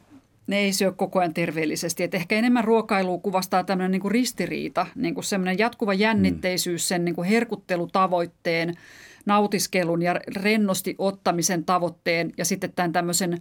ne 0.46 0.58
ei 0.58 0.72
syö 0.72 0.92
koko 0.92 1.18
ajan 1.18 1.34
terveellisesti. 1.34 2.02
Et 2.02 2.14
ehkä 2.14 2.34
enemmän 2.34 2.64
ruokailua 2.64 3.18
kuvastaa 3.18 3.64
tämmöinen 3.64 3.90
niin 3.90 4.10
ristiriita, 4.10 4.86
niin 4.94 5.14
kuin 5.14 5.24
semmoinen 5.24 5.58
jatkuva 5.58 5.94
jännitteisyys 5.94 6.88
sen 6.88 7.04
niin 7.04 7.14
kuin 7.14 7.28
herkuttelutavoitteen– 7.28 8.74
nautiskelun 9.26 10.02
ja 10.02 10.14
rennosti 10.36 10.94
ottamisen 10.98 11.64
tavoitteen 11.64 12.32
ja 12.38 12.44
sitten 12.44 12.72
tämän 12.72 12.92
tämmöisen 12.92 13.38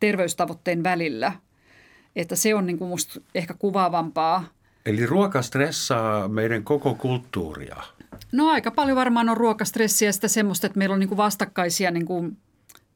terveystavoitteen 0.00 0.82
välillä. 0.82 1.32
Että 2.16 2.36
se 2.36 2.54
on 2.54 2.66
niin 2.66 2.78
kuin 2.78 2.88
musta 2.88 3.20
ehkä 3.34 3.54
kuvaavampaa. 3.54 4.44
Eli 4.86 5.06
ruoka 5.06 5.42
stressaa 5.42 6.28
meidän 6.28 6.64
koko 6.64 6.94
kulttuuria. 6.94 7.76
No 8.32 8.48
aika 8.48 8.70
paljon 8.70 8.96
varmaan 8.96 9.28
on 9.28 9.36
ruokastressiä 9.36 10.08
ja 10.08 10.12
sitä 10.12 10.28
semmoista, 10.28 10.66
että 10.66 10.78
meillä 10.78 10.92
on 10.92 11.00
niin 11.00 11.08
kuin 11.08 11.16
vastakkaisia 11.16 11.90
niin 11.90 12.06
kuin 12.06 12.36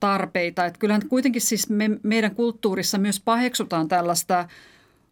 tarpeita. 0.00 0.64
Että 0.64 0.78
kyllähän 0.78 1.08
kuitenkin 1.08 1.42
siis 1.42 1.68
me, 1.68 1.90
meidän 2.02 2.34
kulttuurissa 2.34 2.98
myös 2.98 3.20
paheksutaan 3.20 3.88
tällaista 3.88 4.48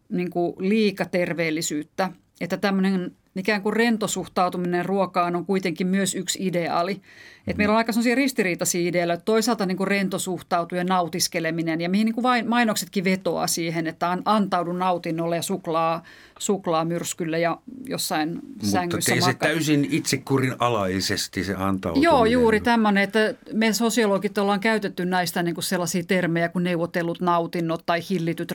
niin 0.09 0.31
kuin 0.31 0.55
liikaterveellisyyttä. 0.59 2.11
Että 2.41 2.57
tämmöinen 2.57 3.16
ikään 3.37 3.62
kuin 3.62 3.76
rentosuhtautuminen 3.76 4.85
ruokaan 4.85 5.37
on 5.37 5.47
kuitenkin 5.47 5.87
myös 5.87 6.14
yksi 6.14 6.39
ideaali. 6.47 6.95
Mm-hmm. 6.95 7.51
Et 7.51 7.57
meillä 7.57 7.72
on 7.72 7.78
aika 7.78 7.93
sellaisia 7.93 8.14
ristiriitaisia 8.14 8.89
ideoita, 8.89 9.12
että 9.12 9.24
toisaalta 9.24 9.66
niin 9.66 9.76
kuin 9.76 9.89
rentosuhtautuu 9.89 10.78
ja 10.78 10.85
nautiskeleminen 10.85 11.80
ja 11.80 11.89
mihin 11.89 12.05
niin 12.05 12.14
kuin 12.14 12.22
vain 12.22 12.49
mainoksetkin 12.49 13.05
vetoaa 13.05 13.47
siihen, 13.47 13.87
että 13.87 14.18
antaudu 14.24 14.72
nautinnolle 14.72 15.37
ja 15.37 15.43
suklaa, 15.43 16.03
suklaa 16.39 16.85
myrskylle 16.85 17.41
ja 17.41 17.59
jossain 17.87 18.35
Mutta 18.35 18.66
sängyssä 18.66 19.14
Mutta 19.14 19.26
se 19.26 19.35
täysin 19.39 19.89
itsekurin 19.91 20.55
alaisesti 20.59 21.45
se 21.45 21.55
antautuminen. 21.55 22.11
Joo, 22.11 22.24
juuri 22.24 22.61
tämmöinen, 22.61 23.03
että 23.03 23.35
me 23.53 23.72
sosiologit 23.72 24.39
ollaan 24.39 24.61
käytetty 24.61 25.05
näistä 25.05 25.43
niin 25.43 25.55
kuin 25.55 25.64
sellaisia 25.64 26.03
termejä 26.05 26.49
kuin 26.49 26.64
neuvotellut 26.64 27.20
nautinnot 27.20 27.83
tai 27.87 28.01
hillityt 28.11 28.53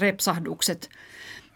repsahdukset– 0.00 0.90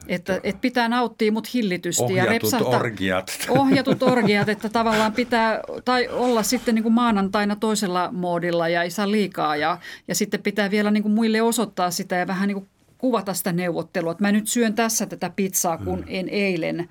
että, 0.08 0.40
että 0.42 0.60
pitää 0.60 0.88
nauttia, 0.88 1.32
mutta 1.32 1.50
hillitysti. 1.54 2.02
Ohjatut 2.02 2.26
ja 2.26 2.32
repsahta, 2.32 2.68
orgiat. 2.68 3.46
Ohjatut 3.48 4.02
orgiat, 4.02 4.48
että 4.48 4.68
tavallaan 4.68 5.12
pitää 5.12 5.60
tai 5.84 6.08
olla 6.08 6.42
sitten 6.42 6.74
niin 6.74 6.82
kuin 6.82 6.92
maanantaina 6.92 7.56
toisella 7.56 8.12
moodilla 8.12 8.68
ja 8.68 8.82
ei 8.82 8.90
saa 8.90 9.10
liikaa. 9.10 9.56
Ja, 9.56 9.78
ja 10.08 10.14
sitten 10.14 10.42
pitää 10.42 10.70
vielä 10.70 10.90
niin 10.90 11.02
kuin 11.02 11.12
muille 11.12 11.42
osoittaa 11.42 11.90
sitä 11.90 12.16
ja 12.16 12.26
vähän 12.26 12.48
niin 12.48 12.56
kuin 12.56 12.68
kuvata 12.98 13.34
sitä 13.34 13.52
neuvottelua. 13.52 14.12
Että 14.12 14.24
mä 14.24 14.32
nyt 14.32 14.48
syön 14.48 14.74
tässä 14.74 15.06
tätä 15.06 15.30
pizzaa, 15.36 15.78
kun 15.78 15.98
hmm. 15.98 16.08
en 16.08 16.28
eilen. 16.28 16.88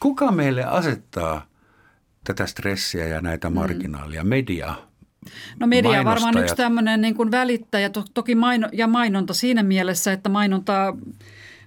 Kuka 0.00 0.32
meille 0.32 0.64
asettaa 0.64 1.46
tätä 2.24 2.46
stressiä 2.46 3.06
ja 3.06 3.20
näitä 3.20 3.50
marginaalia? 3.50 4.24
Media, 4.24 4.74
No 5.60 5.66
media 5.66 5.98
on 5.98 6.04
varmaan 6.04 6.38
yksi 6.38 6.54
tämmöinen 6.54 7.00
niin 7.00 7.14
kuin 7.14 7.30
välittäjä 7.30 7.90
to, 7.90 8.04
toki 8.14 8.34
maino, 8.34 8.68
ja 8.72 8.86
mainonta 8.86 9.34
siinä 9.34 9.62
mielessä, 9.62 10.12
että 10.12 10.28
mainontaa 10.28 10.96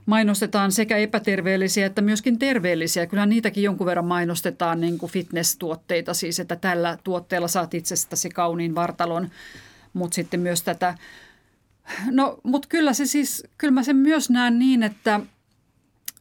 mainostetaan 0.10 0.72
sekä 0.72 0.98
epäterveellisiä 0.98 1.86
että 1.86 2.02
myöskin 2.02 2.40
terveellisiä. 2.40 3.06
Kyllä 3.06 3.26
niitäkin 3.26 3.64
jonkun 3.64 3.88
verran 3.88 4.06
mainostetaan 4.06 4.82
niin 4.82 4.98
kuin 4.98 5.12
fitness-tuotteita, 5.12 6.14
siis 6.14 6.40
että 6.40 6.56
tällä 6.56 6.98
tuotteella 7.04 7.48
saat 7.48 7.74
itsestäsi 7.74 8.30
kauniin 8.30 8.76
vartalon, 8.76 9.30
mutta 9.94 10.16
sitten 10.16 10.40
myös 10.40 10.64
tätä. 10.64 10.98
No, 12.12 12.40
mutta 12.44 12.68
kyllä 12.68 12.94
se 12.94 13.06
siis, 13.06 13.44
kyllä 13.58 13.72
mä 13.72 13.84
sen 13.84 13.96
myös 13.96 14.30
näen 14.30 14.60
niin, 14.60 14.84
että, 14.84 15.20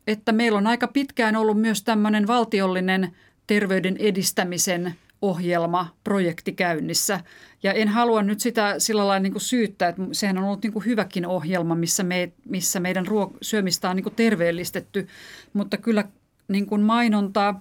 että 0.07 0.32
meillä 0.32 0.59
on 0.59 0.66
aika 0.66 0.89
pitkään 0.89 1.36
ollut 1.36 1.61
myös 1.61 1.82
tämmöinen 1.82 2.26
valtiollinen 2.26 3.16
terveyden 3.47 3.97
edistämisen 3.97 4.95
ohjelma, 5.22 5.96
projekti 6.04 6.52
käynnissä. 6.52 7.20
Ja 7.62 7.72
en 7.72 7.88
halua 7.88 8.22
nyt 8.22 8.40
sitä 8.40 8.74
sillä 8.78 9.06
lailla 9.06 9.18
niin 9.18 9.40
syyttää, 9.40 9.88
että 9.88 10.02
sehän 10.12 10.38
on 10.38 10.44
ollut 10.44 10.62
niin 10.62 10.84
hyväkin 10.84 11.26
ohjelma, 11.26 11.74
missä, 11.74 12.02
me, 12.02 12.32
missä 12.44 12.80
meidän 12.80 13.06
ruok- 13.06 13.38
syömistä 13.42 13.90
on 13.90 13.96
niin 13.96 14.14
terveellistetty. 14.16 15.06
Mutta 15.52 15.76
kyllä 15.76 16.04
niin 16.48 16.66
kuin 16.66 16.80
mainonta, 16.82 17.54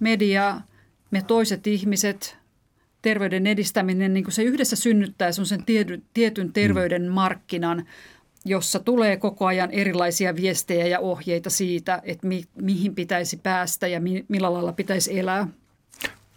media, 0.00 0.60
me 1.10 1.22
toiset 1.22 1.66
ihmiset, 1.66 2.36
terveyden 3.02 3.46
edistäminen, 3.46 4.14
niin 4.14 4.24
kuin 4.24 4.34
se 4.34 4.42
yhdessä 4.42 4.76
synnyttää 4.76 5.32
sen 5.32 5.64
tietyn 6.14 6.52
terveyden 6.52 7.08
markkinan, 7.08 7.86
jossa 8.44 8.78
tulee 8.78 9.16
koko 9.16 9.46
ajan 9.46 9.70
erilaisia 9.70 10.36
viestejä 10.36 10.86
ja 10.86 11.00
ohjeita 11.00 11.50
siitä, 11.50 12.00
että 12.04 12.26
mi, 12.26 12.44
mihin 12.54 12.94
pitäisi 12.94 13.36
päästä 13.36 13.86
ja 13.86 14.00
mi, 14.00 14.24
millä 14.28 14.52
lailla 14.52 14.72
pitäisi 14.72 15.18
elää. 15.18 15.48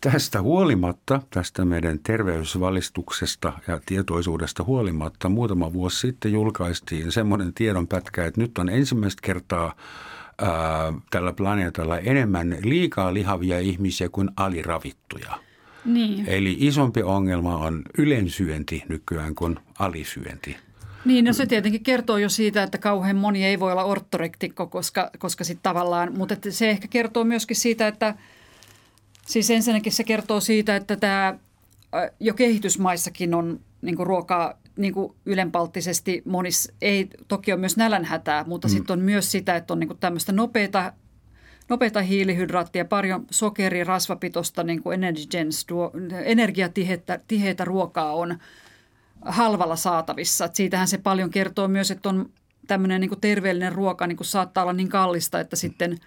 Tästä 0.01 0.41
huolimatta, 0.41 1.21
tästä 1.29 1.65
meidän 1.65 1.99
terveysvalistuksesta 1.99 3.53
ja 3.67 3.79
tietoisuudesta 3.85 4.63
huolimatta, 4.63 5.29
muutama 5.29 5.73
vuosi 5.73 5.99
sitten 5.99 6.31
julkaistiin 6.31 7.11
semmoinen 7.11 7.53
tiedonpätkä, 7.53 8.25
että 8.25 8.41
nyt 8.41 8.57
on 8.57 8.69
ensimmäistä 8.69 9.21
kertaa 9.23 9.75
ää, 10.41 10.49
tällä 11.09 11.33
planeetalla 11.33 11.99
enemmän 11.99 12.57
liikaa 12.63 13.13
lihavia 13.13 13.59
ihmisiä 13.59 14.09
kuin 14.09 14.29
aliravittuja. 14.35 15.39
Niin. 15.85 16.25
Eli 16.27 16.57
isompi 16.59 17.03
ongelma 17.03 17.57
on 17.57 17.81
ylensyönti 17.97 18.83
nykyään 18.89 19.35
kuin 19.35 19.59
alisyönti. 19.79 20.57
Niin, 21.05 21.25
no 21.25 21.33
se 21.33 21.45
tietenkin 21.45 21.83
kertoo 21.83 22.17
jo 22.17 22.29
siitä, 22.29 22.63
että 22.63 22.77
kauhean 22.77 23.15
moni 23.15 23.45
ei 23.45 23.59
voi 23.59 23.71
olla 23.71 23.83
ortorektikko, 23.83 24.67
koska, 24.67 25.11
koska 25.19 25.43
sitten 25.43 25.63
tavallaan, 25.63 26.17
mutta 26.17 26.35
se 26.49 26.69
ehkä 26.69 26.87
kertoo 26.87 27.23
myöskin 27.23 27.55
siitä, 27.55 27.87
että 27.87 28.15
siis 29.27 29.49
ensinnäkin 29.49 29.93
se 29.93 30.03
kertoo 30.03 30.39
siitä, 30.39 30.75
että 30.75 30.95
tämä 30.95 31.39
jo 32.19 32.33
kehitysmaissakin 32.33 33.33
on 33.33 33.59
niin 33.81 33.95
kuin 33.95 34.07
ruokaa 34.07 34.53
niin 34.77 34.93
kuin 34.93 35.13
ylenpalttisesti 35.25 36.21
monissa, 36.25 36.73
ei 36.81 37.09
toki 37.27 37.53
on 37.53 37.59
myös 37.59 37.77
nälänhätää, 37.77 38.43
mutta 38.47 38.67
mm. 38.67 38.71
sitten 38.71 38.93
on 38.93 39.05
myös 39.05 39.31
sitä, 39.31 39.55
että 39.55 39.73
on 39.73 39.79
niin 39.79 39.87
kuin 39.87 39.99
tämmöistä 39.99 40.31
nopeita, 40.31 40.93
nopeita 41.69 42.01
hiilihydraattia, 42.01 42.85
paljon 42.85 43.25
sokeri, 43.31 43.83
rasvapitosta, 43.83 44.63
niin 44.63 44.83
kuin 44.83 44.99
energiatiheitä 46.25 47.65
ruokaa 47.65 48.13
on– 48.13 48.37
halvalla 49.21 49.75
saatavissa. 49.75 50.45
Et 50.45 50.55
siitähän 50.55 50.87
se 50.87 50.97
paljon 50.97 51.29
kertoo 51.29 51.67
myös, 51.67 51.91
että 51.91 52.09
on 52.09 52.29
tämmöinen 52.67 53.01
niin 53.01 53.21
terveellinen 53.21 53.71
ruoka 53.71 54.07
niin 54.07 54.17
kuin 54.17 54.27
saattaa 54.27 54.63
olla 54.63 54.73
niin 54.73 54.89
kallista, 54.89 55.39
että 55.39 55.55
sitten 55.55 55.97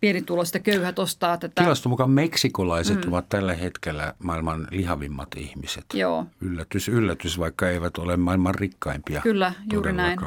pienituloiset 0.00 0.54
ja 0.54 0.60
köyhät 0.60 0.98
ostaa 0.98 1.38
tätä. 1.38 1.62
Tilaston 1.62 1.90
mukaan 1.90 2.10
meksikolaiset 2.10 3.04
mm. 3.04 3.12
ovat 3.12 3.28
tällä 3.28 3.54
hetkellä 3.54 4.14
maailman 4.22 4.68
lihavimmat 4.70 5.28
ihmiset. 5.36 5.84
Joo. 5.94 6.26
Yllätys, 6.40 6.88
yllätys, 6.88 7.38
vaikka 7.38 7.70
eivät 7.70 7.98
ole 7.98 8.16
maailman 8.16 8.54
rikkaimpia. 8.54 9.20
Kyllä, 9.20 9.52
juuri 9.72 9.92
näin. 9.92 10.18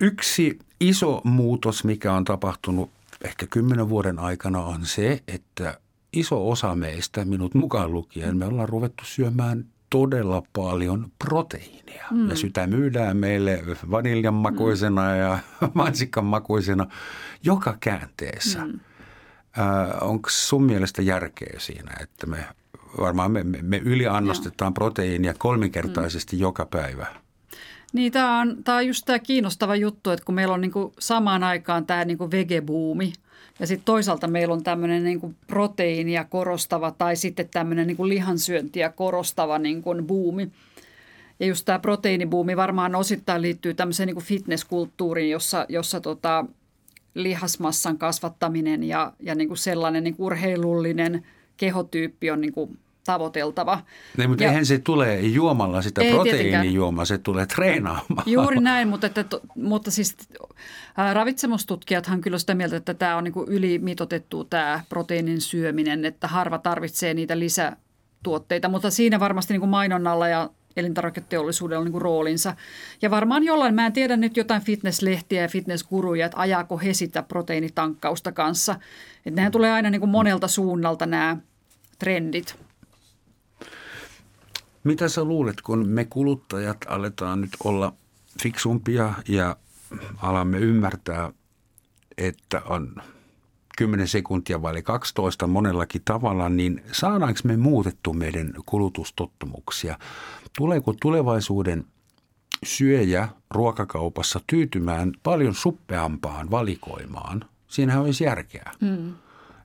Yksi 0.00 0.58
iso 0.80 1.20
muutos, 1.24 1.84
mikä 1.84 2.12
on 2.12 2.24
tapahtunut 2.24 2.90
ehkä 3.24 3.46
kymmenen 3.46 3.88
vuoden 3.88 4.18
aikana, 4.18 4.62
on 4.62 4.86
se, 4.86 5.22
että 5.28 5.78
iso 6.12 6.50
osa 6.50 6.74
meistä, 6.74 7.24
minut 7.24 7.54
mukaan 7.54 7.92
lukien, 7.92 8.36
me 8.36 8.44
ollaan 8.44 8.68
ruvettu 8.68 9.04
syömään 9.06 9.64
todella 9.90 10.42
paljon 10.52 11.12
proteiinia. 11.18 12.06
Mm. 12.10 12.30
Ja 12.30 12.36
sitä 12.36 12.66
myydään 12.66 13.16
meille 13.16 13.62
vaniljan 13.90 14.34
makuisena 14.34 15.02
mm. 15.02 15.18
ja 15.18 15.38
mansikan 15.74 16.24
makuisena 16.24 16.86
joka 17.44 17.76
käänteessä. 17.80 18.66
Mm. 18.66 18.80
Äh, 19.58 20.02
Onko 20.02 20.30
sun 20.30 20.62
mielestä 20.62 21.02
järkeä 21.02 21.54
siinä, 21.58 21.92
että 22.00 22.26
me 22.26 22.44
varmaan 23.00 23.32
me, 23.32 23.44
me 23.62 23.78
yliannostetaan 23.78 24.74
proteiinia 24.74 25.34
kolminkertaisesti 25.38 26.36
mm. 26.36 26.40
joka 26.40 26.66
päivä? 26.66 27.06
Niin, 27.92 28.12
tämä 28.12 28.40
on, 28.40 28.64
tämä 28.64 28.78
on 28.78 28.86
just 28.86 29.02
tämä 29.06 29.18
kiinnostava 29.18 29.76
juttu, 29.76 30.10
että 30.10 30.24
kun 30.24 30.34
meillä 30.34 30.54
on 30.54 30.60
niin 30.60 30.72
kuin 30.72 30.92
samaan 30.98 31.42
aikaan 31.44 31.86
tämä 31.86 32.04
niin 32.04 32.18
kuin 32.18 32.30
vegebuumi– 32.30 33.12
ja 33.60 33.66
sitten 33.66 33.84
toisaalta 33.84 34.28
meillä 34.28 34.54
on 34.54 34.62
tämmöinen 34.62 35.04
niin 35.04 35.20
kuin 35.20 35.36
proteiinia 35.46 36.24
korostava 36.24 36.90
tai 36.90 37.16
sitten 37.16 37.48
tämmöinen 37.48 37.86
niin 37.86 37.96
kuin 37.96 38.08
lihansyöntiä 38.08 38.88
korostava 38.88 39.58
niin 39.58 39.82
kuin 39.82 40.06
buumi. 40.06 40.50
Ja 41.40 41.46
just 41.46 41.64
tämä 41.64 41.78
proteiinibuumi 41.78 42.56
varmaan 42.56 42.94
osittain 42.94 43.42
liittyy 43.42 43.74
tämmöiseen 43.74 44.06
niin 44.06 44.14
kuin 44.14 44.24
fitnesskulttuuriin, 44.24 45.30
jossa, 45.30 45.66
jossa 45.68 46.00
tota, 46.00 46.44
lihasmassan 47.14 47.98
kasvattaminen 47.98 48.84
ja, 48.84 49.12
ja 49.20 49.34
niin 49.34 49.48
kuin 49.48 49.58
sellainen 49.58 50.04
niin 50.04 50.16
kuin 50.16 50.26
urheilullinen 50.26 51.26
kehotyyppi 51.56 52.30
on 52.30 52.40
niin 52.40 52.52
kuin 52.52 52.78
tavoiteltava. 53.04 53.82
Niin, 54.16 54.30
mutta 54.30 54.44
ja, 54.44 54.50
eihän 54.50 54.66
se 54.66 54.78
tule 54.78 55.20
juomalla 55.20 55.82
sitä 55.82 56.00
proteiinijuomaa, 56.10 57.04
se 57.04 57.18
tulee 57.18 57.46
treenaamaan. 57.46 58.22
Juuri 58.26 58.60
näin, 58.60 58.88
mutta, 58.88 59.06
että, 59.06 59.24
mutta 59.54 59.90
siis 59.90 60.16
ää, 60.96 61.14
ravitsemustutkijathan 61.14 62.20
kyllä 62.20 62.38
sitä 62.38 62.54
mieltä, 62.54 62.76
että 62.76 62.94
tämä 62.94 63.16
on 63.16 63.24
niin 63.24 63.34
ylimitotettu 63.46 64.44
tämä 64.44 64.80
proteiinin 64.88 65.40
syöminen, 65.40 66.04
että 66.04 66.28
harva 66.28 66.58
tarvitsee 66.58 67.14
niitä 67.14 67.38
lisätuotteita, 67.38 68.68
mutta 68.68 68.90
siinä 68.90 69.20
varmasti 69.20 69.54
niin 69.54 69.60
kuin 69.60 69.70
mainonnalla 69.70 70.28
ja 70.28 70.50
elintarviketeollisuudella 70.76 71.84
niin 71.84 71.92
kuin 71.92 72.02
roolinsa. 72.02 72.56
Ja 73.02 73.10
varmaan 73.10 73.44
jollain, 73.44 73.74
mä 73.74 73.86
en 73.86 73.92
tiedä 73.92 74.16
nyt 74.16 74.36
jotain 74.36 74.62
fitnesslehtiä 74.62 75.42
ja 75.42 75.48
fitnessguruja, 75.48 76.26
että 76.26 76.40
ajaako 76.40 76.78
he 76.78 76.94
sitä 76.94 77.22
proteiinitankkausta 77.22 78.32
kanssa. 78.32 78.76
Että 79.26 79.40
nehän 79.40 79.52
tulee 79.52 79.70
aina 79.70 79.90
niin 79.90 80.00
kuin 80.00 80.10
monelta 80.10 80.48
suunnalta 80.48 81.06
nämä 81.06 81.36
trendit. 81.98 82.56
Mitä 84.84 85.08
sä 85.08 85.24
luulet, 85.24 85.60
kun 85.60 85.88
me 85.88 86.04
kuluttajat 86.04 86.76
aletaan 86.88 87.40
nyt 87.40 87.50
olla 87.64 87.92
fiksumpia 88.42 89.14
ja 89.28 89.56
alamme 90.16 90.58
ymmärtää, 90.58 91.32
että 92.18 92.62
on 92.64 92.94
10 93.78 94.08
sekuntia 94.08 94.62
vai 94.62 94.82
12 94.82 95.46
monellakin 95.46 96.02
tavalla, 96.04 96.48
niin 96.48 96.82
saadaanko 96.92 97.40
me 97.44 97.56
muutettu 97.56 98.12
meidän 98.12 98.54
kulutustottumuksia? 98.66 99.98
Tuleeko 100.56 100.94
tulevaisuuden 101.02 101.84
syöjä 102.64 103.28
ruokakaupassa 103.50 104.40
tyytymään 104.46 105.12
paljon 105.22 105.54
suppeampaan 105.54 106.50
valikoimaan? 106.50 107.44
Siinähän 107.68 108.02
olisi 108.02 108.24
järkeä. 108.24 108.72
Mm. 108.80 109.12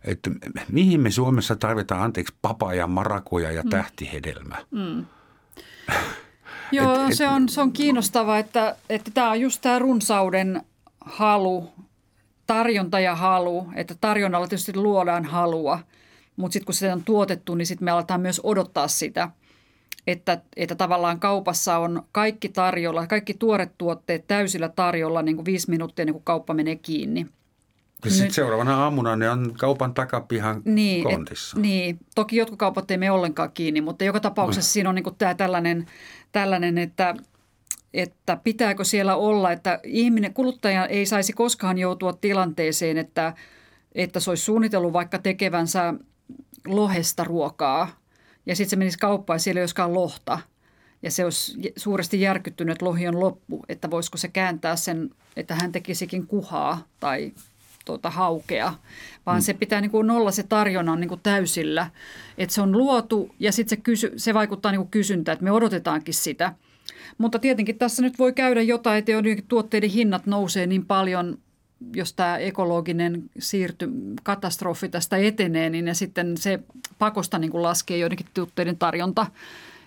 Että 0.05 0.31
mihin 0.71 1.01
me 1.01 1.11
Suomessa 1.11 1.55
tarvitaan, 1.55 2.01
anteeksi, 2.01 2.35
papaja, 2.41 2.87
marakoja 2.87 3.51
ja 3.51 3.63
mm. 3.63 3.69
tähtihedelmä? 3.69 4.55
Mm. 4.71 5.05
Joo, 6.71 6.95
et, 6.95 7.09
et, 7.09 7.17
se, 7.17 7.27
on, 7.27 7.49
se 7.49 7.61
on 7.61 7.71
kiinnostavaa, 7.71 8.37
että, 8.37 8.75
että 8.89 9.11
tämä 9.13 9.31
on 9.31 9.41
just 9.41 9.61
tämä 9.61 9.79
runsauden 9.79 10.61
halu, 11.05 11.69
tarjonta 12.47 12.99
ja 12.99 13.15
halu, 13.15 13.67
että 13.75 13.95
tarjonnalla 14.01 14.47
tietysti 14.47 14.75
luodaan 14.75 15.25
halua, 15.25 15.79
mutta 16.35 16.53
sitten 16.53 16.65
kun 16.65 16.73
se 16.73 16.93
on 16.93 17.03
tuotettu, 17.03 17.55
niin 17.55 17.65
sitten 17.65 17.85
me 17.85 17.91
aletaan 17.91 18.21
myös 18.21 18.41
odottaa 18.43 18.87
sitä, 18.87 19.29
että, 20.07 20.41
että 20.55 20.75
tavallaan 20.75 21.19
kaupassa 21.19 21.77
on 21.77 22.03
kaikki 22.11 22.49
tarjolla, 22.49 23.07
kaikki 23.07 23.33
tuoret 23.33 23.71
tuotteet 23.77 24.27
täysillä 24.27 24.69
tarjolla 24.69 25.21
niin 25.21 25.35
kuin 25.35 25.45
viisi 25.45 25.69
minuuttia 25.69 26.03
ennen 26.03 26.13
kuin 26.13 26.23
kauppa 26.23 26.53
menee 26.53 26.75
kiinni– 26.75 27.27
ja 28.05 28.11
sitten 28.11 28.33
seuraavana 28.33 28.83
aamuna 28.83 29.15
ne 29.15 29.29
on 29.29 29.53
kaupan 29.59 29.93
takapihan 29.93 30.61
niin, 30.65 31.03
kontissa. 31.03 31.57
Et, 31.57 31.61
niin, 31.61 31.99
toki 32.15 32.35
jotkut 32.35 32.59
kaupat 32.59 32.91
ei 32.91 32.97
mene 32.97 33.11
ollenkaan 33.11 33.51
kiinni, 33.53 33.81
mutta 33.81 34.03
joka 34.03 34.19
tapauksessa 34.19 34.69
no. 34.69 34.73
siinä 34.73 34.89
on 34.89 34.95
niin 34.95 35.15
tämä 35.17 35.35
tällainen, 35.35 35.85
tällainen, 36.31 36.77
että 36.77 37.15
että 37.93 38.37
pitääkö 38.43 38.83
siellä 38.83 39.15
olla, 39.15 39.51
että 39.51 39.79
ihminen, 39.83 40.33
kuluttaja 40.33 40.87
ei 40.87 41.05
saisi 41.05 41.33
koskaan 41.33 41.77
joutua 41.77 42.13
tilanteeseen, 42.13 42.97
että, 42.97 43.33
että 43.95 44.19
se 44.19 44.29
olisi 44.29 44.43
suunnitellut 44.43 44.93
vaikka 44.93 45.19
tekevänsä 45.19 45.93
lohesta 46.65 47.23
ruokaa 47.23 47.87
ja 48.45 48.55
sitten 48.55 48.69
se 48.69 48.75
menisi 48.75 48.97
kauppaan 48.97 49.35
ja 49.35 49.39
siellä 49.39 49.59
ei 49.59 49.63
olisikaan 49.63 49.93
lohta. 49.93 50.39
Ja 51.01 51.11
se 51.11 51.23
olisi 51.23 51.73
suuresti 51.75 52.21
järkyttynyt, 52.21 52.71
että 52.71 52.85
lohi 52.85 53.07
on 53.07 53.19
loppu, 53.19 53.65
että 53.69 53.91
voisiko 53.91 54.17
se 54.17 54.27
kääntää 54.27 54.75
sen, 54.75 55.09
että 55.35 55.55
hän 55.55 55.71
tekisikin 55.71 56.27
kuhaa 56.27 56.87
tai 56.99 57.33
tuota, 57.85 58.09
haukea, 58.09 58.73
vaan 59.25 59.37
mm. 59.37 59.41
se 59.41 59.53
pitää 59.53 59.81
niin 59.81 59.91
kuin 59.91 60.11
olla 60.11 60.31
se 60.31 60.43
tarjonnan 60.43 60.99
niin 60.99 61.09
kuin 61.09 61.21
täysillä. 61.23 61.89
Että 62.37 62.55
se 62.55 62.61
on 62.61 62.71
luotu 62.71 63.35
ja 63.39 63.51
sitten 63.51 63.77
se, 63.77 63.83
kysy, 63.83 64.13
se 64.17 64.33
vaikuttaa 64.33 64.71
niin 64.71 64.79
kuin 64.79 64.91
kysyntään, 64.91 65.33
että 65.33 65.43
me 65.43 65.51
odotetaankin 65.51 66.13
sitä. 66.13 66.53
Mutta 67.17 67.39
tietenkin 67.39 67.77
tässä 67.77 68.01
nyt 68.01 68.19
voi 68.19 68.33
käydä 68.33 68.61
jotain, 68.61 68.99
että 68.99 69.11
tuotteiden 69.47 69.89
hinnat 69.89 70.25
nousee 70.25 70.67
niin 70.67 70.85
paljon, 70.85 71.37
jos 71.95 72.13
tämä 72.13 72.37
ekologinen 72.37 73.23
siirty, 73.39 73.89
katastrofi 74.23 74.89
tästä 74.89 75.17
etenee, 75.17 75.69
niin 75.69 75.87
ja 75.87 75.95
sitten 75.95 76.37
se 76.37 76.59
pakosta 76.99 77.39
niin 77.39 77.51
kuin 77.51 77.63
laskee 77.63 77.97
joidenkin 77.97 78.27
tuotteiden 78.33 78.77
tarjonta. 78.77 79.25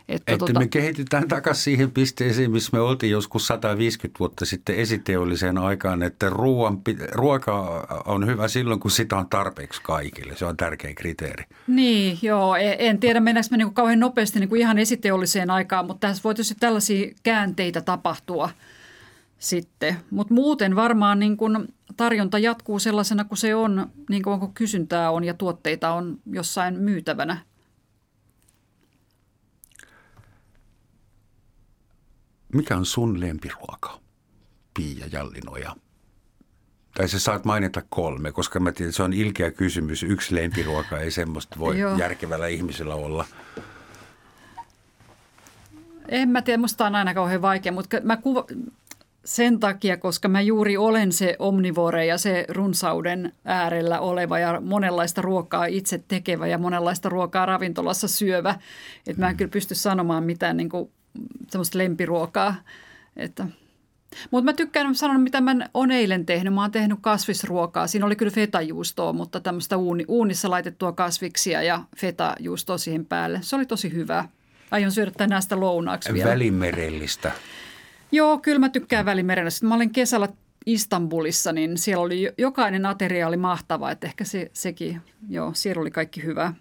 Että, 0.09 0.33
että 0.33 0.47
tota... 0.47 0.61
me 0.61 0.69
kehitytään 0.69 1.29
takaisin 1.29 1.65
siihen 1.65 1.91
pisteeseen, 1.91 2.51
missä 2.51 2.71
me 2.73 2.81
oltiin 2.81 3.13
joskus 3.13 3.47
150 3.47 4.19
vuotta 4.19 4.47
sitten 4.47 4.77
esiteolliseen 4.77 5.59
aikaan, 5.59 6.03
että 6.03 6.31
ruoan, 6.31 6.81
ruoka 7.13 7.87
on 8.05 8.27
hyvä 8.27 8.49
silloin, 8.49 8.81
kun 8.81 8.91
sitä 8.91 9.17
on 9.17 9.29
tarpeeksi 9.29 9.83
kaikille. 9.83 10.37
Se 10.37 10.45
on 10.45 10.57
tärkeä 10.57 10.95
kriteeri. 10.95 11.45
Niin, 11.67 12.19
joo. 12.23 12.57
E- 12.57 12.77
en 12.79 13.01
tiedä, 13.01 13.21
mennäänkö 13.21 13.49
me 13.51 13.57
niin 13.57 13.67
kuin 13.67 13.75
kauhean 13.75 14.01
nopeasti 14.01 14.41
niin 14.41 14.49
kuin 14.49 14.61
ihan 14.61 14.79
esiteolliseen 14.79 15.51
aikaan, 15.51 15.87
mutta 15.87 16.09
tässä 16.09 16.23
voi 16.25 16.35
tietysti 16.35 16.57
tällaisia 16.61 17.15
käänteitä 17.23 17.81
tapahtua 17.81 18.51
sitten. 19.39 19.97
Mutta 20.11 20.35
muuten 20.35 20.77
varmaan 20.77 21.19
niin 21.19 21.37
kuin 21.37 21.69
tarjonta 21.97 22.39
jatkuu 22.39 22.79
sellaisena 22.79 23.25
kuin 23.25 23.39
se 23.39 23.55
on, 23.55 23.87
niin 24.09 24.23
kuin 24.23 24.41
kun 24.41 24.55
kysyntää 24.55 25.11
on 25.11 25.25
ja 25.25 25.35
tuotteita 25.35 25.91
on 25.91 26.19
jossain 26.33 26.79
myytävänä. 26.79 27.37
Mikä 32.53 32.77
on 32.77 32.87
sun 32.87 33.21
lempiruoka, 33.21 34.01
Pia 34.75 35.07
Jallinoja? 35.13 35.77
Tai 36.95 37.09
sä 37.09 37.19
saat 37.19 37.45
mainita 37.45 37.83
kolme, 37.89 38.33
koska 38.33 38.61
mä 38.61 38.73
tiedän, 38.73 38.89
että 38.89 38.97
se 38.97 39.03
on 39.03 39.13
ilkeä 39.13 39.51
kysymys. 39.51 40.03
Yksi 40.03 40.35
lempiruoka 40.35 40.99
ei 40.99 41.11
semmoista 41.11 41.59
voi 41.59 41.79
Joo. 41.79 41.99
järkevällä 41.99 42.47
ihmisellä 42.47 42.95
olla. 42.95 43.25
En 46.09 46.29
mä 46.29 46.43
tiedä, 46.43 46.59
musta 46.61 46.87
on 46.87 46.95
aina 46.95 47.15
kauhean 47.15 47.43
vaikea, 47.43 47.73
mutta 47.73 47.97
mä 48.03 48.17
kuva, 48.17 48.45
sen 49.25 49.61
takia, 49.61 49.97
koska 49.97 50.29
mä 50.29 50.41
juuri 50.41 50.77
olen 50.77 51.13
se 51.13 51.37
omnivore 51.39 52.07
ja 52.07 52.19
se 52.19 52.45
runsauden 52.49 53.33
äärellä 53.45 54.01
oleva 54.01 54.39
ja 54.39 54.61
monenlaista 54.61 55.23
ruokaa 55.23 55.67
itse 55.67 56.05
tekevä 56.09 56.47
ja 56.47 56.59
monenlaista 56.59 57.09
ruokaa 57.09 57.47
ravintolassa 57.47 58.09
syövä. 58.09 58.59
Että 59.07 59.23
mä 59.23 59.31
en 59.31 59.37
kyllä 59.37 59.51
pysty 59.51 59.75
sanomaan 59.75 60.25
mitään 60.25 60.57
niin 60.57 60.69
kuin 60.69 60.91
semmoista 61.51 61.79
lempiruokaa. 61.79 62.55
Että. 63.17 63.47
Mutta 64.31 64.45
mä 64.45 64.53
tykkään 64.53 64.95
sanoa, 64.95 65.19
mitä 65.19 65.41
mä 65.41 65.57
oon 65.75 65.91
eilen 65.91 66.27
tehnyt. 66.27 66.55
Mä 66.55 66.61
oon 66.61 66.71
tehnyt 66.71 66.99
kasvisruokaa. 67.01 67.87
Siinä 67.87 68.07
oli 68.07 68.17
kyllä 68.17 68.33
fetajuustoa, 68.33 69.13
mutta 69.13 69.41
tämmöistä 69.41 69.77
uuni, 69.77 70.05
uunissa 70.09 70.51
laitettua 70.51 70.93
kasviksia 70.93 71.63
ja 71.63 71.85
fetajuustoa 71.97 72.79
siihen 72.79 73.07
päälle. 73.07 73.39
Se 73.43 73.57
oli 73.57 73.67
tosi 73.67 73.93
hyvää. 73.93 74.29
Aion 74.71 74.93
syödä 74.93 75.11
tänään 75.11 75.43
sitä 75.43 75.61
lounaaksi 75.61 76.13
vielä. 76.13 76.31
Välimerellistä. 76.31 77.33
Joo, 78.13 78.39
kyllä 78.39 78.59
mä 78.59 78.69
tykkään 78.69 79.05
Välimerellä. 79.05 79.51
Sitten 79.51 79.69
mä 79.69 79.75
olin 79.75 79.91
kesällä 79.91 80.29
Istanbulissa, 80.67 81.53
niin 81.53 81.79
siellä 81.79 82.03
oli 82.03 82.33
jokainen 82.39 82.87
ateria 82.87 83.29
oli 83.29 83.37
mahtava, 83.37 83.91
että 83.91 84.07
ehkä 84.07 84.25
se, 84.25 84.51
sekin, 84.53 85.01
joo, 85.29 85.51
siellä 85.55 85.81
oli 85.81 85.91
kaikki 85.91 86.23
hyvää. 86.23 86.55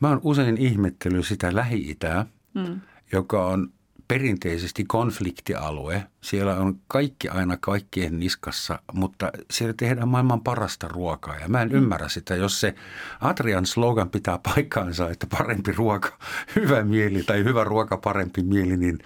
Mä 0.00 0.08
oon 0.08 0.20
usein 0.22 0.56
ihmettely 0.56 1.22
sitä 1.22 1.54
Lähi-Itää, 1.54 2.26
mm. 2.54 2.80
joka 3.12 3.46
on 3.46 3.72
perinteisesti 4.10 4.84
konfliktialue. 4.84 6.06
Siellä 6.20 6.56
on 6.56 6.80
kaikki 6.88 7.28
aina 7.28 7.56
kaikkien 7.56 8.18
niskassa, 8.18 8.82
mutta 8.92 9.32
siellä 9.50 9.74
tehdään 9.76 10.08
maailman 10.08 10.40
parasta 10.40 10.88
ruokaa. 10.88 11.36
Ja 11.36 11.48
mä 11.48 11.62
en 11.62 11.68
mm. 11.68 11.74
ymmärrä 11.74 12.08
sitä, 12.08 12.36
jos 12.36 12.60
se 12.60 12.74
Atrian 13.20 13.66
slogan 13.66 14.10
pitää 14.10 14.38
paikkaansa, 14.54 15.10
että 15.10 15.26
parempi 15.38 15.72
ruoka, 15.72 16.18
hyvä 16.56 16.84
mieli 16.84 17.22
tai 17.22 17.44
hyvä 17.44 17.64
ruoka, 17.64 17.96
parempi 17.96 18.42
mieli, 18.42 18.76
niin 18.76 18.98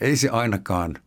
ei 0.00 0.16
se 0.16 0.28
ainakaan– 0.28 0.94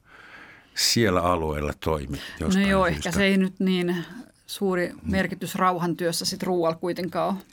siellä 0.76 1.22
alueella 1.22 1.74
toimi. 1.80 2.18
No 2.40 2.48
joo, 2.68 2.86
syystä. 2.86 2.88
ehkä 2.88 3.12
se 3.12 3.24
ei 3.24 3.38
nyt 3.38 3.60
niin 3.60 4.06
suuri 4.48 4.94
merkitys 5.04 5.56
rauhantyössä 5.56 6.26
sitten 6.26 6.48
ruoalla 6.48 6.78
kuitenkaan 6.78 7.30
ole. 7.30 7.44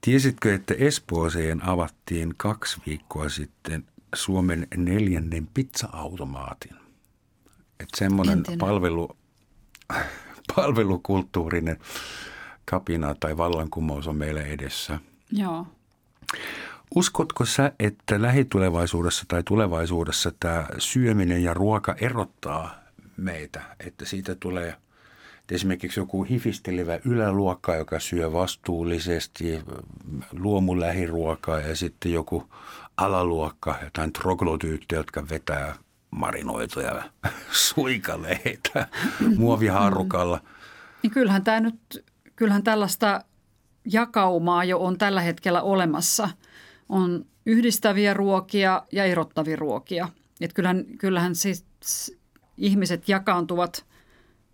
Tiesitkö, 0.00 0.54
että 0.54 0.74
Espooseen 0.78 1.64
avattiin 1.64 2.34
kaksi 2.36 2.80
viikkoa 2.86 3.28
sitten 3.28 3.84
Suomen 4.14 4.66
neljännen 4.76 5.48
pizza-automaatin? 5.54 6.76
Että 7.80 7.96
semmoinen 7.96 8.44
palvelu, 8.58 9.16
palvelukulttuurinen 10.56 11.78
kapina 12.64 13.14
tai 13.20 13.36
vallankumous 13.36 14.08
on 14.08 14.16
meillä 14.16 14.42
edessä. 14.42 14.98
Joo. 15.32 15.66
Uskotko 16.94 17.44
sä, 17.44 17.72
että 17.78 18.22
lähitulevaisuudessa 18.22 19.24
tai 19.28 19.42
tulevaisuudessa 19.42 20.32
tämä 20.40 20.66
syöminen 20.78 21.42
ja 21.42 21.54
ruoka 21.54 21.94
erottaa 22.00 22.74
meitä, 23.16 23.62
että 23.80 24.04
siitä 24.04 24.34
tulee 24.34 24.76
esimerkiksi 25.50 26.00
joku 26.00 26.24
hifistelevä 26.24 26.98
yläluokka, 27.04 27.76
joka 27.76 28.00
syö 28.00 28.32
vastuullisesti 28.32 29.60
luomulähiruokaa 30.32 31.60
ja 31.60 31.76
sitten 31.76 32.12
joku 32.12 32.48
alaluokka, 32.96 33.78
jotain 33.84 34.12
troglodyyttejä, 34.12 34.98
jotka 34.98 35.28
vetää 35.28 35.74
marinoituja 36.10 37.02
suikaleita 37.68 38.86
muoviharukalla. 39.36 40.40
Niin 41.02 41.10
kyllähän 41.10 41.44
tämä 41.44 41.60
nyt, 41.60 42.04
kyllähän 42.36 42.62
tällaista 42.62 43.24
jakaumaa 43.84 44.64
jo 44.64 44.78
on 44.78 44.98
tällä 44.98 45.20
hetkellä 45.20 45.62
olemassa– 45.62 46.28
on 46.88 47.26
yhdistäviä 47.46 48.14
ruokia 48.14 48.82
ja 48.92 49.04
erottavia 49.04 49.56
ruokia. 49.56 50.08
Et 50.40 50.52
kyllähän, 50.52 50.84
kyllähän 50.98 51.34
siis 51.34 51.64
ihmiset 52.56 53.08
jakaantuvat 53.08 53.86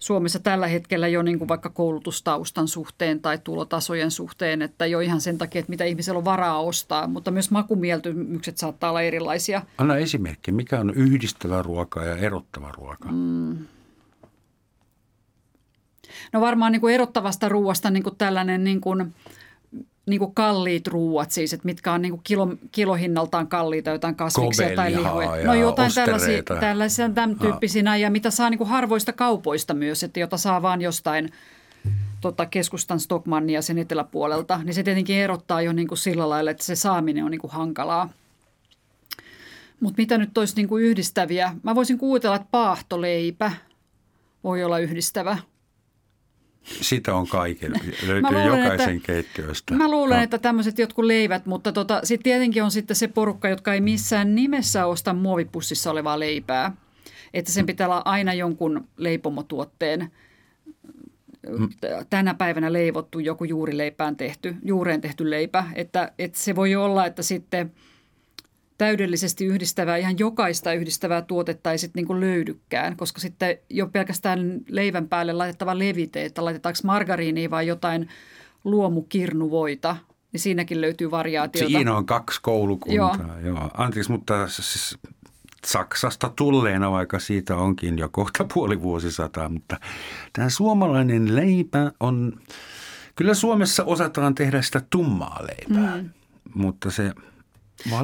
Suomessa 0.00 0.38
tällä 0.38 0.66
hetkellä 0.66 1.08
jo 1.08 1.22
niin 1.22 1.38
kuin 1.38 1.48
vaikka 1.48 1.68
koulutustaustan 1.68 2.68
suhteen 2.68 3.20
tai 3.20 3.38
tulotasojen 3.38 4.10
suhteen, 4.10 4.62
että 4.62 4.86
jo 4.86 5.00
ihan 5.00 5.20
sen 5.20 5.38
takia, 5.38 5.58
että 5.58 5.70
mitä 5.70 5.84
ihmisellä 5.84 6.18
on 6.18 6.24
varaa 6.24 6.60
ostaa, 6.60 7.06
mutta 7.06 7.30
myös 7.30 7.50
makumieltymykset 7.50 8.58
saattaa 8.58 8.90
olla 8.90 9.02
erilaisia. 9.02 9.62
Anna 9.78 9.96
esimerkki, 9.96 10.52
mikä 10.52 10.80
on 10.80 10.90
yhdistävä 10.90 11.62
ruoka 11.62 12.04
ja 12.04 12.16
erottava 12.16 12.72
ruoka? 12.72 13.08
Mm. 13.12 13.58
No 16.32 16.40
varmaan 16.40 16.72
niin 16.72 16.80
kuin 16.80 16.94
erottavasta 16.94 17.48
ruoasta 17.48 17.90
niin 17.90 18.02
kuin 18.02 18.16
tällainen 18.16 18.64
niin 18.64 18.80
kuin– 18.80 19.06
niin 20.10 20.18
kuin 20.18 20.34
kalliit 20.34 20.86
ruuat 20.86 21.30
siis, 21.30 21.52
että 21.52 21.66
mitkä 21.66 21.92
on 21.92 22.02
niin 22.02 22.12
kuin 22.12 22.20
kilo, 22.24 22.48
kilohinnaltaan 22.72 23.46
kalliita, 23.46 23.90
jotain 23.90 24.14
kasviksia 24.14 24.76
tai 24.76 24.96
lihoja. 24.96 25.44
No 25.44 25.54
jotain 25.54 25.94
tällaisia, 25.94 26.42
tällaisia 26.42 27.10
tämän 27.10 27.38
tyyppisinä 27.38 27.96
ja 27.96 28.10
mitä 28.10 28.30
saa 28.30 28.50
niin 28.50 28.58
kuin 28.58 28.68
harvoista 28.70 29.12
kaupoista 29.12 29.74
myös, 29.74 30.02
että 30.02 30.20
jota 30.20 30.36
saa 30.36 30.62
vaan 30.62 30.80
jostain 30.80 31.32
tota, 32.20 32.46
keskustan 32.46 33.00
Stockmannia 33.00 33.62
sen 33.62 33.78
eteläpuolelta, 33.78 34.60
niin 34.64 34.74
se 34.74 34.82
tietenkin 34.82 35.16
erottaa 35.16 35.62
jo 35.62 35.72
niin 35.72 35.88
kuin 35.88 35.98
sillä 35.98 36.28
lailla, 36.28 36.50
että 36.50 36.64
se 36.64 36.76
saaminen 36.76 37.24
on 37.24 37.30
niin 37.30 37.40
kuin 37.40 37.52
hankalaa. 37.52 38.08
Mutta 39.80 40.02
mitä 40.02 40.18
nyt 40.18 40.38
olisi 40.38 40.56
niin 40.56 40.68
kuin 40.68 40.84
yhdistäviä? 40.84 41.54
Mä 41.62 41.74
voisin 41.74 41.98
kuvitella, 41.98 42.36
että 42.36 42.48
paahtoleipä 42.50 43.52
voi 44.44 44.64
olla 44.64 44.78
yhdistävä– 44.78 45.38
sitä 46.64 47.14
on 47.14 47.26
kaiken, 47.26 47.72
löytyy 48.06 48.30
luulen, 48.30 48.62
jokaisen 48.62 48.96
että, 48.96 49.06
keittiöstä. 49.06 49.74
Mä 49.74 49.90
luulen, 49.90 50.16
no. 50.16 50.22
että 50.22 50.38
tämmöiset 50.38 50.78
jotkut 50.78 51.04
leivät, 51.04 51.46
mutta 51.46 51.72
tota, 51.72 52.00
sitten 52.04 52.24
tietenkin 52.24 52.62
on 52.62 52.70
sitten 52.70 52.96
se 52.96 53.08
porukka, 53.08 53.48
jotka 53.48 53.74
ei 53.74 53.80
missään 53.80 54.34
nimessä 54.34 54.86
osta 54.86 55.12
muovipussissa 55.12 55.90
olevaa 55.90 56.18
leipää. 56.18 56.72
Että 57.34 57.52
sen 57.52 57.66
pitää 57.66 57.86
olla 57.86 58.02
aina 58.04 58.34
jonkun 58.34 58.88
leipomotuotteen 58.96 60.10
mm. 61.48 61.68
tänä 62.10 62.34
päivänä 62.34 62.72
leivottu 62.72 63.18
joku 63.18 63.44
juurileipään 63.44 64.16
tehty, 64.16 64.56
juureen 64.64 65.00
tehty 65.00 65.30
leipä. 65.30 65.64
Että, 65.74 66.12
että 66.18 66.38
se 66.38 66.56
voi 66.56 66.74
olla, 66.74 67.06
että 67.06 67.22
sitten– 67.22 67.72
täydellisesti 68.80 69.44
yhdistävää, 69.44 69.96
ihan 69.96 70.18
jokaista 70.18 70.72
yhdistävää 70.72 71.22
tuotetta 71.22 71.72
ei 71.72 71.78
sitten 71.78 72.04
niin 72.04 72.20
löydykään, 72.20 72.96
koska 72.96 73.20
sitten 73.20 73.58
jo 73.70 73.86
pelkästään 73.86 74.60
leivän 74.68 75.08
päälle 75.08 75.32
laitettava 75.32 75.78
levite, 75.78 76.24
että 76.24 76.44
laitetaanko 76.44 76.78
margariinia 76.84 77.50
vai 77.50 77.66
jotain 77.66 78.08
luomukirnuvoita, 78.64 79.96
niin 80.32 80.40
siinäkin 80.40 80.80
löytyy 80.80 81.10
variaatiota. 81.10 81.68
Siinä 81.68 81.96
on 81.96 82.06
kaksi 82.06 82.40
koulukuntaa, 82.42 83.38
joo. 83.42 83.56
joo. 83.56 83.70
Anteeksi, 83.74 84.12
mutta 84.12 84.48
siis 84.48 84.98
Saksasta 85.66 86.32
tulleena, 86.36 86.90
vaikka 86.90 87.18
siitä 87.18 87.56
onkin 87.56 87.98
jo 87.98 88.08
kohta 88.08 88.46
puoli 88.54 88.82
vuosisataa, 88.82 89.48
mutta 89.48 89.76
tämä 90.32 90.48
suomalainen 90.48 91.36
leipä 91.36 91.92
on, 92.00 92.40
kyllä 93.16 93.34
Suomessa 93.34 93.84
osataan 93.84 94.34
tehdä 94.34 94.62
sitä 94.62 94.82
tummaa 94.90 95.40
leipää, 95.46 95.96
mm. 95.96 96.10
mutta 96.54 96.90
se– 96.90 97.12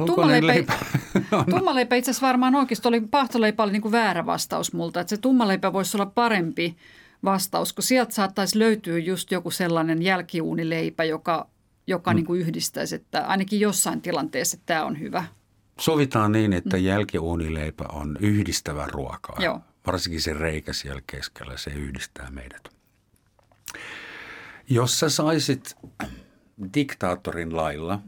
Tummaleipä, 0.05 0.47
leipä. 0.47 0.73
tummaleipä 1.51 1.95
itse 1.95 2.11
asiassa 2.11 2.27
varmaan 2.27 2.55
oikeasti 2.55 2.87
oli, 2.87 3.01
pahtoleipä 3.01 3.63
oli 3.63 3.71
niin 3.71 3.81
kuin 3.81 3.91
väärä 3.91 4.25
vastaus 4.25 4.73
multa. 4.73 4.99
Että 4.99 5.09
se 5.09 5.17
tummaleipä 5.17 5.73
voisi 5.73 5.97
olla 5.97 6.05
parempi 6.05 6.77
vastaus, 7.23 7.73
kun 7.73 7.83
sieltä 7.83 8.13
saattaisi 8.13 8.59
löytyä 8.59 8.97
just 8.97 9.31
joku 9.31 9.51
sellainen 9.51 10.01
jälkiuunileipä, 10.01 11.03
joka, 11.03 11.49
joka 11.87 12.11
mm. 12.11 12.15
niin 12.15 12.25
kuin 12.25 12.41
yhdistäisi, 12.41 12.95
että 12.95 13.27
ainakin 13.27 13.59
jossain 13.59 14.01
tilanteessa 14.01 14.57
tämä 14.65 14.85
on 14.85 14.99
hyvä. 14.99 15.23
Sovitaan 15.79 16.31
niin, 16.31 16.53
että 16.53 16.77
mm. 16.77 16.83
jälkiuunileipä 16.83 17.85
on 17.93 18.17
yhdistävä 18.19 18.87
ruokaa. 18.91 19.37
Joo. 19.39 19.61
Varsinkin 19.87 20.21
se 20.21 20.33
reikä 20.33 20.73
siellä 20.73 21.01
keskellä, 21.07 21.57
se 21.57 21.71
yhdistää 21.71 22.31
meidät. 22.31 22.69
Jos 24.69 24.99
sä 24.99 25.09
saisit 25.09 25.75
diktaattorin 26.73 27.55
lailla– 27.55 27.99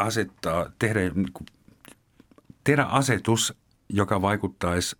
asettaa, 0.00 0.72
tehdä, 0.78 1.00
niinku, 1.00 1.44
tehdä 2.64 2.82
asetus, 2.82 3.54
joka 3.88 4.22
vaikuttaisi 4.22 4.96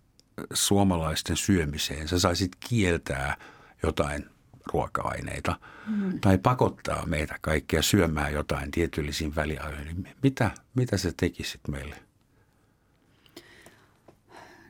suomalaisten 0.53 1.37
syömiseen. 1.37 2.07
Sä 2.07 2.19
saisit 2.19 2.51
kieltää 2.69 3.37
jotain 3.83 4.25
ruoka-aineita 4.73 5.55
mm. 5.87 6.19
tai 6.19 6.37
pakottaa 6.37 7.05
meitä 7.05 7.35
kaikkia 7.41 7.81
syömään 7.81 8.33
jotain 8.33 8.71
tietyllisiin 8.71 9.35
väliajoin. 9.35 10.07
Mitä, 10.23 10.51
mitä 10.75 10.97
se 10.97 11.11
tekisit 11.17 11.61
meille? 11.67 11.95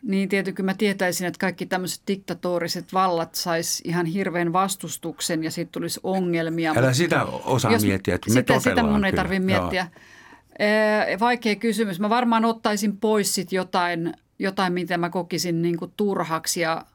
Niin 0.04 0.30
tietenkin 0.30 0.66
mä 0.66 0.74
tietäisin, 0.74 1.28
että 1.28 1.40
kaikki 1.40 1.66
tämmöiset 1.66 2.02
diktatoriset 2.08 2.94
vallat 2.94 3.36
sais 3.36 3.82
ihan 3.86 4.06
hirveän 4.06 4.54
vastustuksen 4.54 5.44
ja 5.44 5.52
siitä 5.52 5.72
tulisi 5.72 6.00
ongelmia. 6.04 6.72
Älä 6.72 6.82
mutta 6.82 6.94
sitä 6.94 7.24
osaa 7.26 7.72
jos, 7.72 7.84
miettiä, 7.84 8.16
että 8.16 8.30
me 8.30 8.34
sitä, 8.34 8.60
sitä 8.60 8.84
mun 8.84 9.06
ei 9.06 9.14
tarvitse 9.14 9.46
miettiä. 9.46 9.82
Joo. 9.82 10.02
Vaikea 11.20 11.56
kysymys. 11.56 12.00
Mä 12.00 12.10
varmaan 12.10 12.46
ottaisin 12.46 12.98
pois 12.98 13.36
sit 13.36 13.52
jotain, 13.52 14.14
jotain, 14.40 14.74
mitä 14.74 14.98
mä 14.98 15.10
kokisin 15.10 15.62
niin 15.62 15.78
kuin 15.78 15.94
turhaksi. 15.98 16.62
Ja, 16.62 16.86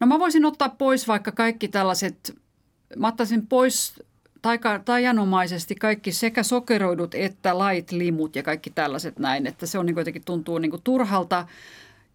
no 0.00 0.06
mä 0.06 0.18
voisin 0.18 0.44
ottaa 0.44 0.68
pois 0.68 1.08
vaikka 1.08 1.32
kaikki 1.32 1.68
tällaiset, 1.68 2.36
mä 2.96 3.08
ottaisin 3.08 3.46
pois 3.46 4.02
tajanomaisesti 4.84 5.74
kaikki 5.74 6.12
sekä 6.12 6.42
sokeroidut 6.42 7.14
että 7.14 7.54
light 7.58 7.92
limut 7.92 8.36
ja 8.36 8.42
kaikki 8.42 8.70
tällaiset 8.70 9.18
näin, 9.18 9.46
että 9.46 9.66
se 9.66 9.78
on 9.78 9.86
niin 9.86 9.96
jotenkin 9.96 10.24
tuntuu 10.24 10.58
niin 10.58 10.70
kuin 10.70 10.82
turhalta. 10.82 11.46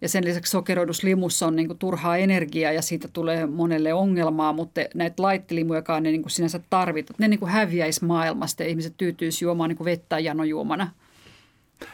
Ja 0.01 0.09
sen 0.09 0.25
lisäksi 0.25 0.51
sokeroidus 0.51 1.03
limussa 1.03 1.47
on 1.47 1.55
niin 1.55 1.67
kuin 1.67 1.79
turhaa 1.79 2.17
energiaa 2.17 2.71
ja 2.71 2.81
siitä 2.81 3.07
tulee 3.13 3.45
monelle 3.45 3.93
ongelmaa, 3.93 4.53
mutta 4.53 4.81
näitä 4.93 5.23
laittelimujakaan 5.23 6.03
ne 6.03 6.11
niin 6.11 6.21
kuin 6.21 6.31
sinänsä 6.31 6.59
tarvita. 6.69 7.13
Ne 7.17 7.27
niin 7.27 7.39
kuin 7.39 7.51
häviäisi 7.51 8.05
maailmasta 8.05 8.63
ja 8.63 8.69
ihmiset 8.69 8.93
tyytyisi 8.97 9.45
juomaan 9.45 9.69
niin 9.69 9.77
kuin 9.77 9.85
vettä 9.85 10.19
janojuomana. 10.19 10.91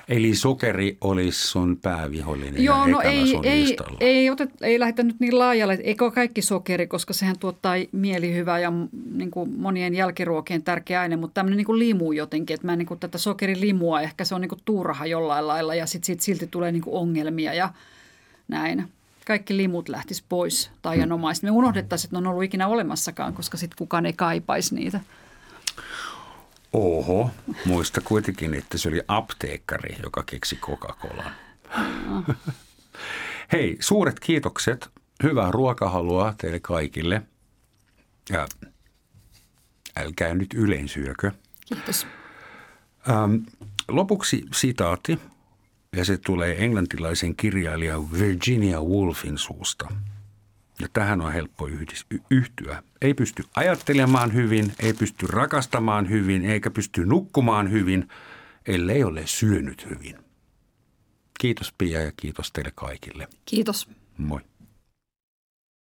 Eli 0.09 0.35
sokeri 0.35 0.97
olisi 1.01 1.47
sun 1.47 1.77
päävihollinen 1.81 2.63
Joo, 2.63 2.87
no 2.87 3.01
ei, 3.01 3.39
ei, 3.43 3.77
ei, 3.99 4.29
otet, 4.29 4.49
ei 4.61 4.79
lähdetä 4.79 5.03
nyt 5.03 5.19
niin 5.19 5.39
laajalle, 5.39 5.79
eikö 5.83 6.11
kaikki 6.11 6.41
sokeri, 6.41 6.87
koska 6.87 7.13
sehän 7.13 7.39
tuottaa 7.39 7.73
mielihyvää 7.91 8.59
ja 8.59 8.71
niin 9.13 9.31
kuin 9.31 9.53
monien 9.57 9.95
jälkiruokien 9.95 10.63
tärkeä 10.63 11.01
aine, 11.01 11.15
mutta 11.15 11.33
tämmöinen 11.33 11.57
niin 11.57 11.65
kuin 11.65 11.79
limu 11.79 12.11
jotenkin, 12.11 12.53
että 12.53 12.67
mä 12.67 12.75
niin 12.75 12.85
kuin 12.85 12.99
tätä 12.99 13.17
sokerilimua, 13.17 14.01
ehkä 14.01 14.25
se 14.25 14.35
on 14.35 14.41
niin 14.41 14.49
kuin 14.49 14.61
turha 14.65 15.05
jollain 15.05 15.47
lailla 15.47 15.75
ja 15.75 15.85
sitten 15.85 16.05
sit 16.05 16.21
silti 16.21 16.47
tulee 16.47 16.71
niin 16.71 16.83
kuin 16.83 16.95
ongelmia 16.95 17.53
ja– 17.53 17.69
näin. 18.47 18.91
Kaikki 19.27 19.57
limut 19.57 19.89
lähtis 19.89 20.21
pois 20.21 20.71
taianomaisesti. 20.81 21.47
Me 21.47 21.51
unohdettaisiin, 21.51 22.07
että 22.07 22.15
ne 22.15 22.17
on 22.17 22.27
ollut 22.27 22.43
ikinä 22.43 22.67
olemassakaan, 22.67 23.33
koska 23.33 23.57
sitten 23.57 23.77
kukaan 23.77 24.05
ei 24.05 24.13
kaipaisi 24.13 24.75
niitä. 24.75 24.99
Oho, 26.73 27.31
muista 27.65 28.01
kuitenkin, 28.01 28.53
että 28.53 28.77
se 28.77 28.89
oli 28.89 29.01
apteekkari, 29.07 29.95
joka 30.03 30.23
keksi 30.23 30.55
Coca-Colan. 30.55 31.31
Hei, 33.51 33.77
suuret 33.79 34.19
kiitokset. 34.19 34.89
Hyvää 35.23 35.51
ruokahalua 35.51 36.33
teille 36.37 36.59
kaikille. 36.59 37.21
Ja 38.29 38.47
älkää 39.97 40.33
nyt 40.33 40.53
yleensyökö. 40.53 41.31
Kiitos. 41.65 42.07
Ähm, 43.09 43.35
lopuksi 43.87 44.45
sitaatti 44.53 45.19
ja 45.97 46.05
se 46.05 46.17
tulee 46.17 46.63
englantilaisen 46.63 47.35
kirjailijan 47.35 48.11
Virginia 48.11 48.81
Woolfin 48.81 49.37
suusta. 49.37 49.87
Ja 50.79 50.87
tähän 50.93 51.21
on 51.21 51.33
helppo 51.33 51.69
yhtyä. 52.29 52.83
Ei 53.01 53.13
pysty 53.13 53.43
ajattelemaan 53.55 54.33
hyvin, 54.33 54.71
ei 54.79 54.93
pysty 54.93 55.27
rakastamaan 55.27 56.09
hyvin, 56.09 56.45
eikä 56.45 56.71
pysty 56.71 57.05
nukkumaan 57.05 57.71
hyvin, 57.71 58.09
ellei 58.65 59.03
ole 59.03 59.21
syönyt 59.25 59.89
hyvin. 59.89 60.15
Kiitos 61.39 61.73
Pia 61.77 62.01
ja 62.01 62.11
kiitos 62.11 62.51
teille 62.51 62.71
kaikille. 62.75 63.27
Kiitos. 63.45 63.89
Moi. 64.17 64.41